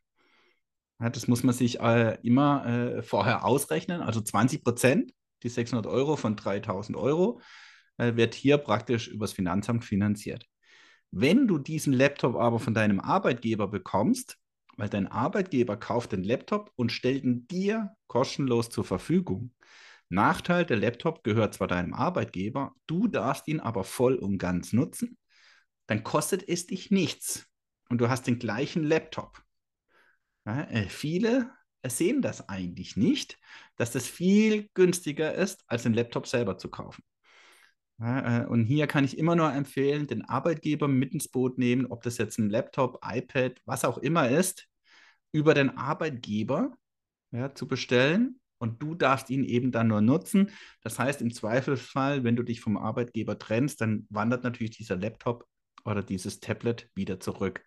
Ja, 1.00 1.10
das 1.10 1.28
muss 1.28 1.42
man 1.42 1.54
sich 1.54 1.80
äh, 1.80 2.18
immer 2.22 2.66
äh, 2.66 3.02
vorher 3.02 3.44
ausrechnen. 3.44 4.00
Also 4.00 4.20
20 4.20 4.64
Prozent, 4.64 5.12
die 5.42 5.48
600 5.48 5.86
Euro 5.86 6.16
von 6.16 6.36
3000 6.36 6.96
Euro, 6.96 7.40
äh, 7.98 8.16
wird 8.16 8.34
hier 8.34 8.58
praktisch 8.58 9.08
übers 9.08 9.32
Finanzamt 9.32 9.84
finanziert. 9.84 10.46
Wenn 11.10 11.46
du 11.46 11.58
diesen 11.58 11.92
Laptop 11.92 12.34
aber 12.36 12.58
von 12.58 12.74
deinem 12.74 13.00
Arbeitgeber 13.00 13.68
bekommst, 13.68 14.38
weil 14.76 14.88
dein 14.88 15.06
Arbeitgeber 15.06 15.76
kauft 15.76 16.12
den 16.12 16.24
Laptop 16.24 16.72
und 16.76 16.92
stellt 16.92 17.24
ihn 17.24 17.46
dir 17.48 17.96
kostenlos 18.06 18.70
zur 18.70 18.84
Verfügung. 18.84 19.52
Nachteil, 20.08 20.64
der 20.64 20.76
Laptop 20.76 21.24
gehört 21.24 21.54
zwar 21.54 21.68
deinem 21.68 21.94
Arbeitgeber, 21.94 22.74
du 22.86 23.08
darfst 23.08 23.48
ihn 23.48 23.60
aber 23.60 23.84
voll 23.84 24.16
und 24.16 24.38
ganz 24.38 24.72
nutzen, 24.72 25.18
dann 25.86 26.04
kostet 26.04 26.48
es 26.48 26.66
dich 26.66 26.90
nichts 26.90 27.46
und 27.88 28.00
du 28.00 28.08
hast 28.08 28.26
den 28.26 28.38
gleichen 28.38 28.84
Laptop. 28.84 29.42
Ja, 30.44 30.62
äh, 30.64 30.88
viele 30.88 31.50
sehen 31.84 32.22
das 32.22 32.48
eigentlich 32.48 32.96
nicht, 32.96 33.38
dass 33.76 33.92
das 33.92 34.06
viel 34.06 34.68
günstiger 34.74 35.34
ist, 35.34 35.64
als 35.66 35.84
den 35.84 35.94
Laptop 35.94 36.26
selber 36.26 36.58
zu 36.58 36.68
kaufen. 36.68 37.02
Ja, 37.98 38.42
äh, 38.42 38.46
und 38.46 38.64
hier 38.64 38.86
kann 38.86 39.04
ich 39.04 39.16
immer 39.18 39.36
nur 39.36 39.52
empfehlen, 39.52 40.06
den 40.06 40.24
Arbeitgeber 40.24 40.86
mit 40.88 41.12
ins 41.12 41.28
Boot 41.28 41.58
nehmen, 41.58 41.86
ob 41.86 42.02
das 42.02 42.18
jetzt 42.18 42.38
ein 42.38 42.50
Laptop, 42.50 43.00
iPad, 43.04 43.60
was 43.64 43.84
auch 43.84 43.98
immer 43.98 44.28
ist, 44.28 44.68
über 45.32 45.54
den 45.54 45.76
Arbeitgeber 45.78 46.76
ja, 47.32 47.54
zu 47.54 47.66
bestellen 47.66 48.40
und 48.58 48.82
du 48.82 48.94
darfst 48.94 49.30
ihn 49.30 49.44
eben 49.44 49.72
dann 49.72 49.88
nur 49.88 50.00
nutzen. 50.02 50.50
Das 50.82 50.98
heißt, 50.98 51.22
im 51.22 51.32
Zweifelsfall, 51.32 52.24
wenn 52.24 52.36
du 52.36 52.42
dich 52.42 52.60
vom 52.60 52.76
Arbeitgeber 52.76 53.38
trennst, 53.38 53.80
dann 53.80 54.06
wandert 54.10 54.44
natürlich 54.44 54.76
dieser 54.76 54.96
Laptop 54.96 55.46
oder 55.84 56.02
dieses 56.02 56.40
Tablet 56.40 56.90
wieder 56.94 57.20
zurück. 57.20 57.62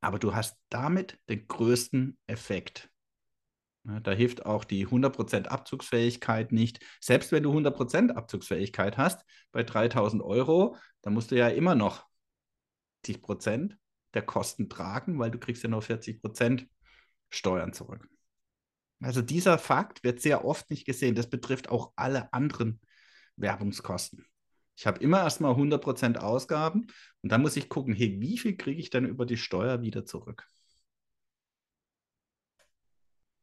Aber 0.00 0.18
du 0.18 0.34
hast 0.34 0.58
damit 0.68 1.18
den 1.28 1.46
größten 1.46 2.18
Effekt. 2.26 2.91
Da 3.84 4.12
hilft 4.12 4.46
auch 4.46 4.64
die 4.64 4.86
100% 4.86 5.48
Abzugsfähigkeit 5.48 6.52
nicht. 6.52 6.80
Selbst 7.00 7.32
wenn 7.32 7.42
du 7.42 7.52
100% 7.52 8.12
Abzugsfähigkeit 8.12 8.96
hast, 8.96 9.24
bei 9.50 9.64
3000 9.64 10.22
Euro, 10.22 10.76
dann 11.02 11.14
musst 11.14 11.32
du 11.32 11.36
ja 11.36 11.48
immer 11.48 11.74
noch 11.74 12.06
40% 13.04 13.76
der 14.14 14.22
Kosten 14.22 14.68
tragen, 14.68 15.18
weil 15.18 15.30
du 15.30 15.38
kriegst 15.38 15.64
ja 15.64 15.68
nur 15.68 15.82
40% 15.82 16.68
Steuern 17.30 17.72
zurück. 17.72 18.08
Also 19.00 19.20
dieser 19.20 19.58
Fakt 19.58 20.04
wird 20.04 20.20
sehr 20.20 20.44
oft 20.44 20.70
nicht 20.70 20.84
gesehen. 20.84 21.16
Das 21.16 21.28
betrifft 21.28 21.68
auch 21.68 21.92
alle 21.96 22.32
anderen 22.32 22.80
Werbungskosten. 23.36 24.24
Ich 24.76 24.86
habe 24.86 25.00
immer 25.00 25.20
erstmal 25.20 25.54
100% 25.54 26.18
Ausgaben 26.18 26.86
und 27.20 27.32
dann 27.32 27.42
muss 27.42 27.56
ich 27.56 27.68
gucken, 27.68 27.94
hey, 27.94 28.16
wie 28.20 28.38
viel 28.38 28.56
kriege 28.56 28.80
ich 28.80 28.90
dann 28.90 29.06
über 29.06 29.26
die 29.26 29.36
Steuer 29.36 29.82
wieder 29.82 30.04
zurück? 30.04 30.46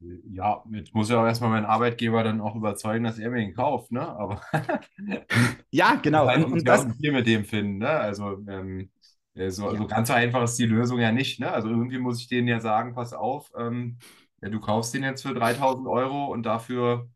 Ja, 0.01 0.63
jetzt 0.71 0.95
muss 0.95 1.09
ja 1.09 1.21
auch 1.21 1.25
erstmal 1.25 1.49
mein 1.49 1.65
Arbeitgeber 1.65 2.23
dann 2.23 2.39
auch 2.39 2.55
überzeugen, 2.55 3.03
dass 3.03 3.19
er 3.19 3.29
mir 3.29 3.39
den 3.39 3.53
kauft, 3.53 3.91
ne? 3.91 4.07
Aber 4.07 4.41
ja, 5.71 5.95
genau. 5.95 6.33
Und, 6.33 6.45
und 6.45 6.67
das 6.67 6.87
wir 6.99 7.11
mit 7.11 7.27
dem 7.27 7.43
finden, 7.43 7.79
ne? 7.79 7.89
Also 7.89 8.37
ähm, 8.47 8.89
so, 9.35 9.71
ja. 9.71 9.77
so 9.77 9.87
ganz 9.87 10.07
so 10.07 10.13
einfach 10.13 10.43
ist 10.43 10.57
die 10.57 10.65
Lösung 10.65 10.99
ja 10.99 11.11
nicht, 11.11 11.41
ne? 11.41 11.51
Also 11.51 11.69
irgendwie 11.69 11.99
muss 11.99 12.21
ich 12.21 12.27
denen 12.29 12.47
ja 12.47 12.61
sagen, 12.61 12.95
pass 12.95 13.11
auf, 13.13 13.51
ähm, 13.57 13.97
ja, 14.41 14.49
du 14.49 14.61
kaufst 14.61 14.93
den 14.93 15.03
jetzt 15.03 15.23
für 15.23 15.33
3000 15.33 15.85
Euro 15.87 16.27
und 16.31 16.43
dafür 16.43 17.09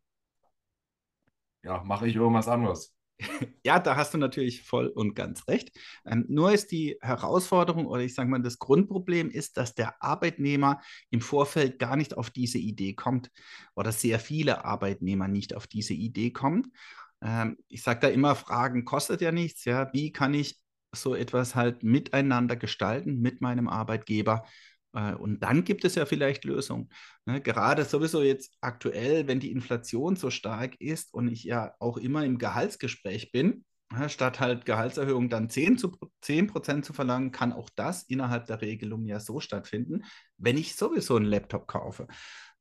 ja, 1.64 1.84
mache 1.84 2.08
ich 2.08 2.16
irgendwas 2.16 2.48
anderes. 2.48 2.93
Ja, 3.66 3.80
da 3.80 3.96
hast 3.96 4.14
du 4.14 4.18
natürlich 4.18 4.62
voll 4.64 4.88
und 4.88 5.16
ganz 5.16 5.48
recht. 5.48 5.72
Ähm, 6.06 6.26
nur 6.28 6.52
ist 6.52 6.72
die 6.72 6.98
Herausforderung 7.02 7.86
oder 7.88 8.02
ich 8.02 8.14
sage 8.16 8.30
mal, 8.30 8.42
das 8.42 8.60
Grundproblem 8.60 9.30
ist, 9.30 9.58
dass 9.58 9.76
der 9.76 10.02
Arbeitnehmer 10.04 10.82
im 11.10 11.22
Vorfeld 11.22 11.80
gar 11.80 11.96
nicht 11.96 12.18
auf 12.18 12.30
diese 12.30 12.58
Idee 12.58 12.94
kommt 12.94 13.32
oder 13.76 13.92
sehr 13.92 14.20
viele 14.20 14.66
Arbeitnehmer 14.66 15.28
nicht 15.28 15.56
auf 15.56 15.68
diese 15.68 15.94
Idee 15.94 16.32
kommen. 16.32 16.74
Ähm, 17.22 17.58
ich 17.70 17.84
sage 17.84 18.02
da 18.02 18.08
immer, 18.10 18.36
Fragen 18.36 18.86
kostet 18.86 19.22
ja 19.22 19.32
nichts. 19.32 19.66
Ja, 19.66 19.92
wie 19.94 20.12
kann 20.12 20.34
ich 20.34 20.60
so 20.96 21.16
etwas 21.16 21.56
halt 21.56 21.84
miteinander 21.84 22.56
gestalten 22.56 23.20
mit 23.22 23.42
meinem 23.42 23.68
Arbeitgeber? 23.68 24.46
Äh, 24.94 25.14
und 25.16 25.42
dann 25.42 25.64
gibt 25.64 25.86
es 25.86 25.96
ja 25.96 26.06
vielleicht 26.06 26.46
Lösungen. 26.46 26.90
Ne? 27.26 27.42
Gerade 27.42 27.86
sowieso 27.86 28.22
jetzt 28.22 28.56
aktuell, 28.62 29.28
wenn 29.28 29.40
die 29.40 29.52
Inflation 29.52 30.16
so 30.16 30.30
stark 30.30 30.80
ist 30.80 31.14
und 31.14 31.28
ich 31.28 31.44
ja 31.44 31.74
auch 31.80 31.98
immer 31.98 32.24
im 32.26 32.38
Gehaltsgespräch 32.38 33.32
bin, 33.32 33.66
statt 34.08 34.40
halt 34.40 34.66
Gehaltserhöhung 34.66 35.30
dann 35.30 35.50
10, 35.50 35.78
zu, 35.78 35.92
10 36.22 36.48
Prozent 36.48 36.86
zu 36.86 36.94
verlangen, 36.94 37.32
kann 37.32 37.54
auch 37.54 37.70
das 37.76 38.04
innerhalb 38.04 38.46
der 38.48 38.62
Regelung 38.62 39.06
ja 39.06 39.20
so 39.20 39.40
stattfinden, 39.40 40.04
wenn 40.38 40.58
ich 40.58 40.76
sowieso 40.76 41.16
einen 41.16 41.26
Laptop 41.26 41.68
kaufe. 41.68 42.08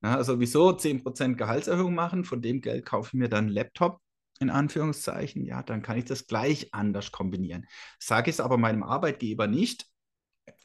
also 0.01 0.41
wieso 0.41 0.73
10 0.73 1.03
Prozent 1.03 1.39
Gehaltserhöhung 1.39 1.95
machen, 1.95 2.25
von 2.25 2.43
dem 2.43 2.61
Geld 2.61 2.85
kaufe 2.85 3.09
ich 3.09 3.15
mir 3.15 3.29
dann 3.29 3.47
einen 3.47 3.55
Laptop, 3.55 4.01
in 4.41 4.51
Anführungszeichen, 4.51 5.45
ja, 5.47 5.63
dann 5.63 5.83
kann 5.83 5.99
ich 5.99 6.05
das 6.05 6.27
gleich 6.27 6.75
anders 6.75 7.13
kombinieren. 7.13 7.67
Sage 8.01 8.31
ich 8.31 8.37
es 8.37 8.41
aber 8.41 8.59
meinem 8.59 8.83
Arbeitgeber 8.83 9.47
nicht, 9.47 9.87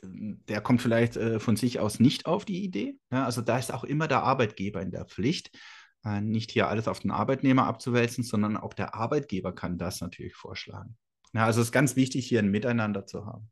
der 0.03 0.61
kommt 0.61 0.81
vielleicht 0.81 1.17
äh, 1.17 1.39
von 1.39 1.55
sich 1.55 1.79
aus 1.79 1.99
nicht 1.99 2.25
auf 2.25 2.45
die 2.45 2.63
Idee. 2.63 2.97
Ja, 3.11 3.25
also 3.25 3.41
da 3.41 3.57
ist 3.57 3.73
auch 3.73 3.83
immer 3.83 4.07
der 4.07 4.23
Arbeitgeber 4.23 4.81
in 4.81 4.91
der 4.91 5.05
Pflicht, 5.05 5.57
äh, 6.03 6.21
nicht 6.21 6.51
hier 6.51 6.67
alles 6.67 6.87
auf 6.87 6.99
den 6.99 7.11
Arbeitnehmer 7.11 7.65
abzuwälzen, 7.65 8.23
sondern 8.23 8.57
auch 8.57 8.73
der 8.73 8.95
Arbeitgeber 8.95 9.53
kann 9.53 9.77
das 9.77 10.01
natürlich 10.01 10.35
vorschlagen. 10.35 10.97
Ja, 11.33 11.45
also 11.45 11.61
es 11.61 11.67
ist 11.67 11.71
ganz 11.71 11.95
wichtig, 11.95 12.27
hier 12.27 12.39
ein 12.39 12.49
Miteinander 12.51 13.05
zu 13.05 13.25
haben. 13.25 13.49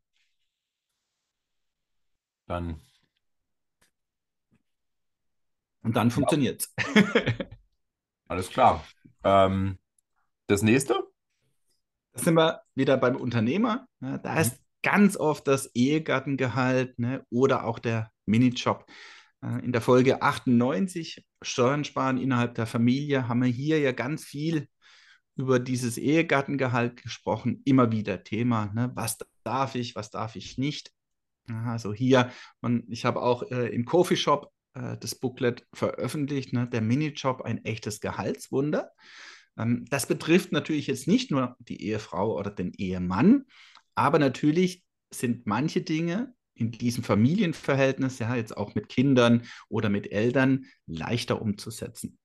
Dann. 2.46 2.80
Und 5.82 5.96
dann 5.96 6.08
ja. 6.08 6.14
funktioniert 6.14 6.62
es. 6.62 6.74
Alles 8.28 8.48
klar. 8.48 8.84
Ähm, 9.22 9.78
das 10.46 10.62
nächste? 10.62 10.94
Da 12.12 12.22
sind 12.22 12.34
wir 12.34 12.62
wieder 12.74 12.96
beim 12.96 13.16
Unternehmer. 13.16 13.86
Ja, 14.00 14.18
da 14.18 14.40
ist 14.40 14.60
ganz 14.86 15.16
oft 15.16 15.48
das 15.48 15.74
Ehegattengehalt 15.74 16.96
ne, 17.00 17.26
oder 17.28 17.64
auch 17.64 17.80
der 17.80 18.12
Minijob. 18.24 18.86
Äh, 19.42 19.64
in 19.64 19.72
der 19.72 19.80
Folge 19.80 20.22
98, 20.22 21.26
Steuern 21.42 21.82
sparen 21.82 22.18
innerhalb 22.18 22.54
der 22.54 22.66
Familie, 22.66 23.26
haben 23.26 23.42
wir 23.42 23.48
hier 23.48 23.80
ja 23.80 23.90
ganz 23.90 24.24
viel 24.24 24.68
über 25.34 25.58
dieses 25.58 25.98
Ehegattengehalt 25.98 27.02
gesprochen. 27.02 27.62
Immer 27.64 27.90
wieder 27.90 28.22
Thema, 28.22 28.72
ne? 28.74 28.92
was 28.94 29.18
darf 29.42 29.74
ich, 29.74 29.96
was 29.96 30.12
darf 30.12 30.36
ich 30.36 30.56
nicht. 30.56 30.92
Also 31.48 31.92
hier, 31.92 32.30
und 32.60 32.84
ich 32.88 33.04
habe 33.04 33.22
auch 33.22 33.42
äh, 33.50 33.66
im 33.74 33.86
Coffeeshop 33.86 34.52
äh, 34.74 34.96
das 34.98 35.16
Booklet 35.16 35.66
veröffentlicht, 35.74 36.52
ne? 36.52 36.68
der 36.68 36.80
Minijob, 36.80 37.42
ein 37.42 37.64
echtes 37.64 37.98
Gehaltswunder. 37.98 38.92
Ähm, 39.58 39.84
das 39.90 40.06
betrifft 40.06 40.52
natürlich 40.52 40.86
jetzt 40.86 41.08
nicht 41.08 41.32
nur 41.32 41.56
die 41.58 41.82
Ehefrau 41.82 42.38
oder 42.38 42.52
den 42.52 42.72
Ehemann, 42.72 43.46
aber 43.96 44.18
natürlich 44.18 44.84
sind 45.10 45.46
manche 45.46 45.80
Dinge 45.80 46.34
in 46.54 46.70
diesem 46.70 47.04
Familienverhältnis, 47.04 48.18
ja, 48.18 48.34
jetzt 48.34 48.56
auch 48.56 48.74
mit 48.74 48.88
Kindern 48.88 49.42
oder 49.68 49.88
mit 49.88 50.12
Eltern, 50.12 50.66
leichter 50.86 51.42
umzusetzen. 51.42 52.18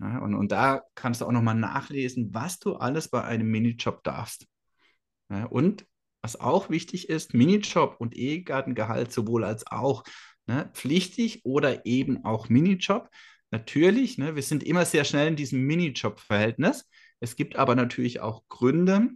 Ja, 0.00 0.18
und, 0.18 0.34
und 0.34 0.52
da 0.52 0.82
kannst 0.94 1.20
du 1.20 1.26
auch 1.26 1.32
nochmal 1.32 1.54
nachlesen, 1.54 2.32
was 2.32 2.58
du 2.58 2.76
alles 2.76 3.08
bei 3.08 3.22
einem 3.24 3.50
Minijob 3.50 4.02
darfst. 4.04 4.46
Ja, 5.30 5.44
und 5.46 5.86
was 6.22 6.40
auch 6.40 6.70
wichtig 6.70 7.08
ist, 7.08 7.34
Minijob 7.34 7.96
und 7.98 8.16
Ehegattengehalt 8.16 9.12
sowohl 9.12 9.44
als 9.44 9.66
auch 9.66 10.04
ne, 10.46 10.70
pflichtig 10.74 11.44
oder 11.44 11.86
eben 11.86 12.24
auch 12.24 12.48
Minijob. 12.48 13.08
Natürlich, 13.50 14.18
ne, 14.18 14.34
wir 14.34 14.42
sind 14.42 14.62
immer 14.62 14.84
sehr 14.84 15.04
schnell 15.04 15.28
in 15.28 15.36
diesem 15.36 15.62
Minijob-Verhältnis. 15.62 16.88
Es 17.20 17.36
gibt 17.36 17.56
aber 17.56 17.74
natürlich 17.74 18.20
auch 18.20 18.42
Gründe, 18.48 19.10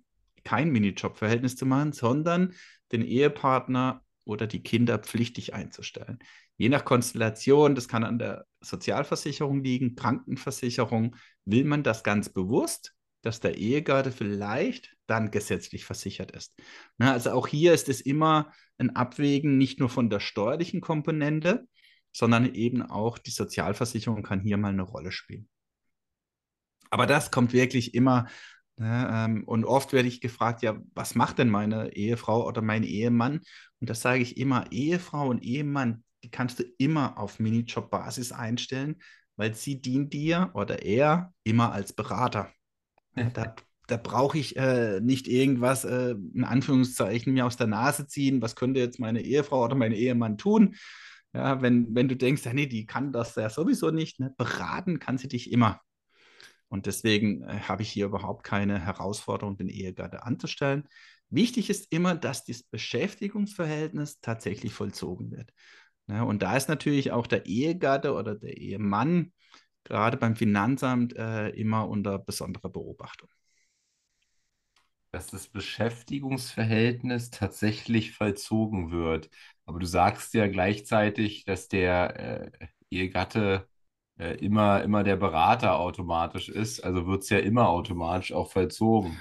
kein 0.44 0.70
Minijob-Verhältnis 0.70 1.56
zu 1.56 1.66
machen, 1.66 1.92
sondern 1.92 2.54
den 2.92 3.02
Ehepartner 3.02 4.02
oder 4.24 4.46
die 4.46 4.62
Kinder 4.62 4.98
pflichtig 4.98 5.54
einzustellen. 5.54 6.18
Je 6.56 6.68
nach 6.68 6.84
Konstellation, 6.84 7.74
das 7.74 7.88
kann 7.88 8.04
an 8.04 8.18
der 8.18 8.46
Sozialversicherung 8.60 9.64
liegen, 9.64 9.96
Krankenversicherung, 9.96 11.16
will 11.44 11.64
man 11.64 11.82
das 11.82 12.04
ganz 12.04 12.28
bewusst, 12.28 12.94
dass 13.22 13.40
der 13.40 13.56
Ehegatte 13.56 14.12
vielleicht 14.12 14.96
dann 15.06 15.30
gesetzlich 15.30 15.84
versichert 15.84 16.32
ist. 16.32 16.54
Na, 16.98 17.12
also 17.12 17.30
auch 17.32 17.46
hier 17.46 17.72
ist 17.72 17.88
es 17.88 18.00
immer 18.00 18.52
ein 18.78 18.94
Abwägen 18.96 19.58
nicht 19.58 19.80
nur 19.80 19.88
von 19.88 20.10
der 20.10 20.20
steuerlichen 20.20 20.80
Komponente, 20.80 21.66
sondern 22.12 22.54
eben 22.54 22.82
auch 22.82 23.18
die 23.18 23.30
Sozialversicherung 23.30 24.22
kann 24.22 24.40
hier 24.40 24.56
mal 24.56 24.68
eine 24.68 24.82
Rolle 24.82 25.12
spielen. 25.12 25.48
Aber 26.90 27.06
das 27.06 27.30
kommt 27.30 27.52
wirklich 27.52 27.94
immer 27.94 28.26
ja, 28.78 29.26
ähm, 29.26 29.44
und 29.44 29.64
oft 29.64 29.92
werde 29.92 30.08
ich 30.08 30.20
gefragt, 30.20 30.62
ja, 30.62 30.80
was 30.94 31.14
macht 31.14 31.38
denn 31.38 31.50
meine 31.50 31.94
Ehefrau 31.94 32.46
oder 32.46 32.62
mein 32.62 32.84
Ehemann? 32.84 33.40
Und 33.80 33.90
das 33.90 34.00
sage 34.00 34.22
ich 34.22 34.36
immer, 34.38 34.70
Ehefrau 34.72 35.28
und 35.28 35.42
Ehemann, 35.42 36.04
die 36.24 36.30
kannst 36.30 36.58
du 36.58 36.64
immer 36.78 37.18
auf 37.18 37.38
Minijob-Basis 37.38 38.32
einstellen, 38.32 38.96
weil 39.36 39.54
sie 39.54 39.80
dient 39.80 40.12
dir 40.12 40.50
oder 40.54 40.82
er 40.82 41.32
immer 41.44 41.72
als 41.72 41.92
Berater. 41.92 42.50
Ja, 43.14 43.30
da, 43.30 43.54
da 43.88 43.96
brauche 43.98 44.38
ich 44.38 44.56
äh, 44.56 45.00
nicht 45.00 45.28
irgendwas, 45.28 45.84
äh, 45.84 46.14
in 46.34 46.44
Anführungszeichen, 46.44 47.32
mir 47.32 47.46
aus 47.46 47.56
der 47.56 47.66
Nase 47.66 48.06
ziehen, 48.06 48.40
was 48.40 48.56
könnte 48.56 48.80
jetzt 48.80 48.98
meine 48.98 49.20
Ehefrau 49.22 49.64
oder 49.64 49.74
mein 49.74 49.92
Ehemann 49.92 50.38
tun. 50.38 50.76
Ja, 51.34 51.62
wenn, 51.62 51.94
wenn 51.94 52.08
du 52.08 52.16
denkst, 52.16 52.44
ja, 52.44 52.52
nee, 52.52 52.66
die 52.66 52.86
kann 52.86 53.12
das 53.12 53.34
ja 53.36 53.48
sowieso 53.48 53.90
nicht, 53.90 54.20
ne? 54.20 54.34
beraten 54.36 54.98
kann 54.98 55.18
sie 55.18 55.28
dich 55.28 55.50
immer. 55.50 55.80
Und 56.72 56.86
deswegen 56.86 57.42
äh, 57.42 57.60
habe 57.60 57.82
ich 57.82 57.90
hier 57.90 58.06
überhaupt 58.06 58.44
keine 58.44 58.80
Herausforderung, 58.80 59.58
den 59.58 59.68
Ehegatte 59.68 60.22
anzustellen. 60.22 60.88
Wichtig 61.28 61.68
ist 61.68 61.92
immer, 61.92 62.14
dass 62.14 62.46
das 62.46 62.62
Beschäftigungsverhältnis 62.62 64.20
tatsächlich 64.22 64.72
vollzogen 64.72 65.32
wird. 65.32 65.52
Ja, 66.06 66.22
und 66.22 66.42
da 66.42 66.56
ist 66.56 66.70
natürlich 66.70 67.12
auch 67.12 67.26
der 67.26 67.44
Ehegatte 67.44 68.14
oder 68.14 68.36
der 68.36 68.56
Ehemann 68.56 69.34
gerade 69.84 70.16
beim 70.16 70.34
Finanzamt 70.34 71.14
äh, 71.14 71.50
immer 71.50 71.90
unter 71.90 72.18
besonderer 72.18 72.70
Beobachtung. 72.70 73.28
Dass 75.10 75.26
das 75.26 75.48
Beschäftigungsverhältnis 75.48 77.28
tatsächlich 77.28 78.12
vollzogen 78.12 78.90
wird. 78.90 79.28
Aber 79.66 79.78
du 79.78 79.84
sagst 79.84 80.32
ja 80.32 80.46
gleichzeitig, 80.46 81.44
dass 81.44 81.68
der 81.68 82.18
äh, 82.18 82.50
Ehegatte 82.88 83.68
äh, 84.18 84.36
immer, 84.36 84.82
immer 84.82 85.04
der 85.04 85.16
Berater 85.16 85.78
automatisch 85.78 86.48
ist. 86.48 86.84
Also 86.84 87.06
wird 87.06 87.22
es 87.22 87.30
ja 87.30 87.38
immer 87.38 87.68
automatisch 87.68 88.32
auch 88.32 88.50
vollzogen. 88.50 89.18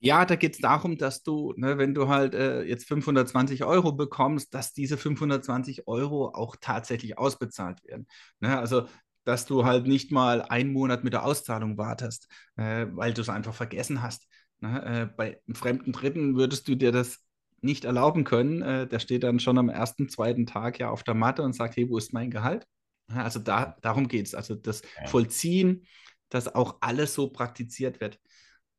Ja, 0.00 0.26
da 0.26 0.36
geht 0.36 0.54
es 0.54 0.60
darum, 0.60 0.98
dass 0.98 1.22
du, 1.22 1.54
ne, 1.56 1.78
wenn 1.78 1.94
du 1.94 2.08
halt 2.08 2.34
äh, 2.34 2.62
jetzt 2.62 2.86
520 2.86 3.64
Euro 3.64 3.92
bekommst, 3.92 4.52
dass 4.52 4.74
diese 4.74 4.98
520 4.98 5.88
Euro 5.88 6.28
auch 6.28 6.56
tatsächlich 6.60 7.16
ausbezahlt 7.16 7.82
werden. 7.84 8.06
Ne? 8.40 8.58
Also, 8.58 8.86
dass 9.24 9.46
du 9.46 9.64
halt 9.64 9.86
nicht 9.86 10.12
mal 10.12 10.42
einen 10.42 10.72
Monat 10.74 11.04
mit 11.04 11.14
der 11.14 11.24
Auszahlung 11.24 11.78
wartest, 11.78 12.28
äh, 12.56 12.86
weil 12.92 13.14
du 13.14 13.22
es 13.22 13.30
einfach 13.30 13.54
vergessen 13.54 14.02
hast. 14.02 14.28
Ne? 14.60 14.84
Äh, 14.84 15.06
bei 15.16 15.40
einem 15.46 15.54
fremden 15.54 15.92
Dritten 15.92 16.36
würdest 16.36 16.68
du 16.68 16.74
dir 16.74 16.92
das 16.92 17.20
nicht 17.62 17.86
erlauben 17.86 18.24
können. 18.24 18.60
Äh, 18.60 18.86
der 18.86 18.98
steht 18.98 19.22
dann 19.22 19.40
schon 19.40 19.56
am 19.56 19.70
ersten, 19.70 20.10
zweiten 20.10 20.44
Tag 20.44 20.78
ja 20.78 20.90
auf 20.90 21.02
der 21.02 21.14
Matte 21.14 21.42
und 21.42 21.54
sagt, 21.54 21.76
hey, 21.76 21.88
wo 21.88 21.96
ist 21.96 22.12
mein 22.12 22.30
Gehalt? 22.30 22.66
Also 23.08 23.38
da, 23.38 23.76
darum 23.82 24.08
geht 24.08 24.26
es. 24.26 24.34
Also 24.34 24.54
das 24.54 24.82
ja. 25.00 25.06
Vollziehen, 25.08 25.86
dass 26.28 26.54
auch 26.54 26.78
alles 26.80 27.14
so 27.14 27.28
praktiziert 27.28 28.00
wird. 28.00 28.18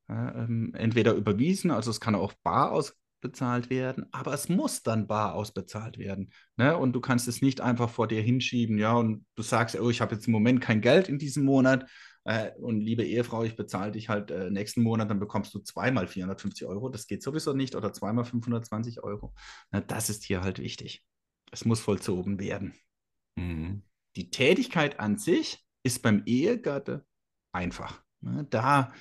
Ähm, 0.10 0.74
entweder 0.76 1.14
überwiesen, 1.14 1.72
also 1.72 1.90
es 1.90 2.00
kann 2.00 2.16
auch 2.16 2.34
bar 2.44 2.72
ausbezahlt 2.72 3.70
werden, 3.70 4.06
aber 4.12 4.34
es 4.34 4.50
muss 4.50 4.84
dann 4.84 5.08
bar 5.08 5.34
ausbezahlt 5.34 5.98
werden. 5.98 6.32
Ne? 6.58 6.78
Und 6.78 6.94
du 6.94 7.02
kannst 7.02 7.28
es 7.28 7.42
nicht 7.42 7.62
einfach 7.62 7.90
vor 7.90 8.08
dir 8.08 8.22
hinschieben, 8.22 8.78
ja, 8.78 8.94
und 8.94 9.26
du 9.36 9.42
sagst, 9.42 9.80
oh, 9.80 9.90
ich 9.90 10.02
habe 10.02 10.16
jetzt 10.16 10.28
im 10.28 10.34
Moment 10.34 10.62
kein 10.62 10.82
Geld 10.82 11.10
in 11.10 11.18
diesem 11.18 11.44
Monat. 11.44 11.90
Äh, 12.24 12.52
und 12.58 12.82
liebe 12.82 13.04
Ehefrau, 13.04 13.44
ich 13.44 13.56
bezahle 13.56 13.92
dich 13.92 14.10
halt 14.10 14.32
äh, 14.32 14.50
nächsten 14.50 14.82
Monat, 14.82 15.10
dann 15.10 15.20
bekommst 15.20 15.54
du 15.54 15.60
zweimal 15.60 16.08
450 16.08 16.68
Euro. 16.68 16.90
Das 16.90 17.08
geht 17.08 17.24
sowieso 17.24 17.54
nicht 17.54 17.76
oder 17.76 17.94
zweimal 17.94 18.26
520 18.26 19.04
Euro. 19.04 19.34
Na, 19.72 19.82
das 19.82 20.10
ist 20.10 20.24
hier 20.24 20.42
halt 20.42 20.60
wichtig. 20.60 21.04
Es 21.52 21.66
muss 21.66 21.80
vollzogen 21.80 22.40
werden. 22.40 22.74
Mhm. 23.36 23.84
Die 24.15 24.30
Tätigkeit 24.30 24.99
an 24.99 25.17
sich 25.17 25.63
ist 25.84 26.01
beim 26.01 26.23
Ehegatte 26.25 27.06
einfach. 27.51 28.01
Ne? 28.21 28.45
Da 28.49 28.93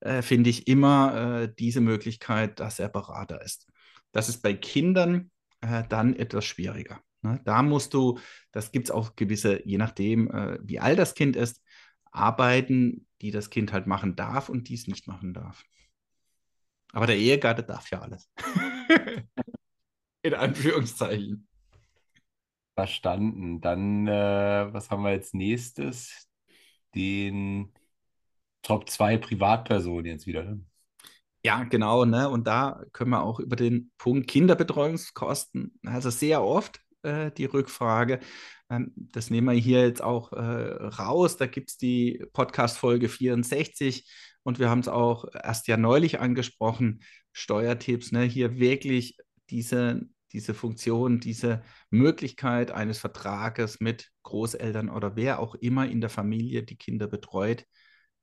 äh, 0.00 0.22
finde 0.22 0.50
ich 0.50 0.66
immer 0.66 1.42
äh, 1.42 1.54
diese 1.58 1.80
Möglichkeit, 1.80 2.60
dass 2.60 2.78
er 2.78 2.88
Berater 2.88 3.42
ist. 3.42 3.66
Das 4.12 4.28
ist 4.28 4.42
bei 4.42 4.54
Kindern 4.54 5.30
äh, 5.60 5.84
dann 5.88 6.14
etwas 6.14 6.44
schwieriger. 6.44 7.00
Ne? 7.22 7.40
Da 7.44 7.62
musst 7.62 7.94
du, 7.94 8.18
das 8.52 8.72
gibt 8.72 8.86
es 8.86 8.90
auch 8.90 9.16
gewisse, 9.16 9.66
je 9.66 9.78
nachdem, 9.78 10.30
äh, 10.30 10.58
wie 10.62 10.80
alt 10.80 10.98
das 10.98 11.14
Kind 11.14 11.36
ist, 11.36 11.62
Arbeiten, 12.12 13.06
die 13.20 13.30
das 13.30 13.50
Kind 13.50 13.72
halt 13.72 13.86
machen 13.86 14.16
darf 14.16 14.48
und 14.48 14.68
dies 14.68 14.86
nicht 14.86 15.06
machen 15.06 15.34
darf. 15.34 15.64
Aber 16.92 17.06
der 17.06 17.16
Ehegatte 17.16 17.62
darf 17.62 17.90
ja 17.90 18.00
alles. 18.00 18.28
In 20.22 20.34
Anführungszeichen. 20.34 21.46
Verstanden. 22.80 23.60
Dann, 23.60 24.06
äh, 24.06 24.72
was 24.72 24.90
haben 24.90 25.02
wir 25.02 25.10
als 25.10 25.34
nächstes? 25.34 26.30
Den 26.94 27.74
Top 28.62 28.88
2 28.88 29.18
Privatpersonen 29.18 30.06
jetzt 30.06 30.26
wieder. 30.26 30.44
Ne? 30.44 30.64
Ja, 31.44 31.64
genau. 31.64 32.06
Ne? 32.06 32.30
Und 32.30 32.46
da 32.46 32.82
können 32.92 33.10
wir 33.10 33.22
auch 33.22 33.38
über 33.38 33.54
den 33.54 33.92
Punkt 33.98 34.28
Kinderbetreuungskosten, 34.28 35.78
also 35.84 36.08
sehr 36.08 36.42
oft 36.42 36.80
äh, 37.02 37.30
die 37.32 37.44
Rückfrage. 37.44 38.20
Ähm, 38.70 38.92
das 38.96 39.28
nehmen 39.28 39.48
wir 39.48 39.60
hier 39.60 39.82
jetzt 39.86 40.02
auch 40.02 40.32
äh, 40.32 40.38
raus. 40.38 41.36
Da 41.36 41.44
gibt 41.44 41.70
es 41.72 41.76
die 41.76 42.24
Podcast-Folge 42.32 43.10
64 43.10 44.10
und 44.42 44.58
wir 44.58 44.70
haben 44.70 44.80
es 44.80 44.88
auch 44.88 45.26
erst 45.34 45.68
ja 45.68 45.76
neulich 45.76 46.18
angesprochen. 46.18 47.02
Steuertipps, 47.32 48.10
ne? 48.10 48.22
hier 48.22 48.58
wirklich 48.58 49.18
diese 49.50 50.00
diese 50.32 50.54
Funktion, 50.54 51.20
diese 51.20 51.62
Möglichkeit 51.90 52.70
eines 52.70 52.98
Vertrages 52.98 53.80
mit 53.80 54.10
Großeltern 54.22 54.88
oder 54.88 55.16
wer 55.16 55.40
auch 55.40 55.54
immer 55.56 55.88
in 55.88 56.00
der 56.00 56.10
Familie 56.10 56.62
die 56.62 56.76
Kinder 56.76 57.06
betreut, 57.06 57.64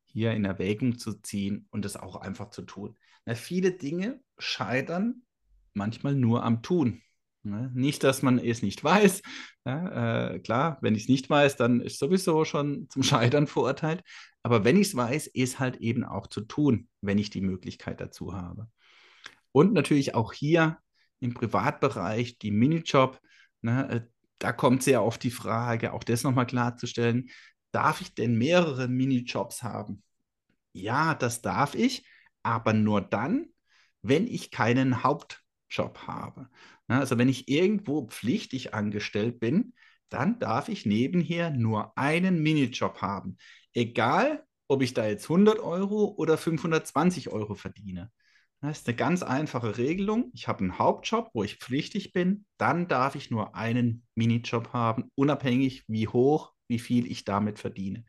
hier 0.05 0.31
in 0.31 0.45
Erwägung 0.45 0.97
zu 0.97 1.21
ziehen 1.21 1.67
und 1.69 1.85
es 1.85 1.97
auch 1.97 2.15
einfach 2.15 2.49
zu 2.49 2.61
tun. 2.63 2.97
Na, 3.25 3.35
viele 3.35 3.71
Dinge 3.71 4.21
scheitern 4.37 5.23
manchmal 5.73 6.15
nur 6.15 6.43
am 6.43 6.61
Tun. 6.63 7.01
Ne? 7.43 7.71
Nicht, 7.73 8.03
dass 8.03 8.21
man 8.21 8.39
es 8.39 8.61
nicht 8.61 8.83
weiß. 8.83 9.21
Ja, 9.65 10.31
äh, 10.31 10.39
klar, 10.39 10.77
wenn 10.81 10.95
ich 10.95 11.03
es 11.03 11.09
nicht 11.09 11.29
weiß, 11.29 11.55
dann 11.55 11.81
ist 11.81 11.99
sowieso 11.99 12.45
schon 12.45 12.87
zum 12.89 13.03
Scheitern 13.03 13.47
verurteilt. 13.47 14.03
Aber 14.43 14.63
wenn 14.63 14.77
ich 14.77 14.87
es 14.87 14.95
weiß, 14.95 15.27
ist 15.27 15.59
halt 15.59 15.77
eben 15.77 16.03
auch 16.03 16.27
zu 16.27 16.41
tun, 16.41 16.87
wenn 17.01 17.17
ich 17.17 17.29
die 17.29 17.41
Möglichkeit 17.41 18.01
dazu 18.01 18.33
habe. 18.33 18.69
Und 19.51 19.73
natürlich 19.73 20.15
auch 20.15 20.33
hier 20.33 20.77
im 21.19 21.33
Privatbereich, 21.33 22.37
die 22.39 22.51
Minijob, 22.51 23.19
ne, 23.61 23.89
äh, 23.89 24.01
da 24.39 24.51
kommt 24.53 24.83
sehr 24.83 25.03
oft 25.03 25.23
die 25.23 25.31
Frage, 25.31 25.93
auch 25.93 26.03
das 26.03 26.23
nochmal 26.23 26.45
klarzustellen, 26.45 27.29
darf 27.71 28.01
ich 28.01 28.13
denn 28.13 28.37
mehrere 28.37 28.87
Minijobs 28.87 29.63
haben? 29.63 30.03
Ja, 30.73 31.15
das 31.15 31.41
darf 31.41 31.75
ich, 31.75 32.05
aber 32.43 32.73
nur 32.73 33.01
dann, 33.01 33.47
wenn 34.01 34.27
ich 34.27 34.51
keinen 34.51 35.03
Hauptjob 35.03 36.07
habe. 36.07 36.49
Ne, 36.87 36.99
also 36.99 37.17
wenn 37.17 37.29
ich 37.29 37.49
irgendwo 37.49 38.07
pflichtig 38.07 38.73
angestellt 38.73 39.39
bin, 39.39 39.73
dann 40.09 40.39
darf 40.39 40.69
ich 40.69 40.85
nebenher 40.85 41.49
nur 41.51 41.97
einen 41.97 42.41
Minijob 42.41 43.01
haben. 43.01 43.37
Egal, 43.73 44.45
ob 44.67 44.81
ich 44.81 44.93
da 44.93 45.05
jetzt 45.07 45.29
100 45.29 45.59
Euro 45.59 46.13
oder 46.17 46.37
520 46.37 47.29
Euro 47.29 47.55
verdiene. 47.55 48.11
Das 48.61 48.79
ist 48.79 48.87
eine 48.87 48.97
ganz 48.97 49.21
einfache 49.21 49.77
Regelung. 49.77 50.31
Ich 50.33 50.47
habe 50.47 50.59
einen 50.59 50.79
Hauptjob, 50.79 51.29
wo 51.33 51.43
ich 51.43 51.57
pflichtig 51.57 52.11
bin. 52.11 52.45
Dann 52.57 52.87
darf 52.87 53.15
ich 53.15 53.29
nur 53.29 53.55
einen 53.55 54.05
Minijob 54.15 54.73
haben, 54.73 55.11
unabhängig 55.15 55.83
wie 55.87 56.07
hoch, 56.07 56.53
wie 56.67 56.79
viel 56.79 57.09
ich 57.09 57.23
damit 57.23 57.59
verdiene. 57.59 58.03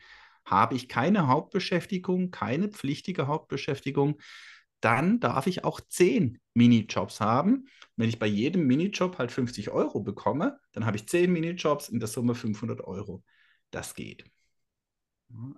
Habe 0.47 0.75
ich 0.75 0.89
keine 0.89 1.27
Hauptbeschäftigung, 1.27 2.31
keine 2.31 2.69
pflichtige 2.69 3.27
Hauptbeschäftigung, 3.27 4.19
dann 4.81 5.21
darf 5.21 5.47
ich 5.47 5.65
auch 5.65 5.81
zehn 5.81 6.41
Minijobs 6.55 7.21
haben. 7.21 7.69
Wenn 7.97 8.09
ich 8.09 8.19
bei 8.19 8.27
jedem 8.27 8.67
Minijob 8.67 9.19
halt 9.19 9.33
50 9.33 9.71
Euro 9.71 10.01
bekomme, 10.01 10.59
dann 10.73 10.87
habe 10.87 10.97
ich 10.97 11.09
zehn 11.09 11.33
Minijobs 11.33 11.89
in 11.89 11.99
der 11.99 12.09
Summe 12.09 12.35
500 12.35 12.83
Euro. 12.83 13.25
Das 13.71 13.95
geht. 13.95 14.25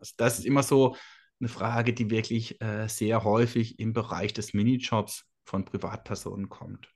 Also 0.01 0.15
das 0.17 0.39
ist 0.39 0.47
immer 0.47 0.63
so 0.63 0.97
eine 1.41 1.49
Frage, 1.49 1.93
die 1.93 2.11
wirklich 2.11 2.61
äh, 2.61 2.87
sehr 2.89 3.25
häufig 3.25 3.79
im 3.79 3.93
Bereich 3.93 4.33
des 4.33 4.55
Minijobs 4.55 5.25
von 5.45 5.65
Privatpersonen 5.65 6.49
kommt. 6.49 6.93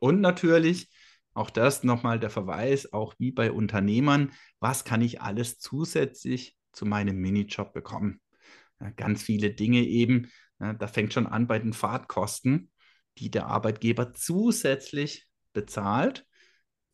Und 0.00 0.20
natürlich, 0.20 0.88
auch 1.34 1.50
das 1.50 1.84
nochmal 1.84 2.18
der 2.18 2.30
Verweis, 2.30 2.92
auch 2.92 3.14
wie 3.18 3.30
bei 3.30 3.52
Unternehmern, 3.52 4.32
was 4.58 4.84
kann 4.84 5.02
ich 5.02 5.20
alles 5.22 5.58
zusätzlich 5.58 6.56
zu 6.72 6.84
meinem 6.84 7.16
Minijob 7.18 7.72
bekommen? 7.72 8.20
Ja, 8.80 8.90
ganz 8.90 9.22
viele 9.22 9.52
Dinge 9.52 9.82
eben, 9.84 10.30
ja, 10.58 10.72
da 10.72 10.88
fängt 10.88 11.12
schon 11.12 11.26
an 11.26 11.46
bei 11.46 11.58
den 11.58 11.72
Fahrtkosten, 11.72 12.70
die 13.18 13.30
der 13.30 13.46
Arbeitgeber 13.46 14.12
zusätzlich 14.12 15.28
bezahlt. 15.52 16.26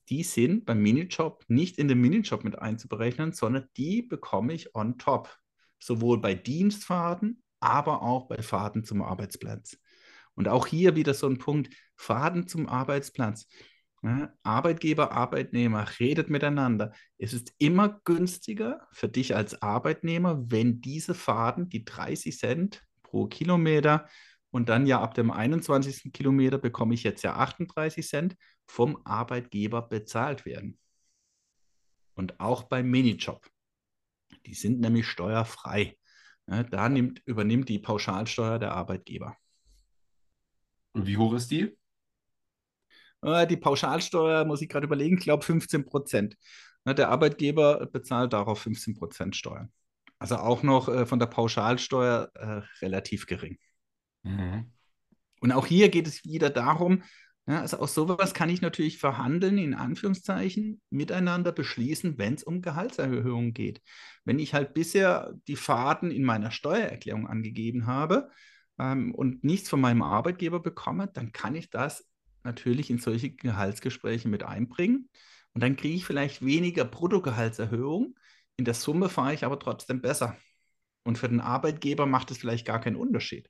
Die 0.09 0.23
sind 0.23 0.67
beim 0.67 0.83
Minijob 0.83 1.45
nicht 1.49 1.79
in 1.79 1.89
den 1.89 2.01
Minijob 2.01 2.45
mit 2.45 2.59
einzuberechnen, 2.59 3.33
sondern 3.33 3.69
die 3.77 4.03
bekomme 4.03 4.53
ich 4.53 4.75
on 4.75 4.99
top 4.99 5.37
sowohl 5.79 6.21
bei 6.21 6.35
Dienstfahrten, 6.35 7.43
aber 7.61 8.03
auch 8.03 8.29
bei 8.29 8.43
Fahrten 8.43 8.85
zum 8.85 9.03
Arbeitsplatz. 9.03 9.79
Und 10.35 10.49
auch 10.49 10.67
hier 10.67 10.97
wieder 10.97 11.15
so 11.15 11.27
ein 11.29 11.39
Punkt, 11.39 11.75
Fahrten 11.97 12.47
zum 12.47 12.69
Arbeitsplatz. 12.69 13.47
Arbeitgeber, 14.43 15.11
Arbeitnehmer 15.13 15.87
redet 15.99 16.31
miteinander. 16.31 16.93
Es 17.19 17.33
ist 17.33 17.53
immer 17.59 18.01
günstiger 18.05 18.87
für 18.93 19.09
dich 19.09 19.35
als 19.35 19.63
Arbeitnehmer, 19.63 20.45
wenn 20.49 20.81
diese 20.81 21.15
Fahrten, 21.15 21.69
die 21.69 21.85
30 21.85 22.39
Cent 22.39 22.85
pro 23.03 23.27
Kilometer 23.27 24.07
und 24.51 24.69
dann 24.69 24.87
ja 24.87 25.01
ab 25.01 25.15
dem 25.15 25.31
21. 25.31 26.13
Kilometer 26.13 26.59
bekomme 26.59 26.95
ich 26.95 27.03
jetzt 27.03 27.23
ja 27.23 27.35
38 27.35 28.07
Cent 28.07 28.37
vom 28.67 28.99
Arbeitgeber 29.05 29.83
bezahlt 29.83 30.47
werden. 30.47 30.79
Und 32.15 32.41
auch 32.41 32.63
beim 32.65 32.89
Minijob. 32.89 33.47
Die 34.47 34.55
sind 34.55 34.81
nämlich 34.81 35.07
steuerfrei. 35.07 35.97
Da 36.47 36.89
nimmt, 36.89 37.21
übernimmt 37.27 37.69
die 37.69 37.81
Pauschalsteuer 37.81 38.59
der 38.59 38.73
Arbeitgeber. 38.73 39.37
Und 40.93 41.07
wie 41.07 41.17
hoch 41.17 41.35
ist 41.35 41.51
die? 41.51 41.77
Äh, 43.23 43.47
die 43.47 43.57
Pauschalsteuer, 43.57 44.45
muss 44.45 44.63
ich 44.63 44.69
gerade 44.69 44.87
überlegen, 44.87 45.19
ich 45.19 45.25
glaube 45.25 45.45
15 45.45 45.85
Prozent. 45.85 46.37
Der 46.87 47.09
Arbeitgeber 47.09 47.87
bezahlt 47.87 48.33
darauf 48.33 48.61
15 48.61 48.95
Prozent 48.95 49.35
Steuern. 49.35 49.73
Also 50.19 50.37
auch 50.37 50.63
noch 50.63 50.89
äh, 50.89 51.05
von 51.05 51.19
der 51.19 51.27
Pauschalsteuer 51.27 52.31
äh, 52.35 52.63
relativ 52.81 53.27
gering. 53.27 53.59
Mhm. 54.23 54.73
Und 55.41 55.53
auch 55.53 55.67
hier 55.67 55.89
geht 55.89 56.07
es 56.07 56.25
wieder 56.25 56.49
darum, 56.49 57.03
Ja, 57.49 57.61
also 57.61 57.79
aus 57.79 57.95
sowas 57.95 58.35
kann 58.35 58.49
ich 58.51 58.61
natürlich 58.61 58.99
verhandeln, 58.99 59.57
in 59.59 59.75
Anführungszeichen, 59.75 60.81
miteinander 60.91 61.53
beschließen, 61.53 62.19
wenn 62.19 62.35
es 62.35 62.43
um 62.43 62.61
Gehaltserhöhungen 62.61 63.53
geht. 63.53 63.83
Wenn 64.25 64.41
ich 64.41 64.53
halt 64.53 64.75
bisher 64.75 65.33
die 65.47 65.55
Faden 65.55 66.11
in 66.11 66.25
meiner 66.25 66.51
Steuererklärung 66.51 67.29
angegeben 67.29 67.87
habe 67.87 68.31
ähm, 68.81 69.15
und 69.15 69.45
nichts 69.45 69.69
von 69.69 69.81
meinem 69.81 70.03
Arbeitgeber 70.03 70.59
bekomme, 70.61 71.07
dann 71.15 71.31
kann 71.31 71.55
ich 71.55 71.71
das 71.71 72.09
natürlich 72.43 72.91
in 72.91 72.99
solche 72.99 73.31
Gehaltsgespräche 73.31 74.29
mit 74.29 74.43
einbringen. 74.43 75.09
Und 75.55 75.63
dann 75.63 75.77
kriege 75.77 75.95
ich 75.95 76.05
vielleicht 76.05 76.45
weniger 76.45 76.85
Bruttogehaltserhöhung. 76.85 78.19
In 78.57 78.65
der 78.65 78.75
Summe 78.75 79.09
fahre 79.09 79.35
ich 79.35 79.45
aber 79.45 79.59
trotzdem 79.61 80.03
besser. 80.03 80.37
Und 81.05 81.17
für 81.19 81.29
den 81.29 81.41
Arbeitgeber 81.41 82.07
macht 82.07 82.33
es 82.33 82.39
vielleicht 82.39 82.67
gar 82.67 82.81
keinen 82.81 82.97
Unterschied. 82.97 83.49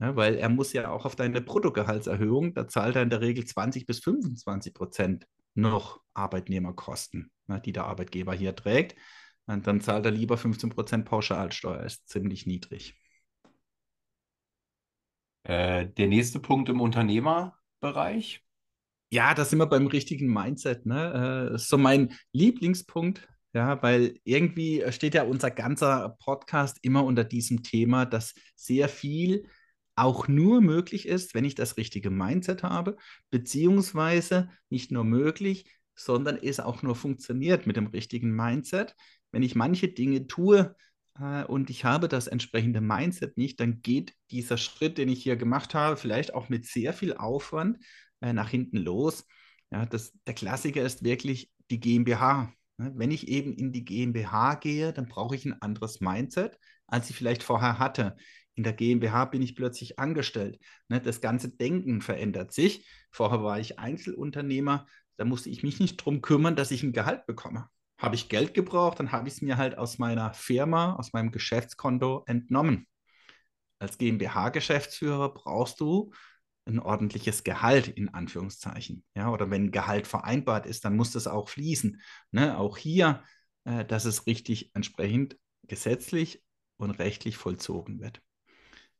Ja, 0.00 0.16
weil 0.16 0.34
er 0.34 0.48
muss 0.48 0.72
ja 0.72 0.90
auch 0.90 1.04
auf 1.04 1.16
deine 1.16 1.40
Bruttogehaltserhöhung, 1.40 2.54
da 2.54 2.66
zahlt 2.66 2.96
er 2.96 3.02
in 3.02 3.10
der 3.10 3.20
Regel 3.20 3.44
20 3.44 3.86
bis 3.86 4.00
25 4.00 4.74
Prozent 4.74 5.26
noch 5.54 6.00
Arbeitnehmerkosten, 6.14 7.30
ne, 7.46 7.60
die 7.60 7.72
der 7.72 7.84
Arbeitgeber 7.86 8.34
hier 8.34 8.56
trägt. 8.56 8.96
Und 9.46 9.66
dann 9.66 9.80
zahlt 9.80 10.04
er 10.04 10.10
lieber 10.10 10.36
15 10.36 10.70
Prozent 10.70 11.04
Pauschalsteuer, 11.04 11.82
ist 11.84 12.08
ziemlich 12.08 12.46
niedrig. 12.46 12.98
Äh, 15.44 15.88
der 15.88 16.08
nächste 16.08 16.40
Punkt 16.40 16.68
im 16.70 16.80
Unternehmerbereich. 16.80 18.42
Ja, 19.10 19.34
da 19.34 19.44
sind 19.44 19.58
wir 19.58 19.66
beim 19.66 19.86
richtigen 19.86 20.32
Mindset. 20.32 20.86
Ne? 20.86 21.52
Äh, 21.52 21.58
so 21.58 21.78
mein 21.78 22.16
Lieblingspunkt, 22.32 23.28
ja, 23.52 23.80
weil 23.82 24.18
irgendwie 24.24 24.82
steht 24.90 25.14
ja 25.14 25.22
unser 25.22 25.50
ganzer 25.50 26.16
Podcast 26.18 26.78
immer 26.82 27.04
unter 27.04 27.22
diesem 27.22 27.62
Thema, 27.62 28.06
dass 28.06 28.34
sehr 28.56 28.88
viel 28.88 29.46
auch 29.96 30.28
nur 30.28 30.60
möglich 30.60 31.06
ist, 31.06 31.34
wenn 31.34 31.44
ich 31.44 31.54
das 31.54 31.76
richtige 31.76 32.10
Mindset 32.10 32.62
habe, 32.62 32.96
beziehungsweise 33.30 34.50
nicht 34.70 34.90
nur 34.90 35.04
möglich, 35.04 35.70
sondern 35.94 36.36
es 36.36 36.60
auch 36.60 36.82
nur 36.82 36.96
funktioniert 36.96 37.66
mit 37.66 37.76
dem 37.76 37.86
richtigen 37.86 38.34
Mindset. 38.34 38.96
Wenn 39.30 39.42
ich 39.42 39.54
manche 39.54 39.88
Dinge 39.88 40.26
tue 40.26 40.74
äh, 41.20 41.44
und 41.44 41.70
ich 41.70 41.84
habe 41.84 42.08
das 42.08 42.26
entsprechende 42.26 42.80
Mindset 42.80 43.36
nicht, 43.36 43.60
dann 43.60 43.82
geht 43.82 44.14
dieser 44.30 44.56
Schritt, 44.56 44.98
den 44.98 45.08
ich 45.08 45.22
hier 45.22 45.36
gemacht 45.36 45.74
habe, 45.74 45.96
vielleicht 45.96 46.34
auch 46.34 46.48
mit 46.48 46.66
sehr 46.66 46.92
viel 46.92 47.14
Aufwand 47.14 47.78
äh, 48.20 48.32
nach 48.32 48.48
hinten 48.48 48.78
los. 48.78 49.26
Ja, 49.70 49.86
das, 49.86 50.12
der 50.26 50.34
Klassiker 50.34 50.82
ist 50.82 51.04
wirklich 51.04 51.50
die 51.70 51.80
GmbH. 51.80 52.52
Ne? 52.78 52.92
Wenn 52.96 53.12
ich 53.12 53.28
eben 53.28 53.52
in 53.52 53.72
die 53.72 53.84
GmbH 53.84 54.56
gehe, 54.56 54.92
dann 54.92 55.06
brauche 55.06 55.36
ich 55.36 55.44
ein 55.44 55.60
anderes 55.62 56.00
Mindset, 56.00 56.58
als 56.86 57.08
ich 57.10 57.16
vielleicht 57.16 57.44
vorher 57.44 57.78
hatte 57.78 58.16
in 58.54 58.62
der 58.62 58.72
GmbH 58.72 59.26
bin 59.26 59.42
ich 59.42 59.56
plötzlich 59.56 59.98
angestellt. 59.98 60.58
Ne, 60.88 61.00
das 61.00 61.20
ganze 61.20 61.48
Denken 61.48 62.00
verändert 62.00 62.52
sich. 62.52 62.88
Vorher 63.10 63.42
war 63.42 63.58
ich 63.58 63.78
Einzelunternehmer, 63.78 64.86
da 65.16 65.24
musste 65.24 65.50
ich 65.50 65.62
mich 65.62 65.80
nicht 65.80 66.00
darum 66.00 66.22
kümmern, 66.22 66.56
dass 66.56 66.70
ich 66.70 66.82
ein 66.82 66.92
Gehalt 66.92 67.26
bekomme. 67.26 67.68
Habe 67.98 68.16
ich 68.16 68.28
Geld 68.28 68.54
gebraucht, 68.54 68.98
dann 68.98 69.12
habe 69.12 69.28
ich 69.28 69.34
es 69.34 69.42
mir 69.42 69.56
halt 69.56 69.78
aus 69.78 69.98
meiner 69.98 70.34
Firma, 70.34 70.94
aus 70.96 71.12
meinem 71.12 71.30
Geschäftskonto 71.30 72.24
entnommen. 72.26 72.86
Als 73.78 73.98
GmbH-Geschäftsführer 73.98 75.32
brauchst 75.32 75.80
du 75.80 76.12
ein 76.66 76.78
ordentliches 76.78 77.44
Gehalt 77.44 77.88
in 77.88 78.08
Anführungszeichen. 78.08 79.04
Ja, 79.14 79.30
oder 79.30 79.50
wenn 79.50 79.70
Gehalt 79.70 80.06
vereinbart 80.06 80.66
ist, 80.66 80.84
dann 80.84 80.96
muss 80.96 81.12
das 81.12 81.26
auch 81.26 81.48
fließen. 81.48 82.00
Ne, 82.32 82.58
auch 82.58 82.78
hier, 82.78 83.22
äh, 83.64 83.84
dass 83.84 84.04
es 84.06 84.26
richtig 84.26 84.74
entsprechend 84.74 85.36
gesetzlich 85.62 86.42
und 86.76 86.90
rechtlich 86.92 87.36
vollzogen 87.36 88.00
wird. 88.00 88.22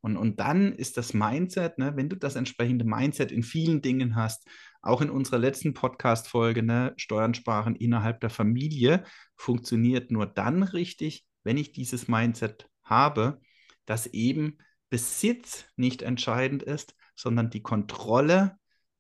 Und, 0.04 0.18
und 0.18 0.38
dann 0.38 0.74
ist 0.74 0.98
das 0.98 1.14
Mindset, 1.14 1.78
ne, 1.78 1.96
wenn 1.96 2.10
du 2.10 2.16
das 2.16 2.36
entsprechende 2.36 2.84
Mindset 2.84 3.32
in 3.32 3.42
vielen 3.42 3.80
Dingen 3.80 4.16
hast, 4.16 4.46
auch 4.82 5.00
in 5.00 5.08
unserer 5.08 5.38
letzten 5.38 5.72
Podcast-Folge, 5.72 6.62
ne, 6.62 6.92
Steuern 6.98 7.32
sparen 7.32 7.74
innerhalb 7.74 8.20
der 8.20 8.28
Familie, 8.28 9.04
funktioniert 9.34 10.10
nur 10.10 10.26
dann 10.26 10.62
richtig, 10.62 11.24
wenn 11.42 11.56
ich 11.56 11.72
dieses 11.72 12.06
Mindset 12.06 12.68
habe, 12.82 13.40
dass 13.86 14.06
eben 14.06 14.58
Besitz 14.90 15.64
nicht 15.76 16.02
entscheidend 16.02 16.62
ist, 16.62 16.94
sondern 17.16 17.48
die 17.48 17.62
Kontrolle 17.62 18.58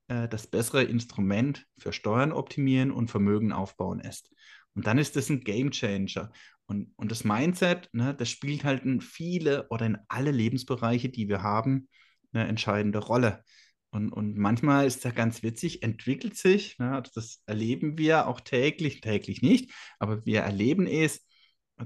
äh, 0.08 0.26
das 0.26 0.46
bessere 0.46 0.84
Instrument 0.84 1.66
für 1.76 1.92
Steuern 1.92 2.32
optimieren 2.32 2.90
und 2.90 3.10
Vermögen 3.10 3.52
aufbauen 3.52 4.00
ist. 4.00 4.30
Und 4.74 4.86
dann 4.86 4.96
ist 4.96 5.16
das 5.16 5.28
ein 5.28 5.40
Game 5.40 5.70
Changer. 5.70 6.32
Und, 6.66 6.92
und 6.96 7.10
das 7.10 7.24
Mindset, 7.24 7.88
ne, 7.92 8.14
das 8.14 8.30
spielt 8.30 8.64
halt 8.64 8.84
in 8.84 9.00
viele 9.00 9.68
oder 9.68 9.86
in 9.86 9.98
alle 10.08 10.30
Lebensbereiche, 10.30 11.10
die 11.10 11.28
wir 11.28 11.42
haben, 11.42 11.88
eine 12.32 12.48
entscheidende 12.48 12.98
Rolle. 12.98 13.44
Und, 13.90 14.10
und 14.10 14.36
manchmal 14.36 14.86
ist 14.86 15.04
das 15.04 15.14
ganz 15.14 15.42
witzig, 15.42 15.82
entwickelt 15.82 16.36
sich, 16.36 16.78
ne, 16.78 16.92
also 16.96 17.10
das 17.14 17.42
erleben 17.46 17.98
wir 17.98 18.26
auch 18.26 18.40
täglich, 18.40 19.00
täglich 19.00 19.42
nicht, 19.42 19.72
aber 19.98 20.24
wir 20.24 20.40
erleben 20.40 20.86
es, 20.86 21.26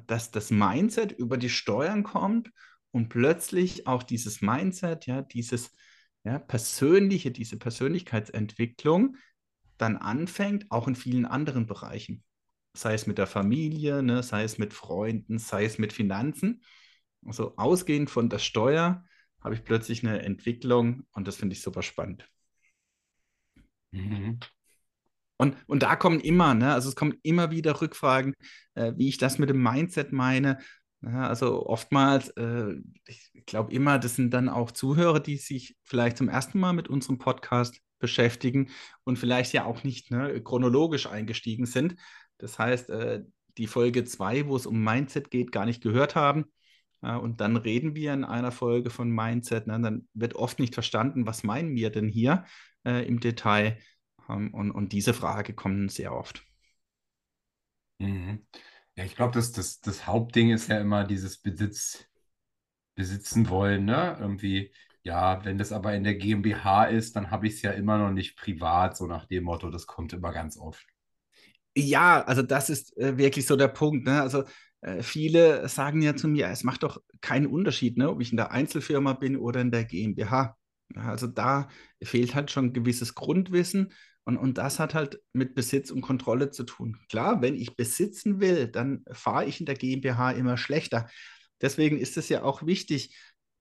dass 0.07 0.31
das 0.31 0.51
Mindset 0.51 1.13
über 1.13 1.37
die 1.39 1.51
Steuern 1.51 2.05
kommt 2.05 2.51
und 2.93 3.09
plötzlich 3.09 3.87
auch 3.87 4.03
dieses 4.03 4.41
Mindset, 4.43 5.07
ja, 5.07 5.23
dieses 5.23 5.71
ja, 6.25 6.39
persönliche, 6.39 7.31
diese 7.31 7.59
Persönlichkeitsentwicklung 7.59 9.17
dann 9.77 9.97
anfängt, 9.97 10.67
auch 10.71 10.89
in 10.89 10.97
vielen 10.97 11.27
anderen 11.27 11.67
Bereichen 11.67 12.23
sei 12.75 12.95
es 12.95 13.07
mit 13.07 13.19
der 13.19 13.27
Familie, 13.27 14.03
ne, 14.03 14.23
sei 14.23 14.45
es 14.45 14.59
mit 14.59 14.73
Freunden, 14.73 15.39
sei 15.39 15.65
es 15.65 15.79
mit 15.79 15.93
Finanzen. 15.93 16.63
Also 17.27 17.57
ausgehend 17.57 18.11
von 18.11 18.29
der 18.29 18.39
Steuer 18.39 19.05
habe 19.41 19.55
ich 19.55 19.65
plötzlich 19.65 20.07
eine 20.07 20.23
Entwicklung 20.23 21.07
und 21.13 21.29
das 21.29 21.37
finde 21.37 21.55
ich 21.55 21.63
super 21.63 21.83
spannend. 21.83 22.29
Mhm. 23.91 24.39
Und, 25.37 25.57
und 25.67 25.83
da 25.83 25.97
kommen 25.97 26.21
immer, 26.21 26.55
ne, 26.55 26.73
also 26.75 26.89
es 26.89 26.97
kommen 26.97 27.15
immer 27.23 27.51
wieder 27.51 27.81
Rückfragen, 27.81 28.35
äh, 28.75 28.93
wie 28.97 29.09
ich 29.09 29.19
das 29.19 29.39
mit 29.39 29.49
dem 29.49 29.63
Mindset 29.63 30.13
meine. 30.13 30.59
Ja, 31.01 31.29
also 31.29 31.65
oftmals, 31.67 32.31
äh, 32.31 32.75
ich 33.07 33.31
glaube 33.47 33.73
immer, 33.73 34.01
das 34.01 34.17
sind 34.17 34.35
dann 34.35 34.49
auch 34.49 34.73
Zuhörer, 34.73 35.21
die 35.21 35.37
sich 35.37 35.77
vielleicht 35.85 36.17
zum 36.17 36.29
ersten 36.29 36.59
Mal 36.59 36.73
mit 36.73 36.89
unserem 36.89 37.19
Podcast 37.19 37.81
beschäftigen 38.01 38.71
und 39.05 39.17
vielleicht 39.17 39.53
ja 39.53 39.65
auch 39.65 39.85
nicht 39.85 40.11
ne, 40.11 40.41
chronologisch 40.43 41.07
eingestiegen 41.07 41.67
sind. 41.67 41.95
Das 42.39 42.59
heißt, 42.59 42.91
äh, 42.91 43.25
die 43.59 43.67
Folge 43.67 44.05
2, 44.05 44.47
wo 44.47 44.57
es 44.57 44.67
um 44.67 44.83
Mindset 44.83 45.31
geht, 45.31 45.53
gar 45.53 45.67
nicht 45.67 45.83
gehört 45.83 46.15
haben. 46.15 46.47
und 47.01 47.41
dann 47.41 47.57
reden 47.57 47.95
wir 47.95 48.13
in 48.13 48.25
einer 48.25 48.51
Folge 48.51 48.91
von 48.91 49.11
Mindset. 49.11 49.69
Ne? 49.69 49.81
Dann 49.81 50.09
wird 50.15 50.35
oft 50.35 50.59
nicht 50.59 50.75
verstanden, 50.75 51.27
was 51.27 51.45
meinen 51.45 51.77
wir 51.77 51.91
denn 51.91 52.09
hier 52.09 52.45
äh, 52.85 53.07
im 53.07 53.21
Detail. 53.21 53.79
Ähm, 54.29 54.53
und, 54.55 54.71
und 54.71 54.93
diese 54.93 55.15
Frage 55.15 55.55
kommt 55.55 55.93
sehr 55.93 56.13
oft. 56.15 56.45
Mhm. 57.99 58.47
Ja, 58.97 59.05
ich 59.05 59.15
glaube, 59.17 59.33
das, 59.35 59.53
das, 59.53 59.81
das 59.81 60.07
Hauptding 60.07 60.51
ist 60.51 60.69
ja 60.69 60.81
immer 60.81 61.05
dieses 61.05 61.39
Besitz, 61.39 62.05
besitzen 62.95 63.49
wollen, 63.49 63.85
ne? 63.85 64.17
Irgendwie, 64.21 64.73
ja, 65.03 65.45
wenn 65.45 65.59
das 65.59 65.73
aber 65.73 65.95
in 65.95 66.05
der 66.05 66.17
GmbH 66.17 66.85
ist, 66.87 67.17
dann 67.17 67.31
habe 67.31 67.47
ich 67.47 67.55
es 67.55 67.63
ja 67.63 67.73
immer 67.73 67.99
noch 67.99 68.11
nicht 68.11 68.37
privat, 68.37 68.97
so 68.97 69.07
nach 69.07 69.27
dem 69.27 69.45
Motto, 69.45 69.71
das 69.71 69.87
kommt 69.87 70.13
immer 70.13 70.33
ganz 70.33 70.59
oft. 70.59 70.87
Ja, 71.77 72.23
also 72.25 72.43
das 72.43 72.71
ist 72.71 72.97
äh, 72.97 73.17
wirklich 73.19 73.47
so 73.47 73.57
der 73.57 73.69
Punkt. 73.69 74.05
Ne? 74.07 74.21
Also 74.21 74.45
äh, 74.81 75.03
viele 75.03 75.69
sagen 75.69 76.03
ja 76.03 76.17
zu 76.17 76.29
mir, 76.29 76.49
es 76.49 76.65
macht 76.65 76.83
doch 76.83 77.01
keinen 77.21 77.47
Unterschied, 77.47 77.97
ne? 77.97 78.11
ob 78.11 78.21
ich 78.21 78.31
in 78.33 78.37
der 78.37 78.51
Einzelfirma 78.51 79.13
bin 79.13 79.37
oder 79.37 79.61
in 79.61 79.71
der 79.71 79.85
GmbH. 79.85 80.57
Also 80.97 81.27
da 81.27 81.69
fehlt 82.03 82.35
halt 82.35 82.51
schon 82.51 82.73
gewisses 82.73 83.15
Grundwissen 83.15 83.93
und, 84.25 84.37
und 84.39 84.59
das 84.59 84.79
hat 84.79 84.95
halt 84.95 85.21
mit 85.33 85.55
Besitz 85.55 85.91
und 85.91 86.01
Kontrolle 86.01 86.51
zu 86.51 86.65
tun. 86.65 86.97
Klar, 87.09 87.43
wenn 87.43 87.55
ich 87.55 87.77
besitzen 87.77 88.41
will, 88.41 88.69
dann 88.69 89.05
fahre 89.13 89.45
ich 89.45 89.61
in 89.61 89.67
der 89.67 89.75
GmbH 89.77 90.33
immer 90.33 90.57
schlechter. 90.57 91.09
Deswegen 91.61 91.99
ist 91.99 92.17
es 92.17 92.29
ja 92.29 92.43
auch 92.43 92.65
wichtig, 92.67 93.17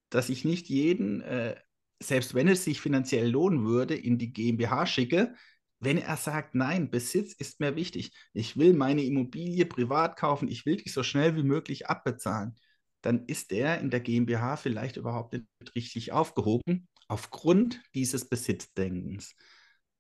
dass 0.10 0.30
ich 0.30 0.46
nicht 0.46 0.70
jeden, 0.70 1.22
äh, 1.22 1.56
selbst 2.02 2.34
wenn 2.34 2.48
es 2.48 2.64
sich 2.64 2.80
finanziell 2.82 3.30
lohnen 3.30 3.66
würde, 3.66 3.96
in 3.96 4.18
die 4.18 4.32
GmbH 4.32 4.86
schicke, 4.86 5.34
wenn 5.80 5.98
er 5.98 6.18
sagt, 6.18 6.56
nein, 6.56 6.90
Besitz 6.90 7.34
ist 7.34 7.60
mir 7.60 7.76
wichtig, 7.76 8.12
ich 8.34 8.58
will 8.58 8.74
meine 8.74 9.04
Immobilie 9.04 9.66
privat 9.66 10.18
kaufen, 10.18 10.48
ich 10.48 10.66
will 10.66 10.78
die 10.78 10.90
so 10.90 11.04
schnell 11.04 11.36
wie 11.36 11.44
möglich 11.44 11.88
abbezahlen, 11.88 12.56
dann 13.02 13.26
ist 13.26 13.52
er 13.52 13.80
in 13.80 13.92
der 13.92 14.00
GmbH 14.00 14.58
vielleicht 14.58 14.98
überhaupt 14.98 15.34
nicht 15.34 15.46
richtig 15.76 16.12
aufgehoben, 16.12 16.88
aufgrund 17.08 17.82
dieses 17.94 18.28
Besitzdenkens. 18.28 19.36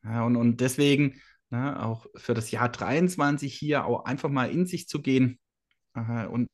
Ja, 0.03 0.25
und, 0.25 0.35
und 0.35 0.61
deswegen 0.61 1.21
na, 1.49 1.71
ne, 1.71 1.85
auch 1.85 2.07
für 2.15 2.33
das 2.33 2.51
Jahr 2.51 2.69
23 2.69 3.53
hier 3.53 3.85
auch 3.85 4.05
einfach 4.05 4.29
mal 4.29 4.51
in 4.51 4.65
sich 4.65 4.87
zu 4.87 5.01
gehen 5.01 5.39
äh, 5.93 6.25
und 6.25 6.49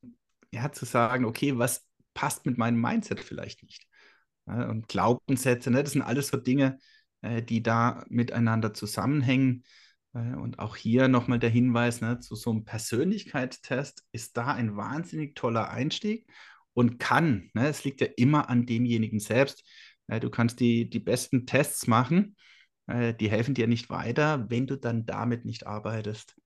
ja, 0.52 0.70
zu 0.72 0.84
sagen, 0.84 1.24
okay, 1.24 1.58
was 1.58 1.84
passt 2.14 2.46
mit 2.46 2.58
meinem 2.58 2.80
Mindset 2.80 3.20
vielleicht 3.20 3.62
nicht? 3.64 3.86
Ja, 4.46 4.68
und 4.68 4.88
Glaubenssätze, 4.88 5.70
ne, 5.70 5.82
das 5.82 5.92
sind 5.92 6.02
alles 6.02 6.28
so 6.28 6.36
Dinge, 6.36 6.78
die 7.48 7.62
da 7.62 8.04
miteinander 8.08 8.74
zusammenhängen. 8.74 9.64
Äh, 10.14 10.34
und 10.36 10.58
auch 10.58 10.76
hier 10.76 11.08
nochmal 11.08 11.38
der 11.38 11.50
Hinweis 11.50 12.00
ne, 12.00 12.20
zu 12.20 12.34
so 12.36 12.50
einem 12.50 12.64
Persönlichkeitstest 12.64 14.04
ist 14.12 14.36
da 14.36 14.54
ein 14.54 14.76
wahnsinnig 14.76 15.34
toller 15.34 15.70
Einstieg 15.70 16.26
und 16.72 16.98
kann, 16.98 17.50
ne, 17.54 17.68
es 17.68 17.84
liegt 17.84 18.00
ja 18.00 18.08
immer 18.16 18.48
an 18.48 18.66
demjenigen 18.66 19.20
selbst. 19.20 19.64
Äh, 20.06 20.20
du 20.20 20.30
kannst 20.30 20.60
die, 20.60 20.88
die 20.88 21.00
besten 21.00 21.46
Tests 21.46 21.86
machen, 21.86 22.36
äh, 22.86 23.14
die 23.14 23.30
helfen 23.30 23.54
dir 23.54 23.66
nicht 23.66 23.90
weiter, 23.90 24.48
wenn 24.50 24.66
du 24.66 24.76
dann 24.78 25.06
damit 25.06 25.44
nicht 25.44 25.66
arbeitest. 25.66 26.36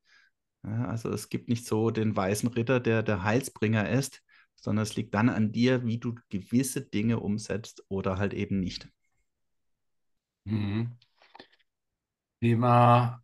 Also 0.62 1.10
es 1.10 1.28
gibt 1.28 1.48
nicht 1.48 1.66
so 1.66 1.90
den 1.90 2.16
weißen 2.16 2.48
Ritter, 2.48 2.80
der 2.80 3.04
der 3.04 3.22
Heilsbringer 3.22 3.88
ist, 3.88 4.22
sondern 4.56 4.82
es 4.82 4.96
liegt 4.96 5.14
dann 5.14 5.28
an 5.28 5.52
dir, 5.52 5.86
wie 5.86 5.98
du 5.98 6.16
gewisse 6.30 6.82
Dinge 6.82 7.20
umsetzt 7.20 7.84
oder 7.88 8.18
halt 8.18 8.34
eben 8.34 8.58
nicht. 8.58 8.88
Mhm. 10.50 10.96
Thema, 12.40 13.22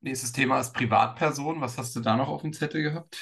nächstes 0.00 0.32
Thema 0.32 0.60
ist 0.60 0.72
Privatperson. 0.72 1.60
Was 1.60 1.78
hast 1.78 1.94
du 1.94 2.00
da 2.00 2.16
noch 2.16 2.28
auf 2.28 2.42
dem 2.42 2.52
Zettel 2.52 2.82
gehabt? 2.82 3.18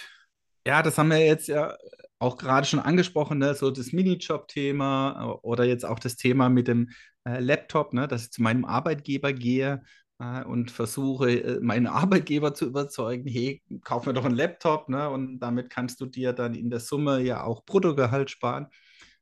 Ja, 0.67 0.83
das 0.83 0.99
haben 0.99 1.11
wir 1.11 1.25
jetzt 1.25 1.49
ja 1.49 1.77
auch 2.19 2.37
gerade 2.37 2.67
schon 2.67 2.81
angesprochen, 2.81 3.39
ne? 3.39 3.55
so 3.55 3.71
das 3.71 3.93
Minijob-Thema 3.93 5.23
äh, 5.23 5.47
oder 5.47 5.65
jetzt 5.65 5.85
auch 5.85 5.99
das 5.99 6.17
Thema 6.17 6.49
mit 6.49 6.69
dem 6.69 6.91
äh, 7.25 7.41
Laptop, 7.41 7.93
ne? 7.93 8.09
dass 8.09 8.25
ich 8.25 8.33
zu 8.33 8.43
meinem 8.43 8.65
Arbeitgeber 8.65 9.33
gehe 9.33 9.83
äh, 10.19 10.45
und 10.45 10.71
versuche, 10.71 11.31
äh, 11.31 11.61
meinen 11.61 11.87
Arbeitgeber 11.87 12.55
zu 12.55 12.67
überzeugen, 12.67 13.29
hey, 13.29 13.63
kauf 13.83 14.07
mir 14.07 14.15
doch 14.15 14.25
einen 14.25 14.35
Laptop 14.35 14.89
ne? 14.89 15.09
und 15.11 15.39
damit 15.39 15.71
kannst 15.71 16.01
du 16.01 16.07
dir 16.07 16.33
dann 16.33 16.55
in 16.55 16.71
der 16.71 16.81
Summe 16.81 17.21
ja 17.21 17.45
auch 17.45 17.65
Bruttogehalt 17.65 18.31
sparen. 18.31 18.67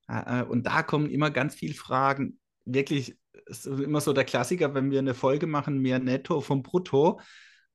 Äh, 0.09 0.41
äh, 0.41 0.45
und 0.45 0.67
da 0.67 0.83
kommen 0.83 1.11
immer 1.11 1.31
ganz 1.31 1.55
viele 1.55 1.75
Fragen, 1.75 2.39
wirklich 2.65 3.17
ist 3.47 3.67
immer 3.67 4.01
so 4.01 4.13
der 4.13 4.25
Klassiker, 4.25 4.75
wenn 4.75 4.91
wir 4.91 4.99
eine 4.99 5.15
Folge 5.15 5.47
machen, 5.47 5.79
mehr 5.81 5.99
Netto 5.99 6.41
vom 6.41 6.63
Brutto. 6.63 7.21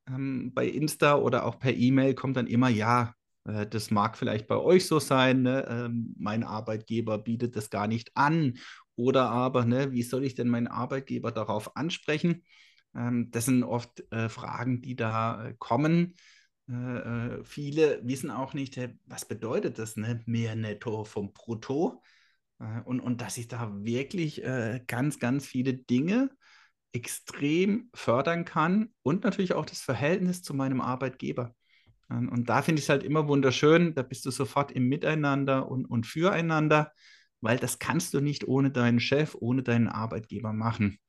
Ähm, 0.08 0.54
bei 0.54 0.68
Insta 0.68 1.16
oder 1.16 1.46
auch 1.46 1.60
per 1.60 1.74
E-Mail 1.74 2.14
kommt 2.16 2.38
dann 2.38 2.48
immer, 2.48 2.70
ja, 2.70 3.16
äh, 3.46 3.68
das 3.68 3.92
mag 3.92 4.18
vielleicht 4.18 4.48
bei 4.48 4.58
euch 4.58 4.86
so 4.86 5.00
sein, 5.00 5.44
ne? 5.44 5.66
ähm, 5.70 6.16
mein 6.18 6.44
Arbeitgeber 6.44 7.18
bietet 7.18 7.56
das 7.56 7.70
gar 7.70 7.88
nicht 7.88 8.12
an. 8.16 8.58
Oder 8.96 9.30
aber, 9.30 9.66
ne, 9.66 9.92
wie 9.92 10.04
soll 10.04 10.24
ich 10.24 10.36
denn 10.36 10.50
meinen 10.50 10.68
Arbeitgeber 10.68 11.32
darauf 11.32 11.76
ansprechen? 11.76 12.44
Ähm, 12.96 13.32
das 13.32 13.46
sind 13.46 13.64
oft 13.64 14.04
äh, 14.12 14.30
Fragen, 14.30 14.82
die 14.82 14.96
da 14.96 15.48
äh, 15.48 15.56
kommen. 15.58 16.16
Äh, 16.70 16.74
äh 16.74 17.44
viele 17.44 18.02
wissen 18.04 18.30
auch 18.32 18.54
nicht, 18.54 18.80
was 19.06 19.26
bedeutet 19.26 19.80
das, 19.80 19.96
ne? 19.98 20.22
mehr 20.26 20.56
Netto 20.56 21.04
vom 21.06 21.34
Brutto. 21.34 22.02
Äh, 22.62 22.82
und, 22.86 23.02
und 23.02 23.20
dass 23.22 23.38
ich 23.38 23.48
da 23.48 23.72
wirklich 23.84 24.42
ganz, 24.88 25.20
ganz 25.20 25.46
viele 25.46 25.74
Dinge 25.74 26.30
extrem 26.94 27.90
fördern 27.94 28.46
kann 28.46 28.90
und 29.02 29.24
natürlich 29.24 29.54
auch 29.54 29.66
das 29.66 29.82
Verhältnis 29.82 30.44
zu 30.44 30.54
meinem 30.54 30.82
Arbeitgeber. 30.82 31.56
Und 32.10 32.50
da 32.50 32.62
finde 32.62 32.80
ich 32.80 32.86
es 32.86 32.90
halt 32.90 33.04
immer 33.04 33.30
wunderschön, 33.30 33.96
da 33.96 34.04
bist 34.04 34.26
du 34.26 34.32
sofort 34.32 34.74
im 34.74 34.90
Miteinander 34.90 35.72
und, 35.72 35.86
und 35.86 36.06
füreinander, 36.06 36.92
weil 37.40 37.58
das 37.58 37.80
kannst 37.80 38.14
du 38.14 38.20
nicht 38.20 38.46
ohne 38.46 38.70
deinen 38.70 39.00
Chef, 39.00 39.36
ohne 39.40 39.64
deinen 39.64 39.88
Arbeitgeber 39.88 40.52
machen. 40.52 41.00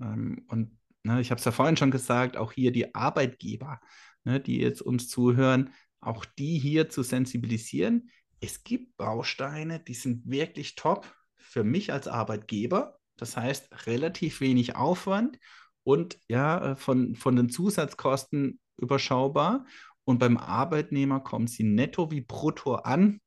Ähm, 0.00 0.44
und 0.48 0.78
ne, 1.02 1.20
ich 1.22 1.30
habe 1.30 1.38
es 1.38 1.44
ja 1.44 1.52
vorhin 1.52 1.78
schon 1.78 1.90
gesagt, 1.90 2.36
auch 2.36 2.52
hier 2.52 2.72
die 2.72 2.94
Arbeitgeber, 2.94 3.80
ne, 4.24 4.40
die 4.40 4.58
jetzt 4.58 4.82
uns 4.82 5.08
zuhören, 5.08 5.70
auch 6.00 6.24
die 6.24 6.58
hier 6.58 6.90
zu 6.90 7.02
sensibilisieren. 7.02 8.10
Es 8.44 8.62
gibt 8.62 8.98
Bausteine, 8.98 9.80
die 9.80 9.94
sind 9.94 10.28
wirklich 10.28 10.74
top 10.74 11.10
für 11.34 11.64
mich 11.64 11.94
als 11.94 12.08
Arbeitgeber. 12.08 12.98
Das 13.16 13.38
heißt, 13.38 13.86
relativ 13.86 14.42
wenig 14.42 14.76
Aufwand 14.76 15.38
und 15.82 16.18
ja, 16.28 16.72
äh, 16.72 16.76
von, 16.76 17.14
von 17.14 17.36
den 17.36 17.48
Zusatzkosten 17.48 18.60
überschaubar. 18.76 19.64
Und 20.04 20.18
beim 20.18 20.36
Arbeitnehmer 20.36 21.20
kommen 21.20 21.46
sie 21.46 21.64
netto 21.64 22.10
wie 22.10 22.20
brutto 22.20 22.74
an. 22.74 23.22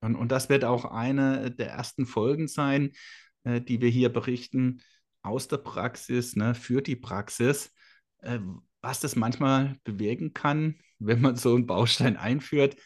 Und, 0.00 0.16
und 0.16 0.32
das 0.32 0.48
wird 0.48 0.64
auch 0.64 0.86
eine 0.86 1.50
der 1.50 1.72
ersten 1.72 2.06
Folgen 2.06 2.48
sein, 2.48 2.92
äh, 3.44 3.60
die 3.60 3.82
wir 3.82 3.90
hier 3.90 4.08
berichten 4.10 4.80
aus 5.22 5.48
der 5.48 5.58
Praxis, 5.58 6.34
ne, 6.34 6.54
für 6.54 6.80
die 6.80 6.96
Praxis, 6.96 7.74
äh, 8.20 8.38
was 8.80 9.00
das 9.00 9.16
manchmal 9.16 9.76
bewirken 9.84 10.32
kann, 10.32 10.76
wenn 10.98 11.20
man 11.20 11.36
so 11.36 11.54
einen 11.54 11.66
Baustein 11.66 12.16
einführt. 12.16 12.76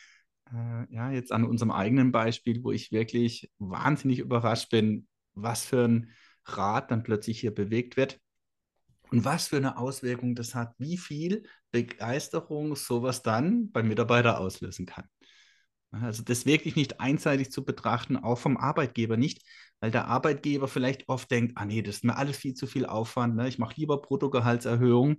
Äh, 0.52 0.94
ja, 0.94 1.10
jetzt 1.10 1.32
an 1.32 1.44
unserem 1.44 1.70
eigenen 1.70 2.12
Beispiel, 2.12 2.62
wo 2.62 2.72
ich 2.72 2.92
wirklich 2.92 3.50
wahnsinnig 3.58 4.18
überrascht 4.18 4.70
bin, 4.70 5.06
was 5.34 5.64
für 5.64 5.84
ein 5.86 6.10
Rad 6.44 6.90
dann 6.90 7.02
plötzlich 7.02 7.40
hier 7.40 7.54
bewegt 7.54 7.96
wird. 7.96 8.20
Und 9.10 9.24
was 9.24 9.48
für 9.48 9.56
eine 9.56 9.76
Auswirkung 9.76 10.36
das 10.36 10.54
hat, 10.54 10.72
wie 10.78 10.96
viel 10.96 11.42
Begeisterung 11.72 12.76
sowas 12.76 13.22
dann 13.22 13.70
beim 13.72 13.88
Mitarbeiter 13.88 14.38
auslösen 14.38 14.86
kann. 14.86 15.04
Also 15.90 16.22
das 16.22 16.46
wirklich 16.46 16.76
nicht 16.76 17.00
einseitig 17.00 17.50
zu 17.50 17.64
betrachten, 17.64 18.16
auch 18.16 18.38
vom 18.38 18.56
Arbeitgeber 18.56 19.16
nicht, 19.16 19.42
weil 19.80 19.90
der 19.90 20.06
Arbeitgeber 20.06 20.68
vielleicht 20.68 21.08
oft 21.08 21.28
denkt, 21.32 21.54
ah 21.56 21.64
nee, 21.64 21.82
das 21.82 21.96
ist 21.96 22.04
mir 22.04 22.16
alles 22.16 22.36
viel 22.36 22.54
zu 22.54 22.68
viel 22.68 22.86
Aufwand, 22.86 23.34
ne? 23.34 23.48
ich 23.48 23.58
mache 23.58 23.74
lieber 23.76 24.00
Bruttogehaltserhöhung. 24.00 25.16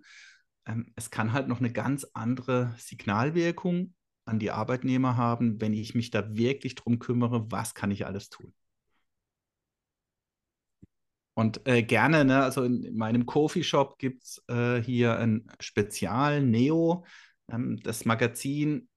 Ähm, 0.65 0.93
es 0.95 1.09
kann 1.09 1.33
halt 1.33 1.49
noch 1.49 1.59
eine 1.59 1.73
ganz 1.73 2.07
andere 2.13 2.73
Signalwirkung 2.77 3.93
an 4.31 4.39
die 4.39 4.51
Arbeitnehmer 4.51 5.17
haben, 5.17 5.61
wenn 5.61 5.73
ich 5.73 5.93
mich 5.93 6.09
da 6.09 6.35
wirklich 6.35 6.75
drum 6.75 6.99
kümmere, 6.99 7.51
was 7.51 7.75
kann 7.75 7.91
ich 7.91 8.05
alles 8.05 8.29
tun. 8.29 8.53
Und 11.33 11.67
äh, 11.67 11.83
gerne, 11.83 12.25
ne, 12.25 12.43
also 12.43 12.63
in 12.63 12.95
meinem 12.95 13.25
Coffeeshop 13.25 13.97
gibt 13.97 14.23
es 14.23 14.43
äh, 14.47 14.81
hier 14.81 15.17
ein 15.17 15.47
Spezial 15.59 16.41
Neo. 16.41 17.05
Ähm, 17.49 17.79
das 17.83 18.05
Magazin 18.05 18.89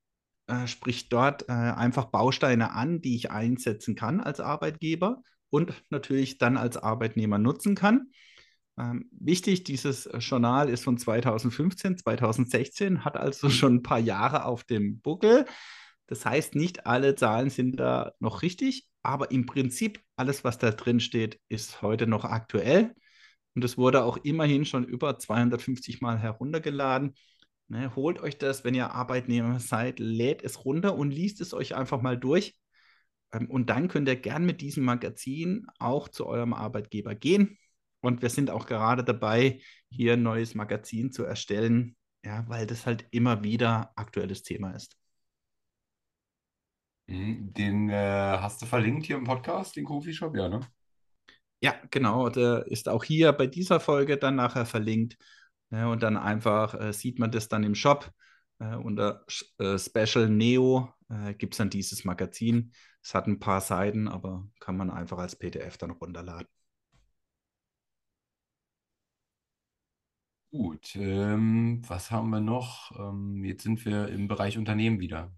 äh, 0.47 0.67
spricht 0.67 1.13
dort 1.13 1.49
äh, 1.49 1.53
einfach 1.53 2.07
Bausteine 2.07 2.73
an, 2.73 3.01
die 3.01 3.17
ich 3.17 3.31
einsetzen 3.31 3.95
kann 3.95 4.21
als 4.21 4.41
Arbeitgeber 4.41 5.23
und 5.51 5.73
natürlich 5.91 6.39
dann 6.39 6.57
als 6.57 6.77
Arbeitnehmer 6.77 7.39
nutzen 7.39 7.75
kann. 7.75 8.11
Ähm, 8.79 9.09
wichtig, 9.13 9.65
dieses 9.65 10.09
Journal 10.19 10.69
ist 10.69 10.85
von 10.85 10.99
2015, 10.99 11.99
2016, 11.99 13.05
hat 13.05 13.17
also 13.17 13.49
schon 13.51 13.77
ein 13.77 13.83
paar 13.83 14.01
Jahre 14.01 14.45
auf 14.45 14.65
dem 14.65 15.01
Buckel. 15.01 15.47
Das 16.07 16.27
heißt, 16.27 16.55
nicht 16.55 16.87
alle 16.87 17.15
Zahlen 17.15 17.51
sind 17.51 17.77
da 17.81 18.13
noch 18.21 18.43
richtig, 18.43 18.87
aber 19.03 19.31
im 19.31 19.47
Prinzip 19.47 20.03
alles, 20.17 20.45
was 20.45 20.59
da 20.59 20.71
drin 20.71 21.01
steht, 21.01 21.41
ist 21.49 21.83
heute 21.83 22.07
noch 22.07 22.25
aktuell. 22.25 22.95
Und 23.55 23.65
es 23.65 23.79
wurde 23.79 24.05
auch 24.05 24.19
immerhin 24.19 24.65
schon 24.65 24.85
über 24.85 25.19
250 25.19 26.01
Mal 26.01 26.19
heruntergeladen. 26.19 27.15
Ne, 27.69 27.95
holt 27.97 28.21
euch 28.21 28.37
das, 28.37 28.65
wenn 28.65 28.75
ihr 28.75 28.91
Arbeitnehmer 28.91 29.59
seid, 29.61 29.99
lädt 29.99 30.43
es 30.43 30.65
runter 30.65 30.97
und 30.97 31.11
liest 31.11 31.41
es 31.41 31.55
euch 31.55 31.75
einfach 31.75 32.03
mal 32.03 32.19
durch. 32.19 32.55
Ähm, 33.33 33.51
und 33.51 33.71
dann 33.71 33.89
könnt 33.89 34.09
ihr 34.09 34.17
gern 34.17 34.45
mit 34.45 34.61
diesem 34.61 34.85
Magazin 34.85 35.67
auch 35.79 36.09
zu 36.09 36.27
eurem 36.27 36.53
Arbeitgeber 36.53 37.15
gehen. 37.15 37.59
Und 38.05 38.21
wir 38.21 38.29
sind 38.29 38.51
auch 38.51 38.67
gerade 38.67 39.03
dabei, 39.03 39.63
hier 39.89 40.13
ein 40.13 40.23
neues 40.23 40.55
Magazin 40.55 41.11
zu 41.11 41.25
erstellen, 41.25 41.97
ja, 42.23 42.45
weil 42.49 42.67
das 42.67 42.85
halt 42.85 43.07
immer 43.13 43.43
wieder 43.43 43.93
aktuelles 43.97 44.43
Thema 44.43 44.73
ist. 44.73 44.99
Mhm, 47.07 47.55
den 47.55 47.89
äh, 47.89 48.37
hast 48.39 48.61
du 48.61 48.67
verlinkt 48.67 49.07
hier 49.07 49.17
im 49.17 49.25
Podcast, 49.25 49.77
den 49.77 49.87
Coffeeshop, 49.87 50.37
ja, 50.37 50.51
ne? 50.51 50.61
Ja, 51.63 51.75
genau. 51.91 52.29
Der 52.29 52.67
ist 52.67 52.91
auch 52.91 53.05
hier 53.05 53.33
bei 53.33 53.47
dieser 53.47 53.81
Folge 53.81 54.19
dann 54.19 54.37
nachher 54.37 54.67
verlinkt. 54.67 55.17
Ja, 55.71 55.87
und 55.87 56.03
dann 56.03 56.19
einfach 56.19 56.79
äh, 56.79 56.93
sieht 56.93 57.19
man 57.19 57.31
das 57.31 57.49
dann 57.49 57.65
im 57.65 57.75
Shop. 57.75 58.11
Äh, 58.59 58.77
unter 58.77 59.25
äh, 59.59 59.79
Special 59.79 60.29
Neo 60.29 60.93
äh, 61.09 61.33
gibt 61.33 61.55
es 61.55 61.59
dann 61.59 61.71
dieses 61.71 62.05
Magazin. 62.05 62.75
Es 63.03 63.15
hat 63.15 63.27
ein 63.29 63.41
paar 63.41 63.63
Seiten, 63.63 64.09
aber 64.09 64.47
kann 64.61 64.77
man 64.77 64.91
einfach 64.91 65.17
als 65.17 65.37
PDF 65.37 65.79
dann 65.79 65.91
runterladen. 65.93 66.49
Gut, 70.55 70.95
ähm, 70.95 71.83
was 71.89 72.13
haben 72.13 72.31
wir 72.31 72.39
noch? 72.39 72.93
Ähm, 72.97 73.43
jetzt 73.43 73.65
sind 73.65 73.85
wir 73.85 74.07
im 74.07 74.29
Bereich 74.29 74.57
Unternehmen 74.57 75.01
wieder. 75.01 75.35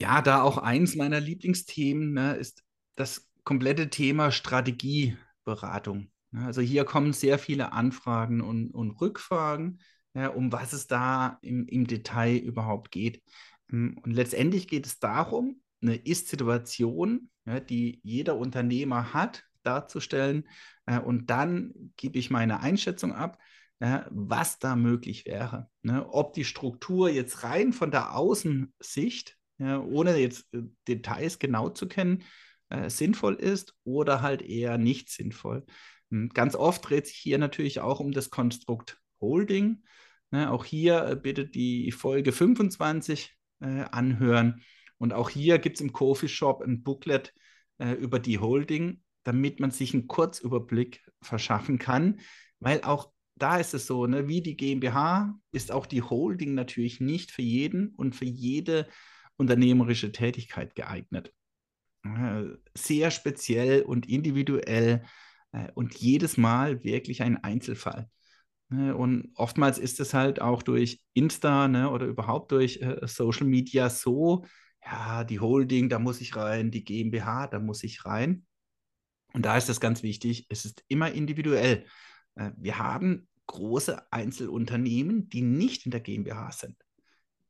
Ja, 0.00 0.22
da 0.22 0.40
auch 0.42 0.56
eins 0.56 0.94
meiner 0.94 1.18
Lieblingsthemen 1.18 2.12
ne, 2.12 2.34
ist 2.34 2.62
das 2.94 3.28
komplette 3.42 3.90
Thema 3.90 4.30
Strategieberatung. 4.30 6.12
Ne, 6.30 6.46
also 6.46 6.60
hier 6.60 6.84
kommen 6.84 7.12
sehr 7.12 7.40
viele 7.40 7.72
Anfragen 7.72 8.40
und, 8.40 8.70
und 8.70 8.92
Rückfragen, 9.00 9.80
ja, 10.14 10.28
um 10.28 10.52
was 10.52 10.72
es 10.72 10.86
da 10.86 11.40
im, 11.42 11.66
im 11.66 11.88
Detail 11.88 12.36
überhaupt 12.36 12.92
geht. 12.92 13.20
Hm, 13.68 13.98
und 14.00 14.12
letztendlich 14.12 14.68
geht 14.68 14.86
es 14.86 15.00
darum, 15.00 15.60
eine 15.82 15.96
Ist-Situation, 15.96 17.30
ja, 17.46 17.58
die 17.58 17.98
jeder 18.04 18.36
Unternehmer 18.36 19.12
hat, 19.12 19.42
darzustellen. 19.64 20.48
Äh, 20.86 21.00
und 21.00 21.30
dann 21.30 21.92
gebe 21.96 22.16
ich 22.16 22.30
meine 22.30 22.60
Einschätzung 22.60 23.12
ab, 23.12 23.38
ja, 23.80 24.06
was 24.10 24.58
da 24.58 24.76
möglich 24.76 25.26
wäre. 25.26 25.68
Ne? 25.82 26.06
Ob 26.08 26.32
die 26.32 26.44
Struktur 26.44 27.10
jetzt 27.10 27.42
rein 27.42 27.72
von 27.72 27.90
der 27.90 28.16
Außensicht 28.16 29.36
ja, 29.58 29.80
ohne 29.80 30.16
jetzt 30.16 30.52
äh, 30.52 30.62
Details 30.88 31.38
genau 31.38 31.68
zu 31.68 31.86
kennen, 31.86 32.24
äh, 32.70 32.90
sinnvoll 32.90 33.34
ist 33.34 33.74
oder 33.84 34.22
halt 34.22 34.42
eher 34.42 34.78
nicht 34.78 35.10
sinnvoll. 35.10 35.64
Hm, 36.10 36.30
ganz 36.30 36.54
oft 36.54 36.88
dreht 36.88 37.06
sich 37.06 37.16
hier 37.16 37.38
natürlich 37.38 37.80
auch 37.80 38.00
um 38.00 38.12
das 38.12 38.30
Konstrukt 38.30 39.00
Holding. 39.20 39.84
Ne, 40.30 40.50
auch 40.50 40.64
hier 40.64 41.04
äh, 41.06 41.16
bitte 41.16 41.46
die 41.46 41.92
Folge 41.92 42.32
25 42.32 43.36
äh, 43.60 43.84
anhören. 43.90 44.62
Und 44.98 45.12
auch 45.12 45.30
hier 45.30 45.58
gibt 45.58 45.76
es 45.76 45.80
im 45.80 45.92
Coffee 45.92 46.28
Shop 46.28 46.62
ein 46.62 46.82
Booklet 46.82 47.32
äh, 47.78 47.92
über 47.92 48.18
die 48.18 48.38
Holding, 48.38 49.02
damit 49.22 49.60
man 49.60 49.70
sich 49.70 49.94
einen 49.94 50.06
Kurzüberblick 50.06 51.04
verschaffen 51.20 51.78
kann, 51.78 52.20
weil 52.58 52.82
auch 52.82 53.12
da 53.36 53.58
ist 53.58 53.74
es 53.74 53.86
so, 53.86 54.06
ne, 54.06 54.28
wie 54.28 54.42
die 54.42 54.56
GmbH 54.56 55.34
ist 55.50 55.72
auch 55.72 55.86
die 55.86 56.02
Holding 56.02 56.54
natürlich 56.54 57.00
nicht 57.00 57.30
für 57.30 57.42
jeden 57.42 57.88
und 57.94 58.14
für 58.14 58.24
jede 58.26 58.88
unternehmerische 59.36 60.12
Tätigkeit 60.12 60.74
geeignet. 60.74 61.32
Sehr 62.74 63.10
speziell 63.10 63.82
und 63.82 64.08
individuell 64.08 65.04
äh, 65.52 65.68
und 65.74 65.94
jedes 65.94 66.36
Mal 66.36 66.84
wirklich 66.84 67.22
ein 67.22 67.42
Einzelfall. 67.42 68.08
Ne, 68.68 68.96
und 68.96 69.30
oftmals 69.34 69.78
ist 69.78 70.00
es 70.00 70.14
halt 70.14 70.40
auch 70.40 70.62
durch 70.62 71.02
Insta 71.14 71.68
ne, 71.68 71.90
oder 71.90 72.06
überhaupt 72.06 72.52
durch 72.52 72.80
äh, 72.82 73.06
Social 73.06 73.46
Media 73.46 73.90
so, 73.90 74.44
ja, 74.84 75.24
die 75.24 75.40
Holding, 75.40 75.88
da 75.88 75.98
muss 75.98 76.20
ich 76.20 76.36
rein, 76.36 76.70
die 76.70 76.84
GmbH, 76.84 77.46
da 77.48 77.58
muss 77.58 77.82
ich 77.82 78.04
rein. 78.04 78.46
Und 79.32 79.44
da 79.44 79.56
ist 79.56 79.68
es 79.68 79.80
ganz 79.80 80.02
wichtig, 80.02 80.46
es 80.48 80.64
ist 80.64 80.84
immer 80.88 81.10
individuell. 81.10 81.86
Äh, 82.36 82.50
wir 82.56 82.78
haben 82.78 83.28
große 83.46 84.10
Einzelunternehmen, 84.12 85.28
die 85.28 85.42
nicht 85.42 85.84
in 85.84 85.90
der 85.90 86.00
GmbH 86.00 86.52
sind, 86.52 86.76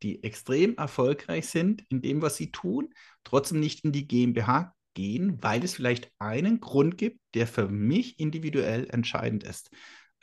die 0.02 0.22
extrem 0.24 0.76
erfolgreich 0.76 1.46
sind 1.46 1.84
in 1.88 2.02
dem, 2.02 2.20
was 2.20 2.36
sie 2.36 2.50
tun, 2.50 2.92
trotzdem 3.22 3.60
nicht 3.60 3.84
in 3.84 3.92
die 3.92 4.08
GmbH 4.08 4.74
gehen, 4.94 5.42
weil 5.42 5.64
es 5.64 5.74
vielleicht 5.74 6.10
einen 6.18 6.60
Grund 6.60 6.98
gibt, 6.98 7.20
der 7.34 7.46
für 7.46 7.68
mich 7.68 8.18
individuell 8.18 8.88
entscheidend 8.90 9.44
ist. 9.44 9.70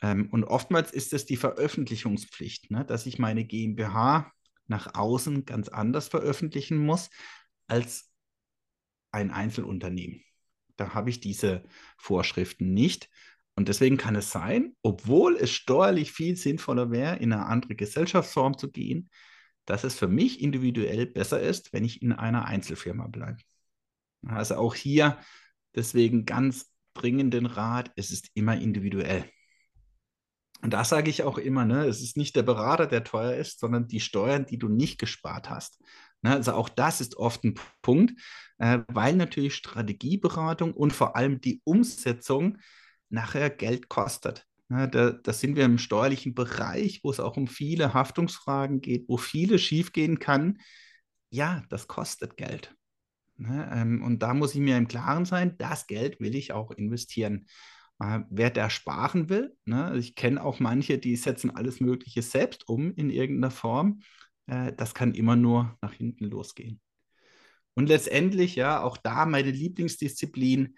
Ähm, 0.00 0.28
und 0.30 0.44
oftmals 0.44 0.92
ist 0.92 1.12
es 1.12 1.26
die 1.26 1.36
Veröffentlichungspflicht, 1.36 2.70
ne, 2.70 2.84
dass 2.84 3.06
ich 3.06 3.18
meine 3.18 3.44
GmbH 3.44 4.32
nach 4.66 4.94
außen 4.94 5.44
ganz 5.44 5.68
anders 5.68 6.08
veröffentlichen 6.08 6.78
muss 6.78 7.10
als 7.66 8.10
ein 9.10 9.30
Einzelunternehmen. 9.30 10.24
Da 10.76 10.94
habe 10.94 11.10
ich 11.10 11.20
diese 11.20 11.64
Vorschriften 11.98 12.72
nicht. 12.72 13.10
Und 13.54 13.68
deswegen 13.68 13.96
kann 13.96 14.16
es 14.16 14.30
sein, 14.30 14.74
obwohl 14.82 15.36
es 15.36 15.50
steuerlich 15.50 16.12
viel 16.12 16.36
sinnvoller 16.36 16.90
wäre, 16.90 17.16
in 17.16 17.32
eine 17.32 17.46
andere 17.46 17.74
Gesellschaftsform 17.74 18.56
zu 18.56 18.70
gehen, 18.70 19.10
dass 19.66 19.84
es 19.84 19.94
für 19.94 20.08
mich 20.08 20.40
individuell 20.40 21.06
besser 21.06 21.40
ist, 21.40 21.72
wenn 21.72 21.84
ich 21.84 22.02
in 22.02 22.12
einer 22.12 22.46
Einzelfirma 22.46 23.06
bleibe. 23.08 23.38
Also 24.26 24.56
auch 24.56 24.74
hier 24.74 25.18
deswegen 25.74 26.24
ganz 26.24 26.72
dringenden 26.94 27.46
Rat, 27.46 27.90
es 27.96 28.10
ist 28.10 28.30
immer 28.34 28.56
individuell. 28.56 29.24
Und 30.62 30.72
da 30.72 30.84
sage 30.84 31.10
ich 31.10 31.24
auch 31.24 31.38
immer, 31.38 31.64
ne, 31.64 31.86
es 31.86 32.02
ist 32.02 32.16
nicht 32.16 32.36
der 32.36 32.44
Berater, 32.44 32.86
der 32.86 33.02
teuer 33.02 33.34
ist, 33.34 33.58
sondern 33.58 33.88
die 33.88 34.00
Steuern, 34.00 34.46
die 34.46 34.58
du 34.58 34.68
nicht 34.68 34.98
gespart 34.98 35.50
hast. 35.50 35.82
Ne, 36.22 36.30
also 36.30 36.52
auch 36.52 36.68
das 36.68 37.00
ist 37.00 37.16
oft 37.16 37.42
ein 37.44 37.58
Punkt, 37.82 38.12
äh, 38.58 38.78
weil 38.88 39.16
natürlich 39.16 39.54
Strategieberatung 39.54 40.72
und 40.72 40.92
vor 40.92 41.16
allem 41.16 41.40
die 41.40 41.60
Umsetzung 41.64 42.58
nachher 43.12 43.50
Geld 43.50 43.88
kostet. 43.88 44.46
Ja, 44.70 44.86
da, 44.86 45.10
da, 45.10 45.32
sind 45.32 45.56
wir 45.56 45.64
im 45.64 45.78
steuerlichen 45.78 46.34
Bereich, 46.34 47.00
wo 47.04 47.10
es 47.10 47.20
auch 47.20 47.36
um 47.36 47.46
viele 47.46 47.92
Haftungsfragen 47.92 48.80
geht, 48.80 49.08
wo 49.08 49.18
vieles 49.18 49.60
schiefgehen 49.60 50.18
kann. 50.18 50.58
Ja, 51.30 51.62
das 51.68 51.88
kostet 51.88 52.36
Geld. 52.36 52.74
Ne, 53.36 53.70
ähm, 53.72 54.02
und 54.02 54.22
da 54.22 54.34
muss 54.34 54.54
ich 54.54 54.60
mir 54.60 54.76
im 54.76 54.88
Klaren 54.88 55.24
sein, 55.24 55.56
das 55.58 55.86
Geld 55.86 56.20
will 56.20 56.34
ich 56.34 56.52
auch 56.52 56.70
investieren. 56.70 57.46
Äh, 57.98 58.20
wer 58.30 58.50
da 58.50 58.70
sparen 58.70 59.28
will, 59.28 59.54
ne, 59.64 59.96
ich 59.98 60.14
kenne 60.14 60.42
auch 60.42 60.60
manche, 60.60 60.98
die 60.98 61.16
setzen 61.16 61.50
alles 61.50 61.80
Mögliche 61.80 62.22
selbst 62.22 62.68
um 62.68 62.94
in 62.94 63.10
irgendeiner 63.10 63.50
Form. 63.50 64.00
Äh, 64.46 64.72
das 64.74 64.94
kann 64.94 65.14
immer 65.14 65.36
nur 65.36 65.76
nach 65.82 65.92
hinten 65.92 66.26
losgehen. 66.26 66.80
Und 67.74 67.88
letztendlich, 67.88 68.54
ja, 68.54 68.82
auch 68.82 68.96
da 68.96 69.26
meine 69.26 69.50
Lieblingsdisziplin, 69.50 70.76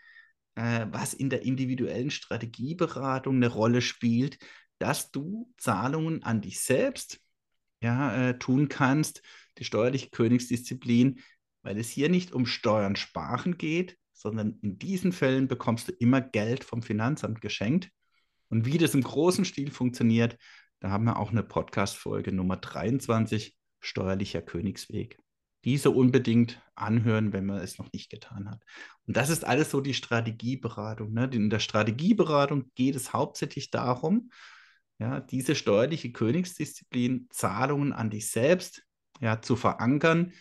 äh, 0.54 0.86
was 0.90 1.14
in 1.14 1.30
der 1.30 1.42
individuellen 1.42 2.10
Strategieberatung 2.10 3.36
eine 3.36 3.48
Rolle 3.48 3.82
spielt, 3.82 4.38
dass 4.78 5.10
du 5.10 5.52
Zahlungen 5.56 6.22
an 6.22 6.40
dich 6.40 6.60
selbst 6.60 7.20
ja, 7.80 8.30
äh, 8.30 8.38
tun 8.38 8.68
kannst, 8.68 9.22
die 9.58 9.64
steuerliche 9.64 10.10
Königsdisziplin, 10.10 11.20
weil 11.62 11.78
es 11.78 11.88
hier 11.88 12.08
nicht 12.08 12.32
um 12.32 12.46
Steuern 12.46 12.96
sparen 12.96 13.56
geht, 13.56 13.98
sondern 14.12 14.58
in 14.62 14.78
diesen 14.78 15.12
Fällen 15.12 15.48
bekommst 15.48 15.88
du 15.88 15.92
immer 15.92 16.20
Geld 16.20 16.64
vom 16.64 16.82
Finanzamt 16.82 17.40
geschenkt. 17.40 17.90
Und 18.48 18.66
wie 18.66 18.78
das 18.78 18.94
im 18.94 19.02
großen 19.02 19.44
Stil 19.44 19.70
funktioniert, 19.70 20.38
da 20.80 20.90
haben 20.90 21.04
wir 21.04 21.18
auch 21.18 21.30
eine 21.30 21.42
Podcast-Folge 21.42 22.32
Nummer 22.32 22.56
23, 22.56 23.56
Steuerlicher 23.80 24.42
Königsweg 24.42 25.18
diese 25.64 25.90
unbedingt 25.90 26.60
anhören, 26.74 27.32
wenn 27.32 27.46
man 27.46 27.58
es 27.58 27.78
noch 27.78 27.90
nicht 27.92 28.10
getan 28.10 28.50
hat. 28.50 28.62
Und 29.06 29.16
das 29.16 29.30
ist 29.30 29.44
alles 29.44 29.70
so 29.70 29.80
die 29.80 29.94
Strategieberatung. 29.94 31.12
Ne? 31.12 31.30
In 31.32 31.50
der 31.50 31.60
Strategieberatung 31.60 32.70
geht 32.74 32.96
es 32.96 33.12
hauptsächlich 33.12 33.70
darum, 33.70 34.30
ja, 34.98 35.20
diese 35.20 35.54
steuerliche 35.54 36.12
Königsdisziplin, 36.12 37.26
Zahlungen 37.30 37.92
an 37.92 38.10
dich 38.10 38.30
selbst 38.30 38.82
ja, 39.20 39.42
zu 39.42 39.56
verankern, 39.56 40.32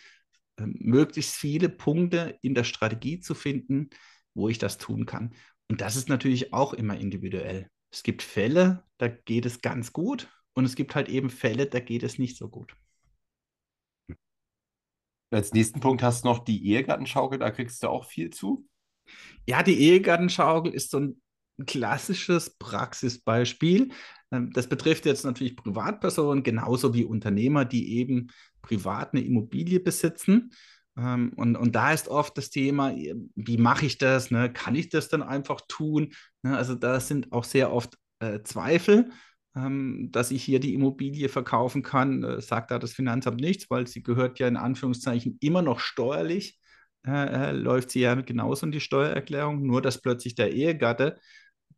äh, 0.57 0.65
möglichst 0.65 1.35
viele 1.35 1.69
Punkte 1.69 2.37
in 2.41 2.53
der 2.53 2.63
Strategie 2.63 3.19
zu 3.19 3.33
finden, 3.33 3.89
wo 4.33 4.49
ich 4.49 4.59
das 4.59 4.77
tun 4.77 5.05
kann. 5.05 5.33
Und 5.69 5.81
das 5.81 5.95
ist 5.95 6.09
natürlich 6.09 6.53
auch 6.53 6.73
immer 6.73 6.97
individuell. 6.97 7.67
Es 7.91 8.03
gibt 8.03 8.21
Fälle, 8.21 8.83
da 8.97 9.07
geht 9.07 9.45
es 9.45 9.61
ganz 9.61 9.93
gut 9.93 10.27
und 10.53 10.65
es 10.65 10.75
gibt 10.75 10.95
halt 10.95 11.09
eben 11.09 11.29
Fälle, 11.29 11.65
da 11.65 11.79
geht 11.79 12.03
es 12.03 12.19
nicht 12.19 12.37
so 12.37 12.49
gut. 12.49 12.75
Als 15.33 15.51
nächsten 15.53 15.79
Punkt 15.79 16.03
hast 16.03 16.23
du 16.23 16.27
noch 16.27 16.39
die 16.39 16.67
Ehegattenschaukel, 16.67 17.39
da 17.39 17.51
kriegst 17.51 17.81
du 17.83 17.87
auch 17.87 18.05
viel 18.05 18.29
zu. 18.29 18.67
Ja, 19.47 19.63
die 19.63 19.79
Ehegattenschaukel 19.79 20.73
ist 20.73 20.91
so 20.91 20.99
ein 20.99 21.21
klassisches 21.65 22.55
Praxisbeispiel. 22.57 23.89
Ähm, 24.31 24.51
das 24.53 24.67
betrifft 24.67 25.05
jetzt 25.05 25.25
natürlich 25.25 25.55
Privatpersonen 25.55 26.43
genauso 26.43 26.93
wie 26.93 27.05
Unternehmer, 27.05 27.65
die 27.65 27.97
eben 27.97 28.27
privat 28.61 29.13
eine 29.13 29.23
Immobilie 29.23 29.79
besitzen. 29.79 30.51
Ähm, 30.97 31.33
und, 31.35 31.55
und 31.55 31.75
da 31.75 31.91
ist 31.91 32.07
oft 32.07 32.37
das 32.37 32.49
Thema, 32.49 32.95
wie 33.35 33.57
mache 33.57 33.85
ich 33.85 33.97
das? 33.97 34.31
Ne? 34.31 34.51
Kann 34.51 34.75
ich 34.75 34.89
das 34.89 35.09
dann 35.09 35.23
einfach 35.23 35.61
tun? 35.67 36.13
Ne? 36.43 36.55
Also 36.55 36.75
da 36.75 36.99
sind 36.99 37.31
auch 37.31 37.43
sehr 37.43 37.73
oft 37.73 37.97
äh, 38.19 38.41
Zweifel 38.43 39.11
dass 39.55 40.31
ich 40.31 40.43
hier 40.43 40.59
die 40.59 40.73
Immobilie 40.73 41.29
verkaufen 41.29 41.83
kann, 41.83 42.23
äh, 42.23 42.41
sagt 42.41 42.71
da 42.71 42.79
das 42.79 42.93
Finanzamt 42.93 43.39
nichts, 43.39 43.69
weil 43.69 43.85
sie 43.85 44.01
gehört 44.01 44.39
ja 44.39 44.47
in 44.47 44.57
Anführungszeichen 44.57 45.37
immer 45.41 45.61
noch 45.61 45.79
steuerlich, 45.79 46.59
äh, 47.05 47.11
äh, 47.49 47.51
läuft 47.51 47.91
sie 47.91 47.99
ja 47.99 48.15
genauso 48.15 48.65
in 48.65 48.71
die 48.71 48.79
Steuererklärung, 48.79 49.61
nur 49.61 49.81
dass 49.81 50.01
plötzlich 50.01 50.35
der 50.35 50.53
Ehegatte 50.53 51.19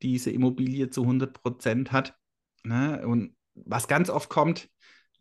diese 0.01 0.31
Immobilie 0.31 0.89
zu 0.89 1.01
100 1.01 1.33
Prozent 1.33 1.91
hat. 1.91 2.15
Ne? 2.63 3.05
Und 3.05 3.35
was 3.55 3.87
ganz 3.87 4.09
oft 4.09 4.29
kommt, 4.29 4.69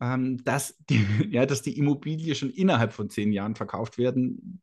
ähm, 0.01 0.43
dass, 0.45 0.77
die, 0.89 1.05
ja, 1.31 1.47
dass 1.47 1.63
die 1.63 1.77
Immobilie 1.79 2.35
schon 2.35 2.51
innerhalb 2.51 2.93
von 2.93 3.11
zehn 3.11 3.33
Jahren 3.33 3.57
verkauft 3.57 3.99
werden 3.99 4.63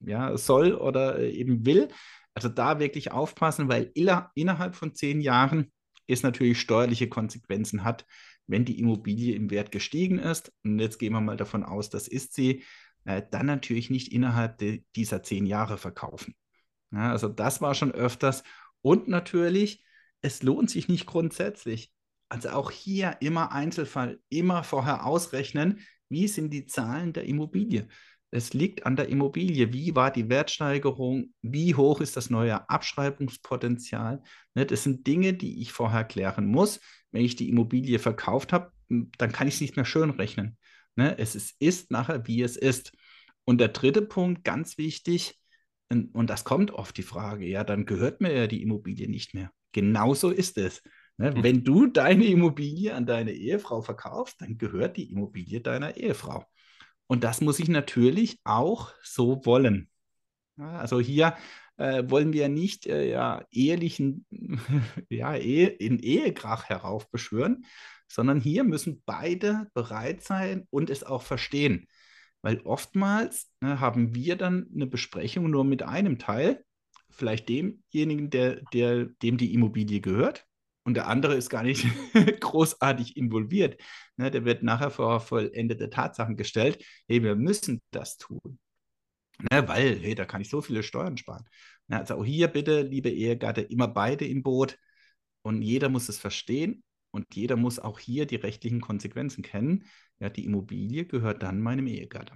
ja, 0.00 0.36
soll 0.36 0.74
oder 0.74 1.18
äh, 1.18 1.30
eben 1.30 1.64
will. 1.64 1.88
Also 2.34 2.48
da 2.48 2.78
wirklich 2.80 3.12
aufpassen, 3.12 3.68
weil 3.68 3.90
innerhalb 3.94 4.74
von 4.76 4.94
zehn 4.94 5.20
Jahren 5.20 5.72
es 6.10 6.22
natürlich 6.22 6.60
steuerliche 6.60 7.08
Konsequenzen 7.08 7.84
hat, 7.84 8.06
wenn 8.46 8.64
die 8.64 8.78
Immobilie 8.78 9.34
im 9.34 9.50
Wert 9.50 9.72
gestiegen 9.72 10.18
ist. 10.18 10.52
Und 10.64 10.78
jetzt 10.78 10.98
gehen 10.98 11.12
wir 11.12 11.20
mal 11.20 11.36
davon 11.36 11.64
aus, 11.64 11.90
das 11.90 12.08
ist 12.08 12.34
sie, 12.34 12.64
äh, 13.04 13.22
dann 13.30 13.46
natürlich 13.46 13.90
nicht 13.90 14.12
innerhalb 14.12 14.58
de, 14.58 14.84
dieser 14.96 15.22
zehn 15.22 15.46
Jahre 15.46 15.78
verkaufen. 15.78 16.34
Ja, 16.92 17.10
also 17.10 17.28
das 17.28 17.60
war 17.60 17.74
schon 17.74 17.92
öfters. 17.92 18.42
Und 18.82 19.08
natürlich, 19.08 19.84
es 20.22 20.42
lohnt 20.42 20.70
sich 20.70 20.88
nicht 20.88 21.06
grundsätzlich. 21.06 21.92
Also 22.28 22.50
auch 22.50 22.70
hier 22.70 23.16
immer 23.20 23.52
Einzelfall, 23.52 24.20
immer 24.28 24.62
vorher 24.62 25.06
ausrechnen, 25.06 25.80
wie 26.08 26.28
sind 26.28 26.50
die 26.50 26.66
Zahlen 26.66 27.12
der 27.12 27.24
Immobilie. 27.24 27.88
Es 28.30 28.54
liegt 28.54 28.86
an 28.86 28.96
der 28.96 29.08
Immobilie. 29.08 29.72
Wie 29.72 29.94
war 29.96 30.12
die 30.12 30.28
Wertsteigerung? 30.28 31.34
Wie 31.42 31.74
hoch 31.74 32.00
ist 32.00 32.16
das 32.16 32.30
neue 32.30 32.68
Abschreibungspotenzial? 32.70 34.22
Ne, 34.54 34.66
das 34.66 34.84
sind 34.84 35.06
Dinge, 35.06 35.34
die 35.34 35.60
ich 35.60 35.72
vorher 35.72 36.04
klären 36.04 36.46
muss. 36.46 36.80
Wenn 37.10 37.24
ich 37.24 37.34
die 37.34 37.48
Immobilie 37.48 37.98
verkauft 37.98 38.52
habe, 38.52 38.72
dann 38.88 39.32
kann 39.32 39.48
ich 39.48 39.54
es 39.54 39.60
nicht 39.60 39.76
mehr 39.76 39.84
schön 39.84 40.10
rechnen. 40.10 40.56
Ne, 40.94 41.18
es 41.18 41.34
ist, 41.34 41.56
ist 41.60 41.90
nachher, 41.90 42.26
wie 42.26 42.42
es 42.42 42.56
ist. 42.56 42.92
Und 43.44 43.58
der 43.58 43.68
dritte 43.68 44.02
Punkt, 44.02 44.44
ganz 44.44 44.78
wichtig, 44.78 45.40
und 45.90 46.30
das 46.30 46.44
kommt 46.44 46.70
oft 46.70 46.96
die 46.96 47.02
Frage, 47.02 47.46
ja, 47.46 47.64
dann 47.64 47.84
gehört 47.84 48.20
mir 48.20 48.32
ja 48.32 48.46
die 48.46 48.62
Immobilie 48.62 49.08
nicht 49.08 49.34
mehr. 49.34 49.50
Genauso 49.72 50.30
ist 50.30 50.56
es. 50.56 50.82
Ne? 51.16 51.34
Hm. 51.34 51.42
Wenn 51.42 51.64
du 51.64 51.86
deine 51.86 52.26
Immobilie 52.26 52.94
an 52.94 53.06
deine 53.06 53.32
Ehefrau 53.32 53.82
verkaufst, 53.82 54.40
dann 54.40 54.56
gehört 54.56 54.96
die 54.96 55.10
Immobilie 55.10 55.60
deiner 55.60 55.96
Ehefrau. 55.96 56.44
Und 57.10 57.24
das 57.24 57.40
muss 57.40 57.58
ich 57.58 57.66
natürlich 57.68 58.38
auch 58.44 58.92
so 59.02 59.44
wollen. 59.44 59.90
Also 60.56 61.00
hier 61.00 61.34
äh, 61.76 62.04
wollen 62.06 62.32
wir 62.32 62.48
nicht 62.48 62.86
äh, 62.86 63.10
ja, 63.10 63.44
ehelichen, 63.50 64.26
ja, 65.08 65.34
Ehe, 65.34 65.66
in 65.66 65.98
Ehekrach 65.98 66.68
heraufbeschwören, 66.68 67.64
sondern 68.06 68.40
hier 68.40 68.62
müssen 68.62 69.02
beide 69.06 69.68
bereit 69.74 70.22
sein 70.22 70.68
und 70.70 70.88
es 70.88 71.02
auch 71.02 71.22
verstehen. 71.22 71.88
Weil 72.42 72.60
oftmals 72.60 73.50
ne, 73.60 73.80
haben 73.80 74.14
wir 74.14 74.36
dann 74.36 74.68
eine 74.72 74.86
Besprechung 74.86 75.50
nur 75.50 75.64
mit 75.64 75.82
einem 75.82 76.16
Teil, 76.16 76.64
vielleicht 77.08 77.48
demjenigen, 77.48 78.30
der, 78.30 78.62
der, 78.72 79.06
dem 79.06 79.36
die 79.36 79.52
Immobilie 79.52 80.00
gehört, 80.00 80.46
und 80.84 80.94
der 80.94 81.06
andere 81.08 81.34
ist 81.34 81.50
gar 81.50 81.62
nicht 81.62 81.86
großartig 82.40 83.16
involviert. 83.16 83.80
Ne, 84.16 84.30
der 84.30 84.44
wird 84.44 84.62
nachher 84.62 84.90
vor 84.90 85.20
vollendete 85.20 85.90
Tatsachen 85.90 86.36
gestellt, 86.36 86.84
hey, 87.08 87.22
wir 87.22 87.36
müssen 87.36 87.80
das 87.90 88.16
tun. 88.18 88.58
Ne, 89.50 89.68
weil, 89.68 89.98
hey, 90.00 90.14
da 90.14 90.24
kann 90.26 90.40
ich 90.42 90.50
so 90.50 90.60
viele 90.60 90.82
Steuern 90.82 91.16
sparen. 91.16 91.44
Ne, 91.88 91.98
also 91.98 92.16
auch 92.16 92.24
hier 92.24 92.48
bitte, 92.48 92.82
liebe 92.82 93.10
Ehegatte, 93.10 93.62
immer 93.62 93.88
beide 93.88 94.26
im 94.26 94.42
Boot 94.42 94.78
und 95.42 95.62
jeder 95.62 95.88
muss 95.88 96.08
es 96.08 96.18
verstehen 96.18 96.82
und 97.10 97.26
jeder 97.34 97.56
muss 97.56 97.78
auch 97.78 97.98
hier 97.98 98.26
die 98.26 98.36
rechtlichen 98.36 98.80
Konsequenzen 98.80 99.42
kennen. 99.42 99.86
Ja, 100.20 100.28
die 100.30 100.44
Immobilie 100.44 101.06
gehört 101.06 101.42
dann 101.42 101.60
meinem 101.60 101.86
Ehegatte. 101.86 102.34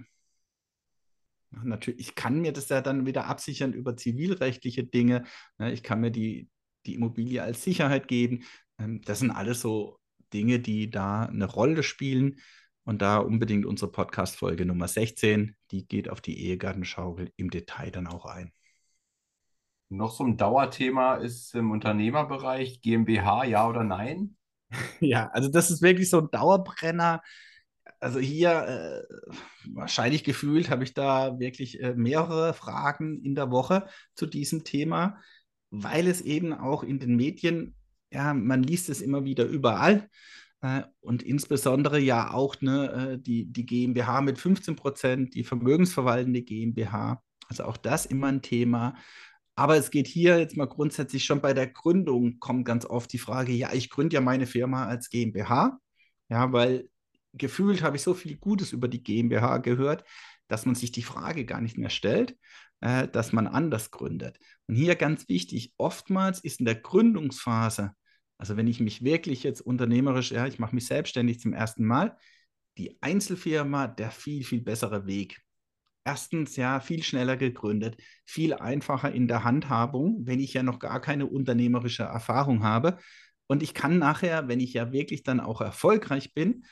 Natürlich, 1.63 1.99
ich 2.01 2.15
kann 2.15 2.41
mir 2.41 2.51
das 2.51 2.69
ja 2.69 2.81
dann 2.81 3.05
wieder 3.05 3.27
absichern 3.27 3.73
über 3.73 3.95
zivilrechtliche 3.95 4.83
Dinge. 4.83 5.23
Ne, 5.57 5.71
ich 5.71 5.83
kann 5.83 6.01
mir 6.01 6.11
die, 6.11 6.49
die 6.85 6.95
Immobilie 6.95 7.41
als 7.43 7.63
Sicherheit 7.63 8.07
geben. 8.07 8.43
Ähm, 8.79 9.01
das 9.01 9.19
sind 9.19 9.31
alles 9.31 9.61
so 9.61 9.99
Dinge, 10.33 10.59
die 10.59 10.89
da 10.89 11.23
eine 11.23 11.45
Rolle 11.45 11.83
spielen. 11.83 12.37
Und 12.83 13.01
da 13.01 13.17
unbedingt 13.17 13.65
unsere 13.65 13.91
Podcast-Folge 13.91 14.65
Nummer 14.65 14.87
16, 14.87 15.55
die 15.71 15.87
geht 15.87 16.07
auf 16.07 16.21
die 16.21 16.39
Ehegattenschaukel 16.45 17.31
im 17.35 17.49
Detail 17.49 17.89
dann 17.89 18.05
auch 18.05 18.25
ein. 18.25 18.53
Noch 19.89 20.11
so 20.11 20.23
ein 20.23 20.37
Dauerthema 20.37 21.15
ist 21.15 21.55
im 21.55 21.71
Unternehmerbereich 21.71 22.81
GmbH, 22.81 23.45
ja 23.45 23.67
oder 23.67 23.83
nein? 23.83 24.35
Ja, 24.99 25.29
also 25.29 25.49
das 25.49 25.71
ist 25.71 25.81
wirklich 25.81 26.09
so 26.09 26.19
ein 26.21 26.29
Dauerbrenner. 26.31 27.21
Also 27.99 28.19
hier, 28.19 28.51
äh, 28.51 29.15
wahrscheinlich 29.73 30.23
gefühlt, 30.23 30.69
habe 30.69 30.83
ich 30.83 30.93
da 30.93 31.39
wirklich 31.39 31.81
äh, 31.81 31.93
mehrere 31.95 32.53
Fragen 32.53 33.23
in 33.23 33.35
der 33.35 33.51
Woche 33.51 33.87
zu 34.15 34.25
diesem 34.25 34.63
Thema, 34.63 35.21
weil 35.83 36.07
es 36.07 36.21
eben 36.21 36.53
auch 36.53 36.83
in 36.83 36.99
den 36.99 37.15
Medien, 37.15 37.75
ja, 38.11 38.33
man 38.33 38.63
liest 38.63 38.89
es 38.89 39.01
immer 39.01 39.25
wieder 39.25 39.45
überall 39.45 40.09
äh, 40.61 40.83
und 41.01 41.23
insbesondere 41.23 41.99
ja 41.99 42.33
auch 42.33 42.61
ne, 42.61 43.13
äh, 43.13 43.19
die, 43.19 43.45
die 43.51 43.65
GmbH 43.65 44.21
mit 44.21 44.39
15 44.39 44.75
Prozent, 44.75 45.35
die 45.35 45.43
vermögensverwaltende 45.43 46.41
GmbH. 46.41 47.21
Also 47.47 47.65
auch 47.65 47.77
das 47.77 48.05
immer 48.05 48.27
ein 48.27 48.41
Thema. 48.41 48.95
Aber 49.55 49.77
es 49.77 49.91
geht 49.91 50.07
hier 50.07 50.39
jetzt 50.39 50.57
mal 50.57 50.65
grundsätzlich 50.67 51.23
schon 51.23 51.41
bei 51.41 51.53
der 51.53 51.67
Gründung, 51.67 52.39
kommt 52.39 52.65
ganz 52.65 52.85
oft 52.85 53.11
die 53.13 53.19
Frage, 53.19 53.53
ja, 53.53 53.73
ich 53.73 53.89
gründe 53.89 54.15
ja 54.15 54.21
meine 54.21 54.47
Firma 54.47 54.85
als 54.85 55.09
GmbH, 55.09 55.79
ja, 56.29 56.51
weil 56.51 56.89
gefühlt 57.33 57.81
habe 57.83 57.97
ich 57.97 58.03
so 58.03 58.13
viel 58.13 58.37
Gutes 58.37 58.73
über 58.73 58.87
die 58.87 59.03
GmbH 59.03 59.59
gehört, 59.59 60.03
dass 60.47 60.65
man 60.65 60.75
sich 60.75 60.91
die 60.91 61.03
Frage 61.03 61.45
gar 61.45 61.61
nicht 61.61 61.77
mehr 61.77 61.89
stellt, 61.89 62.37
äh, 62.81 63.07
dass 63.07 63.33
man 63.33 63.47
anders 63.47 63.91
gründet. 63.91 64.39
Und 64.67 64.75
hier 64.75 64.95
ganz 64.95 65.27
wichtig, 65.29 65.73
oftmals 65.77 66.39
ist 66.39 66.59
in 66.59 66.65
der 66.65 66.75
Gründungsphase, 66.75 67.93
also 68.37 68.57
wenn 68.57 68.67
ich 68.67 68.79
mich 68.79 69.03
wirklich 69.03 69.43
jetzt 69.43 69.61
unternehmerisch, 69.61 70.31
ja, 70.31 70.45
ich 70.45 70.59
mache 70.59 70.75
mich 70.75 70.87
selbstständig 70.87 71.39
zum 71.39 71.53
ersten 71.53 71.85
Mal, 71.85 72.17
die 72.77 72.97
Einzelfirma 73.01 73.87
der 73.87 74.11
viel, 74.11 74.43
viel 74.43 74.61
bessere 74.61 75.05
Weg 75.05 75.45
erstens 76.05 76.55
ja 76.55 76.79
viel 76.79 77.03
schneller 77.03 77.35
gegründet, 77.35 77.97
viel 78.23 78.53
einfacher 78.53 79.11
in 79.11 79.27
der 79.27 79.43
Handhabung, 79.43 80.19
wenn 80.25 80.39
ich 80.39 80.53
ja 80.53 80.63
noch 80.63 80.79
gar 80.79 81.01
keine 81.01 81.25
unternehmerische 81.25 82.03
Erfahrung 82.03 82.63
habe. 82.63 82.97
Und 83.47 83.63
ich 83.63 83.73
kann 83.73 83.97
nachher, 83.97 84.47
wenn 84.47 84.59
ich 84.59 84.73
ja 84.73 84.91
wirklich 84.91 85.23
dann 85.23 85.39
auch 85.39 85.61
erfolgreich 85.61 86.33
bin 86.33 86.65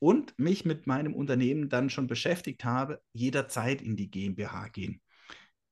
und 0.00 0.36
mich 0.38 0.64
mit 0.64 0.88
meinem 0.88 1.14
Unternehmen 1.14 1.68
dann 1.68 1.90
schon 1.90 2.08
beschäftigt 2.08 2.64
habe, 2.64 3.00
jederzeit 3.12 3.80
in 3.80 3.96
die 3.96 4.10
GmbH 4.10 4.68
gehen. 4.68 5.00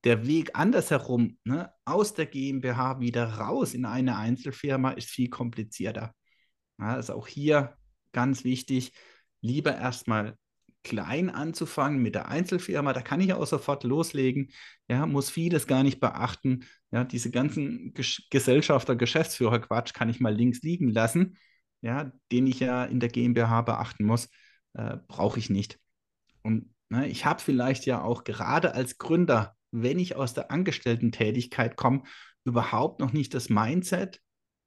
Der 0.05 0.27
Weg 0.27 0.51
andersherum, 0.55 1.39
ne, 1.45 1.73
aus 1.85 2.15
der 2.15 2.27
GmbH 2.27 3.01
wieder 3.01 3.35
raus 3.35 3.75
in 3.75 3.85
eine 3.85 4.17
Einzelfirma, 4.17 4.93
ist 4.93 5.11
viel 5.11 5.29
komplizierter. 5.29 6.15
Ja, 6.79 6.95
also 6.95 7.15
auch 7.15 7.27
hier 7.27 7.77
ganz 8.13 8.45
wichtig, 8.45 8.93
lieber 9.41 9.75
erstmal 9.75 10.37
klein 10.85 11.31
anzufangen 11.31 12.01
mit 12.01 12.15
der 12.15 12.29
Einzelfirma, 12.29 12.93
da 12.93 13.03
kann 13.03 13.21
ich 13.21 13.33
auch 13.33 13.47
sofort 13.47 13.83
loslegen, 13.85 14.53
ja, 14.89 15.07
muss 15.07 15.31
vieles 15.31 15.67
gar 15.67 15.83
nicht 15.83 16.01
beachten, 16.01 16.65
ja, 16.93 17.05
diese 17.05 17.31
ganzen 17.31 17.93
Ges 17.95 18.23
Gesellschafter, 18.31 18.95
Geschäftsführer 18.95 19.59
Quatsch 19.59 19.93
kann 19.93 20.09
ich 20.09 20.21
mal 20.21 20.35
links 20.35 20.63
liegen 20.63 20.89
lassen, 20.89 21.37
ja, 21.81 22.13
den 22.33 22.47
ich 22.47 22.61
ja 22.61 22.85
in 22.85 23.01
der 23.01 23.09
GmbH 23.09 23.63
beachten 23.63 24.05
muss, 24.05 24.29
äh, 24.75 24.97
brauche 25.07 25.39
ich 25.39 25.51
nicht. 25.51 25.79
Und 26.43 26.75
ne, 26.89 27.09
ich 27.09 27.25
habe 27.25 27.41
vielleicht 27.41 27.87
ja 27.87 28.03
auch 28.03 28.25
gerade 28.25 28.75
als 28.75 28.99
Gründer, 28.99 29.57
wenn 29.71 29.99
ich 29.99 30.17
aus 30.17 30.35
der 30.35 30.51
Angestellten-Tätigkeit 30.51 31.77
komme, 31.77 32.03
überhaupt 32.45 33.01
noch 33.01 33.13
nicht 33.13 33.35
das 33.35 33.49
Mindset, 33.49 34.21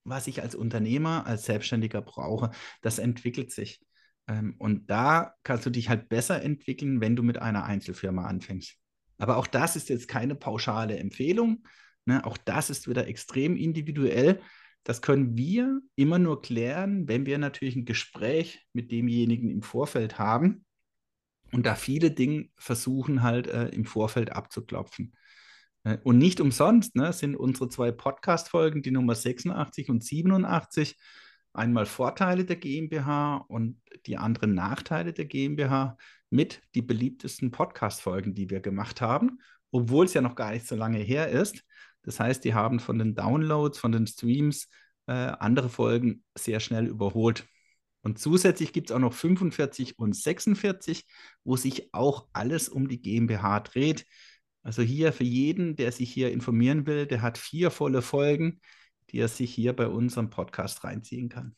was 0.04 0.28
ich 0.28 0.42
als 0.42 0.56
Unternehmer, 0.56 1.26
als 1.26 1.46
Selbstständiger 1.46 2.02
brauche. 2.02 2.52
Das 2.82 3.00
entwickelt 3.00 3.52
sich. 3.52 3.82
Ähm, 4.28 4.56
und 4.58 4.90
da 4.90 5.34
kannst 5.44 5.66
du 5.66 5.70
dich 5.70 5.90
halt 5.90 6.10
besser 6.10 6.42
entwickeln, 6.42 7.02
wenn 7.02 7.16
du 7.16 7.24
mit 7.24 7.40
einer 7.40 7.66
Einzelfirma 7.66 8.26
anfängst. 8.26 8.76
Aber 9.18 9.38
auch 9.38 9.48
das 9.48 9.76
ist 9.76 9.90
jetzt 9.90 10.08
keine 10.08 10.36
pauschale 10.36 10.98
Empfehlung. 10.98 11.64
Ne? 12.06 12.26
Auch 12.26 12.38
das 12.38 12.70
ist 12.70 12.88
wieder 12.88 13.08
extrem 13.08 13.56
individuell. 13.56 14.42
Das 14.84 15.02
können 15.02 15.38
wir 15.38 15.82
immer 15.96 16.20
nur 16.20 16.42
klären, 16.42 17.08
wenn 17.08 17.26
wir 17.26 17.38
natürlich 17.38 17.76
ein 17.76 17.86
Gespräch 17.86 18.66
mit 18.74 18.92
demjenigen 18.92 19.50
im 19.50 19.62
Vorfeld 19.62 20.18
haben 20.18 20.66
und 21.52 21.66
da 21.66 21.76
viele 21.76 22.12
Dinge 22.12 22.50
versuchen 22.58 23.24
halt 23.24 23.48
äh, 23.48 23.68
im 23.70 23.86
Vorfeld 23.86 24.32
abzuklopfen. 24.32 25.14
Äh, 25.84 25.98
und 26.04 26.18
nicht 26.18 26.40
umsonst 26.40 26.96
ne, 26.96 27.14
sind 27.14 27.36
unsere 27.36 27.70
zwei 27.70 27.92
Podcast-Folgen, 27.92 28.82
die 28.82 28.92
Nummer 28.92 29.16
86 29.16 29.90
und 29.90 30.04
87, 30.04 30.98
einmal 31.54 31.86
Vorteile 31.86 32.46
der 32.46 32.56
GmbH 32.56 33.38
und 33.48 33.82
die 34.06 34.18
anderen 34.18 34.54
Nachteile 34.54 35.14
der 35.14 35.26
GmbH 35.26 35.98
mit 36.30 36.62
die 36.76 36.82
beliebtesten 36.82 37.52
Podcast-Folgen, 37.52 38.34
die 38.34 38.50
wir 38.50 38.62
gemacht 38.62 39.02
haben, 39.02 39.40
obwohl 39.72 40.06
es 40.06 40.14
ja 40.14 40.22
noch 40.22 40.36
gar 40.36 40.52
nicht 40.52 40.66
so 40.66 40.76
lange 40.76 41.00
her 41.00 41.30
ist. 41.30 41.64
Das 42.04 42.20
heißt, 42.20 42.44
die 42.44 42.54
haben 42.54 42.80
von 42.80 42.98
den 43.00 43.16
Downloads, 43.16 43.80
von 43.80 43.92
den 43.92 44.08
Streams 44.08 44.68
äh, 45.08 45.14
andere 45.14 45.70
Folgen 45.70 46.24
sehr 46.38 46.60
schnell 46.60 46.88
überholt. 46.88 47.46
Und 48.04 48.18
zusätzlich 48.18 48.74
gibt 48.74 48.90
es 48.90 48.96
auch 48.96 49.00
noch 49.00 49.14
45 49.14 50.00
und 50.00 50.16
46, 50.16 51.06
wo 51.44 51.56
sich 51.56 51.94
auch 51.94 52.28
alles 52.34 52.70
um 52.70 52.88
die 52.88 53.02
GmbH 53.02 53.60
dreht. 53.60 54.06
Also 54.64 54.82
hier 54.82 55.14
für 55.14 55.24
jeden, 55.24 55.76
der 55.76 55.92
sich 55.92 56.12
hier 56.12 56.32
informieren 56.32 56.88
will, 56.88 57.06
der 57.06 57.22
hat 57.22 57.38
vier 57.38 57.70
volle 57.72 58.02
Folgen 58.02 58.60
die 59.12 59.20
er 59.20 59.28
sich 59.28 59.54
hier 59.54 59.74
bei 59.74 59.88
unserem 59.88 60.30
Podcast 60.30 60.84
reinziehen 60.84 61.30
kann. 61.30 61.56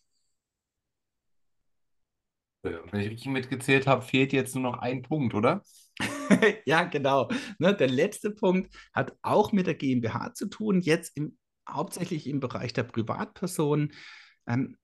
Wenn 2.63 3.01
ich 3.01 3.09
richtig 3.09 3.27
mitgezählt 3.27 3.87
habe, 3.87 4.01
fehlt 4.01 4.31
jetzt 4.31 4.55
nur 4.55 4.63
noch 4.63 4.79
ein 4.79 5.01
Punkt, 5.01 5.33
oder? 5.33 5.63
ja, 6.65 6.83
genau. 6.83 7.29
Ne, 7.59 7.75
der 7.75 7.89
letzte 7.89 8.31
Punkt 8.31 8.73
hat 8.93 9.15
auch 9.21 9.51
mit 9.51 9.67
der 9.67 9.75
GmbH 9.75 10.33
zu 10.33 10.47
tun, 10.47 10.81
jetzt 10.81 11.17
im, 11.17 11.37
hauptsächlich 11.69 12.27
im 12.27 12.39
Bereich 12.39 12.71
der 12.73 12.83
Privatpersonen. 12.83 13.91
Ähm, 14.47 14.77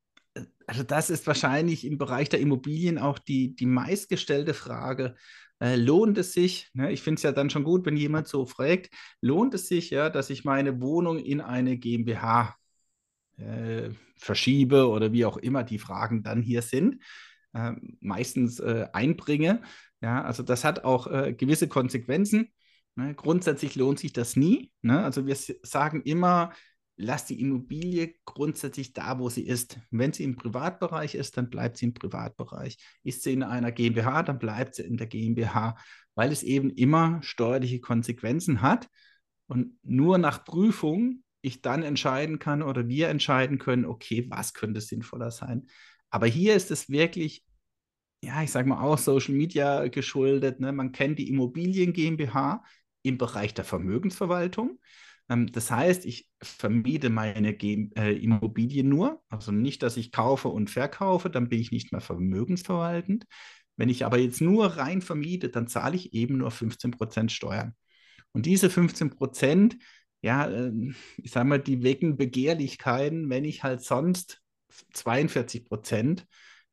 also 0.68 0.84
das 0.84 1.10
ist 1.10 1.26
wahrscheinlich 1.26 1.86
im 1.86 1.98
Bereich 1.98 2.30
der 2.30 2.42
Immobilien 2.42 2.98
auch 2.98 3.18
die, 3.18 3.56
die 3.56 3.66
meistgestellte 3.66 4.54
Frage. 4.54 5.16
Äh, 5.62 5.76
lohnt 5.78 6.18
es 6.18 6.34
sich? 6.34 6.70
Ne, 6.74 6.92
ich 6.92 7.02
finde 7.02 7.20
es 7.20 7.24
ja 7.24 7.32
dann 7.32 7.50
schon 7.50 7.64
gut, 7.64 7.86
wenn 7.86 7.98
jemand 7.98 8.28
so 8.28 8.46
fragt, 8.46 8.90
lohnt 9.22 9.54
es 9.54 9.68
sich, 9.68 9.90
ja, 9.90 10.10
dass 10.10 10.30
ich 10.30 10.44
meine 10.44 10.82
Wohnung 10.82 11.18
in 11.18 11.40
eine 11.40 11.78
GmbH 11.78 12.56
äh, 13.38 13.90
verschiebe 14.18 14.90
oder 14.90 15.14
wie 15.14 15.26
auch 15.26 15.38
immer 15.38 15.64
die 15.64 15.80
Fragen 15.80 16.24
dann 16.24 16.42
hier 16.42 16.62
sind, 16.62 17.02
äh, 17.54 17.74
meistens 18.00 18.60
äh, 18.60 18.88
einbringe. 18.94 19.62
Ja, 20.02 20.24
also 20.24 20.44
das 20.44 20.64
hat 20.64 20.84
auch 20.84 21.08
äh, 21.08 21.34
gewisse 21.34 21.68
Konsequenzen. 21.68 22.50
Ne? 22.96 23.16
Grundsätzlich 23.16 23.76
lohnt 23.76 24.00
sich 24.00 24.14
das 24.14 24.36
nie. 24.36 24.72
Ne? 24.82 25.04
Also 25.04 25.26
wir 25.26 25.36
sagen 25.36 26.02
immer, 26.04 26.52
lass 26.96 27.26
die 27.26 27.40
Immobilie 27.40 28.16
grundsätzlich 28.26 28.94
da, 28.94 29.20
wo 29.20 29.30
sie 29.30 29.46
ist. 29.46 29.80
Wenn 29.90 30.12
sie 30.12 30.24
im 30.24 30.36
Privatbereich 30.36 31.16
ist, 31.16 31.38
dann 31.38 31.50
bleibt 31.50 31.78
sie 31.78 31.86
im 31.86 31.94
Privatbereich. 31.94 32.78
Ist 33.04 33.24
sie 33.24 33.34
in 33.34 33.44
einer 33.44 33.72
GmbH, 33.72 34.24
dann 34.24 34.38
bleibt 34.38 34.76
sie 34.76 34.84
in 34.84 34.98
der 34.98 35.08
GmbH, 35.08 35.78
weil 36.16 36.32
es 36.32 36.44
eben 36.44 36.70
immer 36.70 37.22
steuerliche 37.24 37.80
Konsequenzen 37.80 38.62
hat. 38.62 38.90
Und 39.48 39.78
nur 39.84 40.18
nach 40.18 40.44
Prüfung 40.44 41.24
ich 41.42 41.62
dann 41.62 41.84
entscheiden 41.84 42.38
kann 42.38 42.62
oder 42.62 42.90
wir 42.90 43.08
entscheiden 43.08 43.60
können, 43.60 43.86
okay, 43.86 44.28
was 44.30 44.54
könnte 44.54 44.82
sinnvoller 44.82 45.32
sein. 45.32 45.68
Aber 46.10 46.28
hier 46.28 46.56
ist 46.56 46.72
es 46.72 46.90
wirklich, 46.90 47.44
ja, 48.24 48.44
ich 48.44 48.52
sage 48.52 48.68
mal 48.70 48.82
auch 48.82 48.98
Social 48.98 49.34
Media 49.36 49.88
geschuldet. 49.88 50.60
Ne? 50.60 50.72
Man 50.72 50.92
kennt 50.92 51.20
die 51.20 51.30
Immobilien 51.30 51.94
GmbH 51.94 52.64
im 53.04 53.18
Bereich 53.18 53.54
der 53.54 53.66
Vermögensverwaltung. 53.66 54.80
Ähm, 55.30 55.52
das 55.52 55.72
heißt, 55.72 56.06
ich 56.06 56.30
vermiete 56.42 57.10
meine 57.10 57.54
G 57.54 57.90
äh, 57.96 58.16
Immobilien 58.16 58.90
nur, 58.90 59.22
also 59.30 59.52
nicht, 59.52 59.84
dass 59.84 59.98
ich 59.98 60.12
kaufe 60.12 60.50
und 60.50 60.70
verkaufe, 60.70 61.30
dann 61.30 61.50
bin 61.50 61.60
ich 61.60 61.72
nicht 61.72 61.92
mehr 61.92 62.02
vermögensverwaltend. 62.02 63.26
Wenn 63.78 63.90
ich 63.90 64.06
aber 64.06 64.18
jetzt 64.18 64.42
nur 64.42 64.66
rein 64.78 65.02
vermiete, 65.02 65.50
dann 65.50 65.68
zahle 65.68 65.96
ich 65.96 66.14
eben 66.14 66.38
nur 66.38 66.52
15% 66.52 67.32
Steuern. 67.32 67.76
Und 68.34 68.46
diese 68.46 68.70
15 68.70 69.12
Prozent, 69.12 69.78
ja, 70.22 70.50
ähm, 70.50 70.96
ich 71.18 71.32
sage 71.32 71.48
mal, 71.48 71.60
die 71.60 71.84
wecken 71.84 72.18
Begehrlichkeiten, 72.18 73.30
wenn 73.30 73.46
ich 73.46 73.64
halt 73.64 73.82
sonst 73.82 74.42
42 74.94 75.66
Prozent 75.66 76.28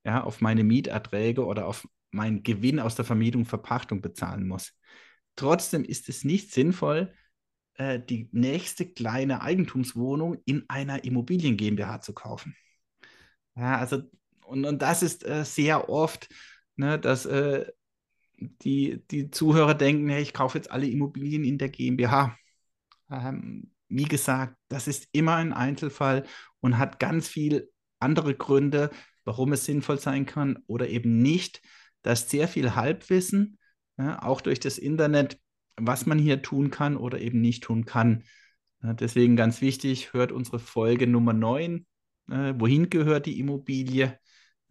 ja, 0.05 0.23
auf 0.23 0.41
meine 0.41 0.65
Mieterträge 0.65 1.45
oder 1.45 1.67
auf 1.67 1.89
meinen 2.11 2.43
Gewinn 2.43 2.81
aus 2.81 2.95
der 2.95 3.05
Vermietung, 3.05 3.45
Verpachtung 3.45 4.01
bezahlen 4.01 4.47
muss. 4.47 4.73
Trotzdem 5.35 5.85
ist 5.85 6.09
es 6.09 6.25
nicht 6.25 6.53
sinnvoll, 6.53 7.13
äh, 7.75 8.01
die 8.01 8.29
nächste 8.33 8.87
kleine 8.87 9.43
Eigentumswohnung 9.43 10.39
in 10.45 10.65
einer 10.69 11.05
Immobilien 11.05 11.57
GmbH 11.57 12.01
zu 12.01 12.15
kaufen. 12.15 12.57
Ja, 13.55 13.79
also, 13.79 14.03
und, 14.47 14.65
und 14.65 14.81
das 14.81 15.03
ist 15.03 15.25
äh, 15.27 15.45
sehr 15.45 15.89
oft, 15.89 16.29
ne, 16.77 16.99
dass 16.99 17.27
äh, 17.27 17.67
die, 18.39 19.03
die 19.11 19.31
Zuhörer 19.31 19.75
denken, 19.75 20.09
hey, 20.09 20.23
ich 20.23 20.33
kaufe 20.35 20.59
jetzt 20.59 20.71
alle 20.71 20.87
Immobilien 20.87 21.45
in 21.45 21.59
der 21.59 21.69
GmbH. 21.69 22.37
Ähm, 23.11 23.73
wie 23.89 24.05
gesagt, 24.05 24.57
das 24.69 24.89
ist 24.89 25.09
immer 25.13 25.37
ein 25.37 25.53
Einzelfall 25.53 26.27
und 26.61 26.79
hat 26.79 26.99
ganz 26.99 27.29
viele 27.29 27.69
andere 27.99 28.35
Gründe, 28.35 28.91
warum 29.25 29.53
es 29.53 29.65
sinnvoll 29.65 29.99
sein 29.99 30.27
kann 30.27 30.59
oder 30.67 30.89
eben 30.89 31.19
nicht. 31.19 31.63
Da 32.03 32.13
ist 32.13 32.31
sehr 32.31 32.49
viel 32.49 32.75
Halbwissen, 32.75 33.59
ja, 33.99 34.23
auch 34.23 34.41
durch 34.41 34.61
das 34.61 34.79
Internet, 34.79 35.41
was 35.77 36.07
man 36.07 36.19
hier 36.19 36.43
tun 36.43 36.71
kann 36.71 36.97
oder 36.97 37.21
eben 37.21 37.41
nicht 37.41 37.65
tun 37.65 37.85
kann. 37.85 38.25
Ja, 38.83 38.95
deswegen 38.95 39.37
ganz 39.37 39.61
wichtig, 39.61 40.13
hört 40.13 40.33
unsere 40.33 40.59
Folge 40.59 41.07
Nummer 41.07 41.33
9, 41.33 41.87
äh, 42.31 42.55
wohin 42.57 42.91
gehört 42.91 43.27
die 43.27 43.39
Immobilie? 43.41 44.19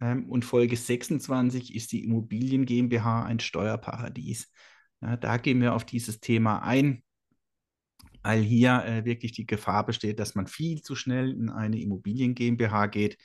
Ähm, 0.00 0.28
und 0.28 0.44
Folge 0.44 0.76
26 0.76 1.74
ist 1.74 1.92
die 1.92 2.04
Immobilien 2.04 2.66
GmbH 2.66 3.24
ein 3.24 3.40
Steuerparadies. 3.40 4.50
Ja, 5.00 5.16
da 5.16 5.36
gehen 5.36 5.60
wir 5.60 5.74
auf 5.74 5.84
dieses 5.84 6.20
Thema 6.20 6.62
ein 6.62 7.02
weil 8.26 8.42
hier 8.42 8.84
äh, 8.84 9.04
wirklich 9.04 9.30
die 9.30 9.46
Gefahr 9.46 9.86
besteht, 9.86 10.18
dass 10.18 10.34
man 10.34 10.48
viel 10.48 10.82
zu 10.82 10.96
schnell 10.96 11.30
in 11.30 11.48
eine 11.48 11.80
Immobilien 11.80 12.34
GmbH 12.34 12.86
geht. 12.86 13.18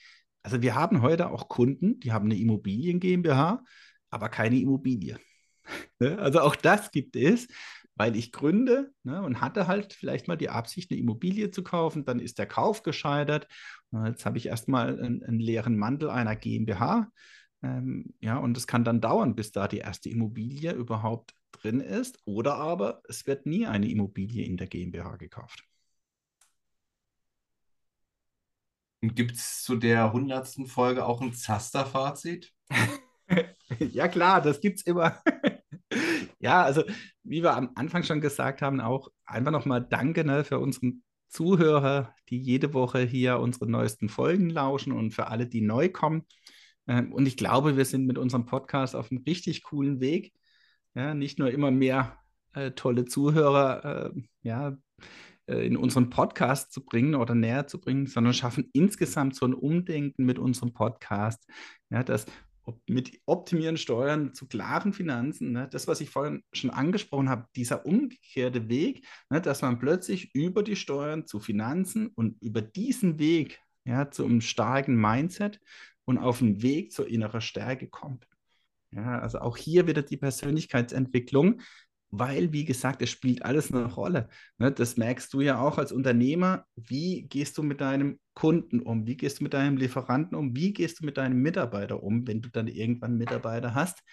Also 0.44 0.62
wir 0.62 0.76
haben 0.76 1.02
heute 1.02 1.32
auch 1.32 1.50
Kunden, 1.50 2.00
die 2.00 2.12
haben 2.12 2.26
eine 2.26 2.38
Immobilien 2.38 3.00
GmbH, 3.00 3.64
aber 4.12 4.30
keine 4.30 4.60
Immobilie. 4.60 5.18
Ne? 6.00 6.18
also 6.18 6.42
auch 6.42 6.56
das 6.56 6.92
gibt 6.92 7.16
es, 7.16 7.48
weil 7.96 8.16
ich 8.16 8.32
gründe 8.32 8.92
ne, 9.04 9.22
und 9.22 9.42
hatte 9.42 9.68
halt 9.68 9.94
vielleicht 9.94 10.28
mal 10.28 10.36
die 10.36 10.50
Absicht, 10.50 10.92
eine 10.92 11.00
Immobilie 11.00 11.52
zu 11.52 11.64
kaufen, 11.64 12.04
dann 12.04 12.20
ist 12.20 12.40
der 12.40 12.48
Kauf 12.48 12.84
gescheitert. 12.84 13.48
Jetzt 14.06 14.26
habe 14.26 14.38
ich 14.38 14.48
erstmal 14.48 15.00
einen, 15.00 15.24
einen 15.24 15.40
leeren 15.40 15.78
Mantel 15.78 16.10
einer 16.10 16.36
GmbH. 16.36 17.12
Ähm, 17.64 18.14
ja, 18.20 18.38
und 18.38 18.58
es 18.58 18.68
kann 18.68 18.84
dann 18.84 19.02
dauern, 19.02 19.36
bis 19.36 19.52
da 19.52 19.68
die 19.68 19.78
erste 19.78 20.10
Immobilie 20.10 20.74
überhaupt 20.74 21.34
drin 21.52 21.80
ist. 21.80 22.20
Oder 22.26 22.56
aber 22.56 23.02
es 23.08 23.28
wird 23.28 23.46
nie 23.46 23.66
eine 23.68 23.90
Immobilie 23.90 24.46
in 24.46 24.58
der 24.58 24.68
GmbH 24.68 25.18
gekauft. 25.18 25.64
Und 29.02 29.16
gibt 29.16 29.36
es 29.36 29.64
zu 29.64 29.76
der 29.76 30.14
hundertsten 30.14 30.68
Folge 30.68 31.06
auch 31.06 31.22
ein 31.22 31.34
Zaster-Fazit? 31.34 32.54
ja, 33.80 34.08
klar, 34.08 34.42
das 34.42 34.62
gibt 34.62 34.80
es 34.80 34.86
immer. 34.86 35.22
ja, 36.40 36.62
also 36.64 36.84
wie 37.24 37.42
wir 37.42 37.56
am 37.56 37.72
Anfang 37.76 38.04
schon 38.04 38.22
gesagt 38.22 38.62
haben, 38.62 38.80
auch 38.80 39.10
einfach 39.26 39.52
nochmal 39.52 39.82
Danke 39.82 40.24
ne, 40.24 40.44
für 40.44 40.60
unseren 40.60 41.04
Zuhörer, 41.30 42.14
die 42.30 42.42
jede 42.42 42.74
Woche 42.74 43.00
hier 43.00 43.40
unsere 43.40 43.70
neuesten 43.70 44.10
Folgen 44.10 44.50
lauschen 44.50 44.92
und 44.92 45.14
für 45.14 45.28
alle, 45.28 45.48
die 45.48 45.62
neu 45.62 45.90
kommen. 45.90 46.28
Ähm, 46.88 47.14
und 47.14 47.26
ich 47.26 47.38
glaube, 47.38 47.78
wir 47.78 47.86
sind 47.86 48.06
mit 48.06 48.18
unserem 48.18 48.46
Podcast 48.46 48.96
auf 48.96 49.12
einem 49.12 49.24
richtig 49.24 49.64
coolen 49.64 50.00
Weg. 50.00 50.34
Ja, 50.96 51.14
nicht 51.14 51.40
nur 51.40 51.52
immer 51.52 51.72
mehr 51.72 52.18
äh, 52.54 52.72
tolle 52.72 53.06
Zuhörer 53.06 54.12
äh, 54.14 54.22
ja, 54.42 54.78
äh, 55.48 55.66
in 55.66 55.78
unseren 55.78 56.10
Podcast 56.10 56.72
zu 56.74 56.84
bringen 56.84 57.16
oder 57.16 57.36
näher 57.36 57.68
zu 57.68 57.80
bringen, 57.80 58.08
sondern 58.08 58.34
schaffen 58.34 58.70
insgesamt 58.74 59.36
so 59.36 59.46
ein 59.46 59.54
Umdenken 59.54 60.26
mit 60.26 60.40
unserem 60.40 60.74
Podcast, 60.74 61.48
ja, 61.90 62.04
das 62.04 62.26
mit 62.88 63.20
Optimieren 63.26 63.78
Steuern 63.78 64.34
zu 64.34 64.48
klaren 64.48 64.94
Finanzen, 64.94 65.52
ne, 65.52 65.68
das, 65.70 65.88
was 65.88 66.02
ich 66.02 66.10
vorhin 66.10 66.44
schon 66.54 66.70
angesprochen 66.70 67.30
habe, 67.30 67.48
dieser 67.56 67.86
umgekehrte 67.86 68.70
Weg, 68.70 69.06
ne, 69.30 69.42
dass 69.42 69.62
man 69.62 69.80
plötzlich 69.80 70.34
über 70.36 70.64
die 70.64 70.76
Steuern 70.76 71.26
zu 71.26 71.40
Finanzen 71.40 72.08
und 72.08 72.42
über 72.42 72.62
diesen 72.62 73.20
Weg 73.20 73.60
ja, 73.84 74.12
zu 74.12 74.26
einem 74.26 74.42
starken 74.42 74.96
Mindset 74.96 75.60
und 76.06 76.18
auf 76.18 76.40
den 76.40 76.62
Weg 76.62 76.92
zur 76.92 77.08
inneren 77.08 77.42
Stärke 77.42 77.88
kommt. 77.88 78.28
Ja, 78.92 79.20
also 79.20 79.40
auch 79.40 79.58
hier 79.58 79.88
wieder 79.88 80.02
die 80.02 80.18
Persönlichkeitsentwicklung, 80.18 81.62
weil, 82.10 82.52
wie 82.52 82.66
gesagt, 82.66 83.02
es 83.02 83.10
spielt 83.10 83.44
alles 83.44 83.72
eine 83.72 83.86
Rolle. 83.86 84.28
Ne? 84.58 84.72
Das 84.72 84.98
merkst 84.98 85.34
du 85.34 85.40
ja 85.40 85.62
auch 85.62 85.78
als 85.78 85.94
Unternehmer. 85.94 86.66
Wie 86.76 87.24
gehst 87.24 87.58
du 87.58 87.64
mit 87.64 87.80
deinem 87.80 88.20
Kunden 88.34 88.82
um? 88.82 89.08
Wie 89.08 89.16
gehst 89.16 89.40
du 89.40 89.46
mit 89.46 89.54
deinem 89.54 89.78
Lieferanten 89.78 90.36
um? 90.38 90.56
Wie 90.56 90.74
gehst 90.74 91.00
du 91.00 91.06
mit 91.06 91.18
deinem 91.18 91.42
Mitarbeiter 91.42 92.04
um, 92.04 92.28
wenn 92.28 92.42
du 92.42 92.50
dann 92.50 92.68
irgendwann 92.68 93.18
Mitarbeiter 93.18 93.74
hast? 93.76 94.04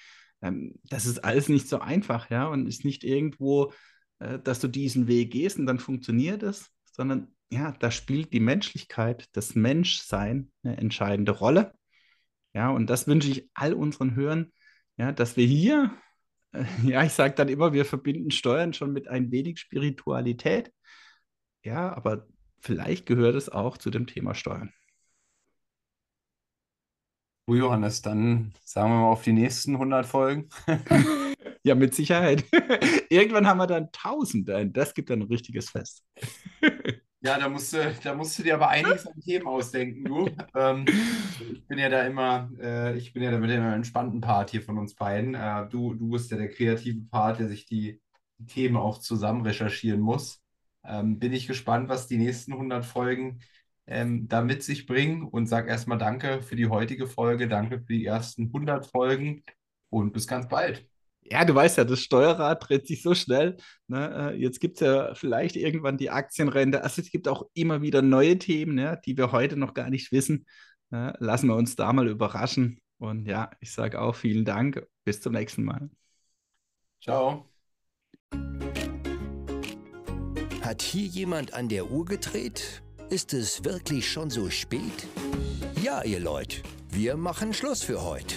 Ähm, 0.43 0.75
das 0.85 1.07
ist 1.07 1.25
alles 1.25 1.49
nicht 1.49 1.69
so 1.69 1.81
einfach, 1.81 2.31
ja, 2.31 2.47
und 2.47 2.69
ist 2.69 2.85
nicht 2.85 3.03
irgendwo, 3.03 3.73
äh, 4.21 4.39
dass 4.39 4.61
du 4.61 4.69
diesen 4.69 5.09
Weg 5.09 5.33
gehst 5.33 5.59
und 5.59 5.67
dann 5.67 5.81
funktioniert 5.81 6.45
es, 6.45 6.71
sondern 6.93 7.35
ja, 7.51 7.73
da 7.73 7.91
spielt 7.91 8.33
die 8.33 8.41
Menschlichkeit, 8.41 9.27
das 9.33 9.55
Menschsein 9.55 10.53
eine 10.63 10.77
entscheidende 10.77 11.33
Rolle. 11.33 11.73
Ja, 12.55 12.71
und 12.71 12.89
das 12.91 13.07
wünsche 13.07 13.31
ich 13.31 13.51
all 13.55 13.73
unseren 13.75 14.15
Hörern, 14.15 14.53
ja, 14.99 15.13
dass 15.13 15.37
wir 15.37 15.47
hier, 15.47 15.93
äh, 16.53 16.65
ja, 16.85 17.05
ich 17.05 17.13
sage 17.13 17.35
dann 17.35 17.49
immer, 17.49 17.73
wir 17.73 17.85
verbinden 17.85 18.31
Steuern 18.31 18.73
schon 18.75 18.93
mit 18.93 19.09
ein 19.09 19.31
wenig 19.31 19.59
Spiritualität. 19.61 20.73
Ja, 21.63 21.95
aber 21.95 22.27
vielleicht 22.61 23.07
gehört 23.07 23.37
es 23.37 23.49
auch 23.49 23.79
zu 23.79 23.91
dem 23.91 24.07
Thema 24.07 24.35
Steuern. 24.35 24.73
Oh 27.47 27.55
Johannes, 27.55 28.03
dann 28.03 28.53
sagen 28.63 28.91
wir 28.93 29.01
mal 29.01 29.11
auf 29.11 29.23
die 29.23 29.33
nächsten 29.33 29.73
100 29.75 30.05
Folgen. 30.05 30.51
ja, 31.63 31.75
mit 31.75 31.95
Sicherheit. 31.95 32.45
Irgendwann 33.11 33.47
haben 33.47 33.59
wir 33.59 33.67
dann 33.67 33.85
1000, 33.85 34.77
das 34.77 34.93
gibt 34.95 35.09
dann 35.11 35.21
ein 35.21 35.29
richtiges 35.29 35.71
Fest. 35.71 36.05
Ja, 37.21 37.37
da 37.39 37.49
musst 37.49 37.73
du, 37.73 37.79
da 38.05 38.15
musst 38.15 38.39
du 38.39 38.45
dir 38.45 38.55
aber 38.55 38.69
einiges 38.69 39.05
an 39.07 39.21
Themen 39.21 39.47
ausdenken, 39.47 40.05
du. 40.05 40.29
Ähm, 40.55 40.85
ich 41.53 41.67
bin 41.67 41.79
ja 41.79 41.89
da 41.89 42.05
immer, 42.07 42.49
äh, 42.61 42.97
ich 42.97 43.13
bin 43.13 43.23
ja 43.25 43.33
da 43.33 43.39
mit 43.39 43.51
dem 43.51 43.65
entspannten 43.65 44.21
Part 44.21 44.51
hier 44.51 44.63
von 44.63 44.79
uns 44.79 44.95
beiden. 44.95 45.35
Äh, 45.35 45.69
du, 45.69 45.95
du 45.95 46.11
bist 46.11 46.31
ja 46.31 46.37
der 46.37 46.49
kreative 46.49 47.01
Part, 47.11 47.41
der 47.41 47.49
sich 47.49 47.67
die, 47.67 48.01
die 48.39 48.47
Themen 48.47 48.77
auch 48.77 48.99
zusammen 48.99 49.43
recherchieren 49.43 50.01
muss. 50.01 50.41
Ähm, 50.85 51.19
bin 51.19 51.33
ich 51.33 51.49
gespannt, 51.49 51.89
was 51.89 52.07
die 52.07 52.19
nächsten 52.19 52.53
100 52.53 52.85
Folgen 52.87 53.41
ähm, 53.87 54.29
da 54.29 54.43
mit 54.43 54.63
sich 54.63 54.87
bringen 54.87 55.25
und 55.25 55.47
sag 55.49 55.67
erstmal 55.69 55.99
Danke 55.99 56.41
für 56.43 56.55
die 56.57 56.69
heutige 56.69 57.09
Folge, 57.09 57.49
danke 57.49 57.81
für 57.81 57.93
die 57.95 58.07
ersten 58.07 58.53
100 58.53 58.87
Folgen 58.87 59.43
und 59.91 60.13
bis 60.13 60.29
ganz 60.29 60.47
bald. 60.49 60.89
Ja, 61.31 61.45
du 61.45 61.55
weißt 61.55 61.77
ja, 61.79 61.85
das 61.85 62.01
Steuerrad 62.01 62.69
dreht 62.69 62.87
sich 62.87 63.03
so 63.03 63.15
schnell. 63.15 63.57
Ne? 63.87 64.33
Äh, 64.33 64.41
jetzt 64.41 64.61
gibt 64.61 64.77
es 64.77 64.81
ja 64.81 65.15
vielleicht 65.15 65.57
irgendwann 65.57 65.99
die 65.99 66.11
Aktienrente. 66.11 66.83
Also 66.83 67.03
es 67.03 67.11
gibt 67.11 67.29
auch 67.29 67.49
immer 67.55 67.83
wieder 67.83 68.01
neue 68.03 68.39
Themen, 68.39 68.75
ne, 68.75 69.01
die 69.05 69.17
wir 69.17 69.33
heute 69.33 69.57
noch 69.57 69.75
gar 69.75 69.91
nicht 69.91 70.11
wissen. 70.11 70.47
Ne? 70.91 71.15
Lassen 71.19 71.49
wir 71.49 71.57
uns 71.57 71.77
da 71.77 71.93
mal 71.93 72.09
überraschen. 72.09 72.81
Und 72.99 73.27
ja, 73.27 73.51
ich 73.61 73.73
sage 73.73 74.01
auch 74.01 74.15
vielen 74.15 74.45
Dank. 74.45 74.87
Bis 75.05 75.21
zum 75.21 75.35
nächsten 75.35 75.65
Mal. 75.65 75.91
Ciao. 77.03 77.49
Hat 80.63 80.83
hier 80.83 81.07
jemand 81.07 81.55
an 81.55 81.69
der 81.69 81.91
Uhr 81.91 82.05
gedreht? 82.05 82.83
Ist 83.11 83.33
es 83.33 83.65
wirklich 83.65 84.11
schon 84.11 84.31
so 84.31 84.51
spät? 84.51 85.07
Ja, 85.83 86.03
ihr 86.05 86.21
Leute, 86.21 86.63
wir 86.91 87.17
machen 87.17 87.55
Schluss 87.55 87.83
für 87.83 88.03
heute. 88.03 88.37